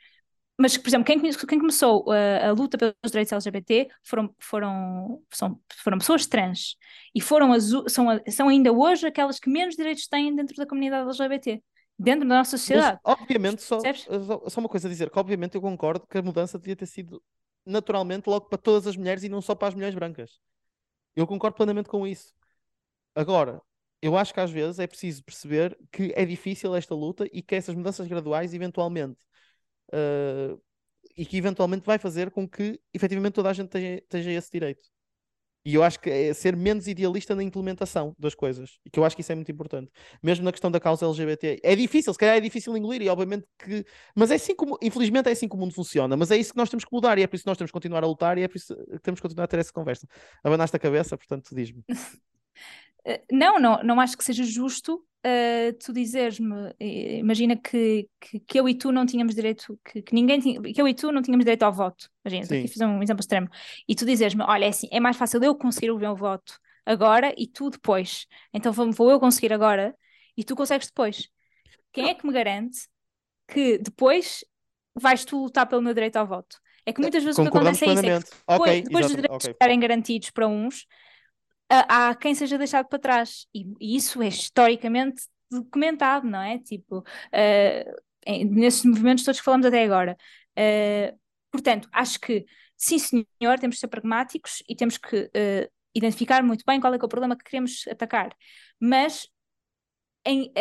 mas, 0.58 0.76
por 0.76 0.90
exemplo, 0.90 1.06
quem, 1.06 1.20
quem 1.20 1.60
começou 1.60 2.12
a, 2.12 2.48
a, 2.48 2.52
luta 2.52 2.78
pelos 2.78 2.96
direitos 3.06 3.32
LGBT 3.32 3.90
foram, 4.02 4.36
foram, 4.40 5.24
são, 5.32 5.62
foram 5.84 6.00
pessoas 6.00 6.26
trans 6.26 6.76
e 7.14 7.22
foram 7.22 7.60
são, 7.88 8.08
são 8.28 8.50
ainda 8.50 8.72
hoje 8.72 9.06
aquelas 9.06 9.40
que 9.40 9.50
menos 9.50 9.76
direitos 9.76 10.08
têm 10.08 10.36
dentro 10.36 10.56
da 10.56 10.66
comunidade 10.66 11.08
LGBT. 11.08 11.62
dentro 12.00 12.28
da 12.28 12.36
nossa 12.38 12.56
Mas, 12.56 12.62
sociedade. 12.62 13.00
obviamente, 13.04 13.62
só, 13.62 13.80
Percebes? 13.82 14.26
só 14.26 14.50
só 14.50 14.60
uma 14.60 14.70
coisa 14.70 14.88
a 14.88 14.92
dizer, 14.92 15.12
que 15.12 15.20
obviamente 15.20 15.56
eu 15.56 15.62
concordo 15.62 16.08
que 16.08 16.18
a 16.18 16.24
mudança 16.24 16.58
devia 16.58 16.76
ter 16.76 16.88
sido 16.88 17.22
naturalmente 17.64 18.28
logo 18.28 18.48
para 18.48 18.58
todas 18.58 18.88
as 18.88 18.98
mulheres 18.98 19.24
e 19.24 19.30
não 19.30 19.42
só 19.42 19.54
para 19.54 19.68
as 19.68 19.76
mulheres 19.76 19.94
brancas. 19.94 20.40
Eu 21.16 21.28
concordo 21.28 21.56
plenamente 21.56 21.90
com 21.90 22.08
isso. 22.08 22.34
Agora, 23.14 23.62
eu 24.02 24.18
acho 24.18 24.34
que 24.34 24.40
às 24.40 24.52
vezes 24.52 24.80
é 24.80 24.88
preciso 24.88 25.24
perceber 25.24 25.78
que 25.92 26.14
é 26.16 26.26
difícil 26.26 26.76
esta 26.76 26.96
luta 26.96 27.28
e 27.32 27.42
que 27.42 27.56
essas 27.56 27.76
mudanças 27.76 28.08
graduais, 28.08 28.54
eventualmente, 28.54 29.20
eh, 29.92 30.56
e 31.18 31.26
que 31.26 31.38
eventualmente 31.38 31.86
vai 31.86 31.98
fazer 31.98 32.32
com 32.32 32.48
que 32.48 32.80
efetivamente 32.94 33.34
toda 33.34 33.50
a 33.50 33.54
gente 33.54 33.70
tenha, 33.70 34.02
tenha 34.10 34.38
esse 34.38 34.52
direito. 34.52 34.88
E 35.68 35.76
eu 35.76 35.84
acho 35.84 36.00
que 36.00 36.10
é 36.10 36.34
ser 36.34 36.56
menos 36.56 36.88
idealista 36.88 37.36
na 37.36 37.44
implementação 37.44 38.16
das 38.18 38.34
coisas. 38.34 38.80
E 38.86 38.90
que 38.90 38.98
eu 38.98 39.04
acho 39.04 39.18
que 39.18 39.22
isso 39.22 39.34
é 39.34 39.36
muito 39.36 39.52
importante. 39.52 39.92
Mesmo 40.24 40.46
na 40.46 40.52
questão 40.54 40.72
da 40.72 40.80
causa 40.80 41.06
LGBT. 41.06 41.60
É 41.62 41.76
difícil, 41.76 42.14
se 42.14 42.20
calhar 42.20 42.38
é 42.38 42.40
difícil 42.40 42.76
engolir, 42.78 43.02
e 43.02 43.10
obviamente 43.10 43.46
que. 43.60 43.84
Mas 44.16 44.32
é 44.32 44.36
assim 44.36 44.56
como. 44.56 44.78
Infelizmente 44.82 45.28
é 45.28 45.34
assim 45.34 45.46
que 45.46 45.56
o 45.56 45.58
mundo 45.58 45.74
funciona. 45.74 46.16
Mas 46.16 46.32
é 46.32 46.38
isso 46.38 46.54
que 46.54 46.58
nós 46.58 46.70
temos 46.70 46.86
que 46.86 46.94
mudar, 46.94 47.18
e 47.18 47.24
é 47.24 47.28
por 47.28 47.36
isso 47.36 47.44
que 47.44 47.50
nós 47.50 47.58
temos 47.58 47.70
que 47.70 47.74
continuar 47.74 48.02
a 48.02 48.08
lutar, 48.08 48.38
e 48.38 48.44
é 48.44 48.48
por 48.48 48.56
isso 48.56 48.74
que 48.74 49.00
temos 49.00 49.20
que 49.20 49.24
continuar 49.24 49.44
a 49.44 49.48
ter 49.48 49.60
essa 49.60 49.74
conversa. 49.74 50.08
Abanaste 50.42 50.78
a 50.78 50.80
cabeça, 50.80 51.18
portanto, 51.18 51.54
diz-me. 51.54 51.84
Não, 53.32 53.60
não, 53.60 53.84
não 53.84 54.00
acho 54.00 54.18
que 54.18 54.24
seja 54.24 54.44
justo 54.44 55.04
eh, 55.24 55.74
tu 55.74 55.92
dizeres-me, 55.92 56.74
eh, 56.80 57.18
imagina 57.18 57.58
que, 57.58 58.08
que, 58.20 58.40
que 58.40 58.60
eu 58.60 58.70
e 58.70 58.76
tu 58.76 58.92
não 58.92 59.06
tínhamos 59.06 59.36
direito, 59.36 59.78
que, 59.84 60.02
que 60.02 60.14
ninguém 60.16 60.40
tinha, 60.40 60.62
que 60.62 60.82
eu 60.82 60.88
e 60.88 60.94
tu 60.94 61.12
não 61.12 61.22
tínhamos 61.22 61.44
direito 61.44 61.64
ao 61.64 61.74
voto. 61.74 62.10
Imagina, 62.24 62.46
aqui 62.46 62.68
fazer 62.68 62.86
um 62.86 63.04
exemplo 63.04 63.20
extremo. 63.20 63.50
E 63.88 63.96
tu 63.96 64.06
dizeres-me, 64.06 64.44
olha, 64.44 64.66
é 64.66 64.70
assim, 64.70 64.88
é 64.92 65.00
mais 65.00 65.18
fácil 65.18 65.44
eu 65.44 65.54
conseguir 65.56 65.92
o 65.92 65.98
meu 65.98 66.16
voto 66.16 66.58
agora 66.86 67.34
e 67.38 67.46
tu 67.46 67.70
depois. 67.70 68.26
Então 68.54 68.72
vou, 68.72 68.90
vou 68.92 69.12
eu 69.12 69.20
conseguir 69.20 69.52
agora 69.52 69.94
e 70.38 70.44
tu 70.44 70.56
consegues 70.56 70.88
depois. 70.88 71.30
Quem 71.92 72.10
é 72.10 72.14
que 72.14 72.26
me 72.26 72.32
garante 72.32 72.88
que 73.48 73.78
depois 73.80 74.46
vais 74.96 75.26
tu 75.26 75.44
lutar 75.44 75.68
pelo 75.68 75.82
meu 75.82 75.94
direito 75.94 76.16
ao 76.16 76.28
voto? 76.28 76.58
É 76.86 76.94
que 76.94 77.02
muitas 77.02 77.22
vezes 77.22 77.38
o 77.38 77.42
que 77.42 77.50
acontece 77.50 77.84
é 77.84 77.94
isso, 77.94 78.00
é 78.00 78.02
que 78.02 78.02
plenamente. 78.02 78.32
Ok, 78.48 78.60
depois, 78.60 78.84
depois 78.84 79.06
dos 79.08 79.16
direitos 79.16 79.46
Ok. 79.46 79.52
estarem 79.52 79.80
garantidos 79.80 80.30
para 80.30 80.48
uns, 80.48 80.86
há 81.70 82.16
quem 82.16 82.34
seja 82.36 82.58
deixado 82.58 82.88
para 82.88 83.00
trás. 83.00 83.48
E, 83.54 83.66
isso 83.98 84.22
é 84.22 84.28
historicamente 84.28 85.24
documentado, 85.52 86.28
não 86.28 86.42
é? 86.42 86.60
Tipo, 86.60 87.04
em- 88.26 88.46
nesses 88.46 88.84
movimentos 88.86 89.24
todos 89.24 89.40
que 89.40 89.46
falamos 89.46 89.66
até 89.66 89.84
agora. 89.84 90.18
Eh, 90.56 91.14
portanto, 91.52 91.88
acho 91.92 92.20
que, 92.20 92.46
sim, 92.76 92.98
senhor, 93.00 93.60
temos 93.60 93.76
que 93.78 93.80
ser 93.82 93.88
pragmáticos 93.88 94.64
e 94.68 94.76
temos 94.76 94.98
que 94.98 95.30
eh, 95.34 95.70
identificar 95.96 96.44
muito 96.44 96.64
bem 96.66 96.80
qual 96.80 96.94
é, 96.94 96.98
que 96.98 97.04
é 97.06 97.08
o 97.08 97.10
problema 97.10 97.38
que 97.38 97.44
queremos 97.46 97.86
atacar. 97.90 98.36
Mas 98.80 99.28
em, 100.26 100.52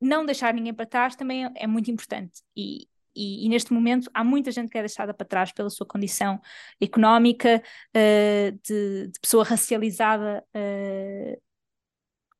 não 0.00 0.26
deixar 0.26 0.52
ninguém 0.54 0.74
para 0.74 0.86
trás 0.86 1.16
também 1.16 1.46
é, 1.46 1.52
é 1.56 1.66
muito 1.66 1.90
importante. 1.90 2.42
E, 2.56 2.88
e, 3.14 3.46
e 3.46 3.48
neste 3.48 3.72
momento 3.72 4.10
há 4.14 4.24
muita 4.24 4.50
gente 4.50 4.70
que 4.70 4.78
é 4.78 4.82
deixada 4.82 5.12
para 5.14 5.26
trás 5.26 5.52
pela 5.52 5.70
sua 5.70 5.86
condição 5.86 6.40
económica, 6.80 7.62
eh, 7.94 8.52
de, 8.64 9.08
de 9.08 9.20
pessoa 9.20 9.44
racializada, 9.44 10.44
eh, 10.54 11.38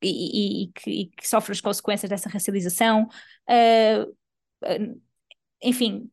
e, 0.03 0.64
e- 0.64 0.73
que, 0.73 0.91
e 0.91 1.07
que 1.07 1.29
sofre 1.29 1.53
as 1.53 1.61
consequências 1.61 2.11
dessa 2.11 2.29
racialização. 2.29 3.09
eh, 3.49 4.07
enfim, 5.62 6.09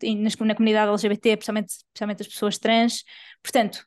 na 0.46 0.56
comunidade 0.56 0.90
LGBT, 0.92 1.30
especialmente, 1.32 1.70
especialmente 1.70 2.22
as 2.22 2.28
pessoas 2.28 2.58
trans. 2.60 3.04
Portanto, 3.42 3.84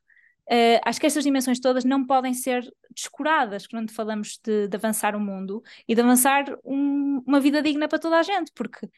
eh, 0.51 0.81
acho 0.85 0.99
que 1.01 1.07
estas 1.07 1.23
dimensões 1.25 1.61
todas 1.61 1.85
não 1.85 2.05
podem 2.05 2.35
ser 2.35 2.68
descuradas 2.95 3.66
quando 3.66 3.93
falamos 3.93 4.39
de, 4.45 4.66
de 4.68 4.77
avançar 4.77 5.14
o 5.14 5.20
mundo 5.20 5.62
e 5.87 5.95
de 5.95 6.01
avançar 6.01 6.45
um- 6.64 7.23
uma 7.27 7.41
vida 7.41 7.62
digna 7.62 7.87
para 7.89 7.99
toda 7.99 8.18
a 8.18 8.23
gente, 8.23 8.51
porque 8.55 8.89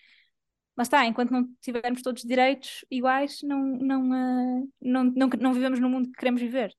lá 0.76 0.82
está, 0.82 1.06
enquanto 1.06 1.30
não 1.30 1.48
tivermos 1.60 2.02
todos 2.02 2.22
direitos 2.22 2.84
iguais, 2.90 3.40
não, 3.42 3.62
não, 3.62 4.14
eh, 4.14 4.62
não, 4.80 5.04
não, 5.04 5.28
não 5.40 5.54
vivemos 5.54 5.80
no 5.80 5.88
mundo 5.88 6.10
que 6.10 6.18
queremos 6.18 6.40
viver. 6.40 6.74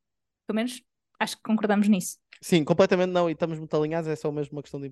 Pelo 0.46 0.56
menos 0.56 0.82
acho 1.20 1.38
que 1.38 1.44
concordamos 1.44 1.88
nisso. 1.88 2.18
Sim, 2.42 2.64
completamente 2.64 3.12
não, 3.12 3.30
e 3.30 3.34
estamos 3.34 3.58
muito 3.58 3.76
alinhados, 3.76 4.10
é 4.10 4.16
só 4.16 4.32
mesmo 4.32 4.58
uma 4.58 4.62
questão 4.62 4.80
de 4.80 4.92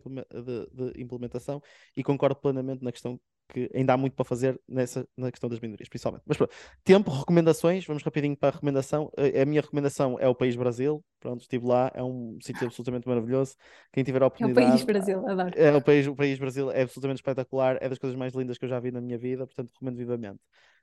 implementação 0.97 1.61
e 1.95 2.03
concordo 2.03 2.39
plenamente 2.39 2.83
na 2.83 2.91
questão 2.91 3.19
que 3.49 3.69
ainda 3.73 3.93
há 3.93 3.97
muito 3.97 4.15
para 4.15 4.25
fazer 4.25 4.59
nessa, 4.67 5.07
na 5.17 5.31
questão 5.31 5.49
das 5.49 5.59
minorias, 5.59 5.89
principalmente. 5.89 6.23
Mas 6.25 6.37
pronto, 6.37 6.53
tempo, 6.83 7.11
recomendações, 7.11 7.85
vamos 7.85 8.03
rapidinho 8.03 8.35
para 8.37 8.49
a 8.49 8.51
recomendação. 8.53 9.11
A, 9.17 9.41
a 9.41 9.45
minha 9.45 9.61
recomendação 9.61 10.17
é 10.19 10.27
o 10.27 10.35
País 10.35 10.55
Brasil, 10.55 11.03
pronto, 11.19 11.41
estive 11.41 11.65
lá, 11.67 11.91
é 11.93 12.03
um 12.03 12.37
sítio 12.41 12.65
absolutamente 12.65 13.07
maravilhoso. 13.07 13.55
Quem 13.91 14.03
tiver 14.03 14.23
a 14.23 14.27
É 14.39 14.45
o 14.45 14.51
oportunidade. 14.51 14.57
país 14.57 14.83
Brasil, 14.83 15.19
adoro. 15.27 15.55
É, 15.55 15.75
o 15.75 15.81
país, 15.81 16.07
o 16.07 16.15
país 16.15 16.39
Brasil 16.39 16.71
é 16.71 16.81
absolutamente 16.81 17.19
espetacular, 17.19 17.77
é 17.81 17.89
das 17.89 17.99
coisas 17.99 18.17
mais 18.17 18.33
lindas 18.33 18.57
que 18.57 18.65
eu 18.65 18.69
já 18.69 18.79
vi 18.79 18.91
na 18.91 19.01
minha 19.01 19.17
vida, 19.17 19.45
portanto 19.45 19.71
recomendo 19.73 19.97
vivamente. 19.97 20.39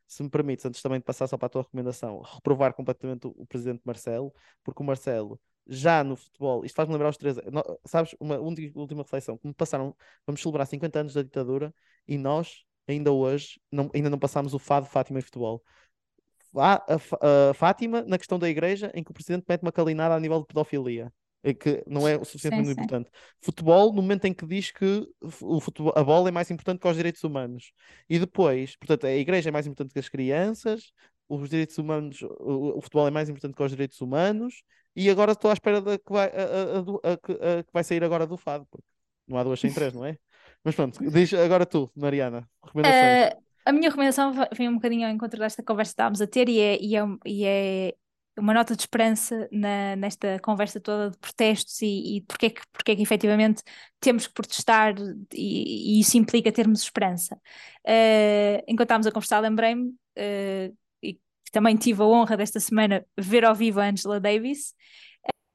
Se 0.06 0.22
me 0.22 0.30
permites, 0.30 0.64
antes 0.66 0.82
também 0.82 0.98
de 0.98 1.04
passar 1.04 1.26
só 1.28 1.36
para 1.38 1.46
a 1.46 1.48
tua 1.48 1.62
recomendação, 1.62 2.20
reprovar 2.20 2.74
completamente 2.74 3.26
o, 3.26 3.30
o 3.36 3.46
presidente 3.46 3.80
Marcelo, 3.84 4.32
porque 4.64 4.82
o 4.82 4.86
Marcelo, 4.86 5.40
já 5.66 6.02
no 6.02 6.16
futebol, 6.16 6.64
isto 6.64 6.74
faz-me 6.74 6.94
lembrar 6.94 7.10
os 7.10 7.16
três, 7.16 7.36
sabes, 7.86 8.14
uma 8.20 8.38
ulti- 8.40 8.72
última 8.74 9.02
reflexão, 9.02 9.38
me 9.42 9.54
passaram, 9.54 9.94
vamos 10.26 10.40
celebrar 10.42 10.66
50 10.66 11.00
anos 11.00 11.14
da 11.14 11.22
ditadura 11.22 11.72
e 12.10 12.18
nós, 12.18 12.64
ainda 12.88 13.12
hoje, 13.12 13.60
não, 13.72 13.90
ainda 13.94 14.10
não 14.10 14.18
passámos 14.20 14.54
o 14.54 14.60
fado 14.60 14.86
Fátima 14.86 15.20
em 15.20 15.22
futebol. 15.22 15.64
Fá- 16.52 16.84
a 16.88 17.50
a 17.50 17.54
Fátima, 17.54 18.02
na 18.02 18.18
questão 18.18 18.38
da 18.38 18.48
igreja, 18.48 18.90
em 18.94 19.02
que 19.04 19.10
o 19.10 19.14
presidente 19.14 19.44
mete 19.48 19.62
uma 19.62 19.72
calinada 19.72 20.14
a 20.14 20.20
nível 20.20 20.40
de 20.40 20.46
pedofilia, 20.46 21.12
que 21.60 21.82
não 21.86 22.06
é 22.08 22.16
o 22.16 22.24
suficientemente 22.24 22.72
Sim, 22.72 22.74
sim. 22.74 22.82
importante. 22.82 23.10
Futebol, 23.40 23.92
no 23.92 24.02
momento 24.02 24.24
em 24.26 24.34
que 24.34 24.46
diz 24.46 24.70
que 24.70 25.06
o 25.40 25.60
futebol, 25.60 25.92
a 25.96 26.02
bola 26.04 26.28
é 26.28 26.32
mais 26.32 26.50
importante 26.50 26.80
que 26.80 26.88
os 26.88 26.96
direitos 26.96 27.22
humanos. 27.24 27.72
E 28.08 28.18
depois, 28.18 28.76
portanto, 28.76 29.06
a 29.06 29.12
igreja 29.12 29.48
é 29.48 29.52
mais 29.52 29.66
importante 29.66 29.92
que 29.92 29.98
as 30.00 30.08
crianças, 30.08 30.92
os 31.28 31.48
direitos 31.48 31.78
humanos, 31.78 32.20
o, 32.22 32.78
o 32.78 32.80
futebol 32.80 33.06
é 33.06 33.10
mais 33.10 33.28
importante 33.28 33.54
que 33.56 33.62
os 33.62 33.70
direitos 33.70 34.00
humanos, 34.00 34.62
e 34.96 35.08
agora 35.08 35.32
estou 35.32 35.50
à 35.50 35.54
espera 35.54 35.80
da 35.80 35.98
que 35.98 36.12
vai, 36.12 36.28
a, 36.28 37.10
a- 37.10 37.12
a 37.14 37.62
que 37.62 37.72
vai 37.72 37.84
sair 37.84 38.02
agora 38.04 38.26
do 38.26 38.36
fado, 38.36 38.66
porque 38.70 38.86
não 39.26 39.38
há 39.38 39.44
duas 39.44 39.60
sem 39.60 39.72
três, 39.72 39.92
não 39.94 40.04
é? 40.04 40.18
Mas 40.64 40.74
pronto, 40.74 40.98
diz 41.10 41.32
agora 41.34 41.64
tu, 41.64 41.90
Mariana. 41.96 42.48
Eh, 42.84 43.36
a 43.64 43.72
minha 43.72 43.88
recomendação 43.88 44.32
vem 44.56 44.68
um 44.68 44.74
bocadinho 44.74 45.06
ao 45.06 45.12
encontro 45.12 45.38
desta 45.38 45.62
conversa 45.62 45.90
que 45.90 45.94
estávamos 45.94 46.20
a 46.20 46.26
ter 46.26 46.48
e 46.48 46.60
é, 46.60 46.78
e 46.80 46.96
é, 46.96 47.04
e 47.24 47.44
é 47.44 47.94
uma 48.38 48.54
nota 48.54 48.74
de 48.74 48.82
esperança 48.82 49.48
na, 49.52 49.96
nesta 49.96 50.38
conversa 50.40 50.80
toda 50.80 51.10
de 51.10 51.18
protestos 51.18 51.80
e, 51.82 52.16
e 52.16 52.20
porque, 52.22 52.46
é 52.46 52.50
que, 52.50 52.62
porque 52.72 52.92
é 52.92 52.96
que 52.96 53.02
efetivamente 53.02 53.62
temos 54.00 54.26
que 54.26 54.34
protestar 54.34 54.94
e, 55.32 55.98
e 55.98 56.00
isso 56.00 56.16
implica 56.16 56.50
termos 56.52 56.82
esperança. 56.82 57.38
Eh, 57.84 58.64
enquanto 58.66 58.86
estávamos 58.86 59.06
a 59.06 59.12
conversar, 59.12 59.40
lembrei-me 59.40 59.94
eh, 60.16 60.72
e 61.02 61.18
também 61.52 61.76
tive 61.76 62.02
a 62.02 62.06
honra 62.06 62.36
desta 62.36 62.60
semana 62.60 63.04
ver 63.16 63.44
ao 63.44 63.54
vivo 63.54 63.80
a 63.80 63.88
Angela 63.88 64.20
Davis 64.20 64.74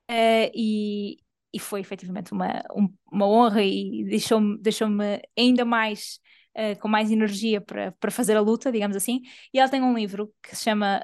eh, 0.09 0.51
e, 0.53 1.17
e 1.55 1.59
foi 1.59 1.79
efetivamente 1.81 2.31
uma, 2.33 2.63
um- 2.75 2.89
uma 3.11 3.27
honra 3.27 3.63
e 3.63 4.05
deixou-me 4.09 4.57
deixou-me 4.59 5.21
ainda 5.37 5.65
mais 5.65 6.19
eh, 6.53 6.75
com 6.75 6.87
mais 6.87 7.11
energia 7.11 7.61
para, 7.61 7.91
para 7.93 8.11
fazer 8.11 8.35
a 8.37 8.41
luta, 8.41 8.71
digamos 8.71 8.95
assim. 8.97 9.21
E 9.53 9.59
ela 9.59 9.69
tem 9.69 9.81
um 9.81 9.93
livro 9.95 10.33
que 10.43 10.55
se 10.55 10.63
chama. 10.63 11.01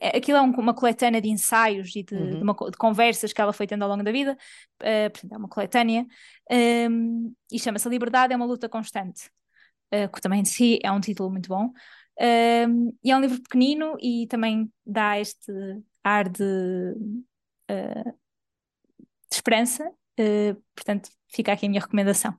é- 0.00 0.16
aquilo 0.18 0.38
é 0.38 0.42
um- 0.42 0.50
uma 0.52 0.74
coletânea 0.74 1.20
de 1.20 1.28
ensaios 1.30 1.94
e 1.96 2.02
de, 2.02 2.16
de 2.16 2.36
Uhum. 2.36 2.42
uma 2.42 2.54
co- 2.54 2.70
de 2.70 2.76
conversas 2.76 3.32
que 3.32 3.40
ela 3.40 3.52
foi 3.52 3.66
tendo 3.66 3.82
ao 3.84 3.88
longo 3.90 4.02
da 4.02 4.12
vida. 4.12 4.36
eh, 4.80 5.08
portanto, 5.08 5.32
é 5.32 5.36
uma 5.38 5.48
coletânea. 5.48 6.06
ehm, 6.50 7.32
e 7.52 7.58
chama-se 7.58 7.88
Liberdade 7.88 8.32
é 8.32 8.36
uma 8.36 8.44
luta 8.46 8.68
constante. 8.68 9.30
eh, 9.90 10.08
que 10.08 10.20
também 10.20 10.42
de 10.42 10.48
si 10.50 10.78
é 10.82 10.90
um 10.92 11.00
título 11.00 11.30
muito 11.30 11.48
bom. 11.48 11.72
Ehm, 12.20 12.90
e 13.04 13.10
é 13.12 13.16
um 13.16 13.20
livro 13.20 13.40
pequenino 13.42 13.96
e 14.00 14.26
também 14.28 14.70
dá 14.86 15.18
este 15.20 15.52
ar 16.04 16.28
de, 16.28 16.42
eh, 17.68 18.14
de 19.34 19.38
esperança. 19.38 19.90
eh, 20.16 20.54
portanto, 20.74 21.10
fica 21.28 21.52
aqui 21.52 21.66
a 21.66 21.68
minha 21.68 21.80
recomendação. 21.80 22.38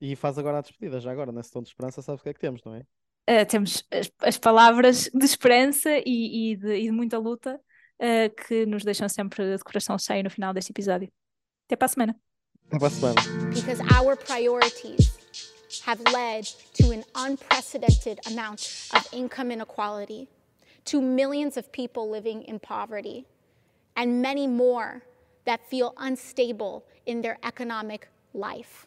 E 0.00 0.16
faz 0.16 0.38
agora 0.38 0.58
a 0.58 0.60
despedida, 0.62 0.98
já 0.98 1.12
agora, 1.12 1.30
nesse 1.30 1.52
tom 1.52 1.62
de 1.62 1.68
esperança, 1.68 2.02
sabes 2.02 2.20
o 2.20 2.24
que 2.24 2.30
é 2.30 2.34
que 2.34 2.40
temos, 2.40 2.62
não 2.64 2.74
é? 2.74 2.80
Uh, 3.30 3.46
temos 3.46 3.84
as, 3.88 4.10
as 4.18 4.36
palavras 4.36 5.08
de 5.14 5.24
esperança 5.24 5.90
e, 6.04 6.52
e 6.52 6.56
de, 6.56 6.74
e 6.74 6.82
de 6.82 6.90
muita 6.90 7.18
luta 7.18 7.54
uh, 7.54 8.46
que 8.46 8.66
nos 8.66 8.82
deixam 8.82 9.08
sempre 9.08 9.56
de 9.56 9.62
coração 9.62 9.96
cheio 9.96 10.24
no 10.24 10.30
final 10.30 10.52
deste 10.52 10.72
episódio. 10.72 11.08
Até 11.66 11.76
para 11.76 11.86
a 11.86 11.88
semana. 11.88 12.16
Até 12.66 12.78
para 12.78 12.88
a 12.88 12.90
semana. 12.90 13.20
because 13.54 13.80
our 13.94 14.16
priorities 14.16 15.16
have 15.86 16.00
led 16.12 16.44
to 16.74 16.90
an 16.90 17.04
unprecedented 17.14 18.18
amount 18.26 18.90
of 18.92 19.06
income 19.12 19.52
inequality, 19.52 20.28
to 20.86 21.00
millions 21.00 21.56
of 21.56 21.70
people 21.70 22.10
living 22.10 22.42
in 22.42 22.58
poverty, 22.58 23.24
and 23.94 24.20
many 24.20 24.48
more 24.48 25.02
that 25.44 25.68
feel 25.68 25.94
unstable 25.96 26.84
in 27.06 27.20
their 27.22 27.38
economic 27.42 28.08
life. 28.34 28.86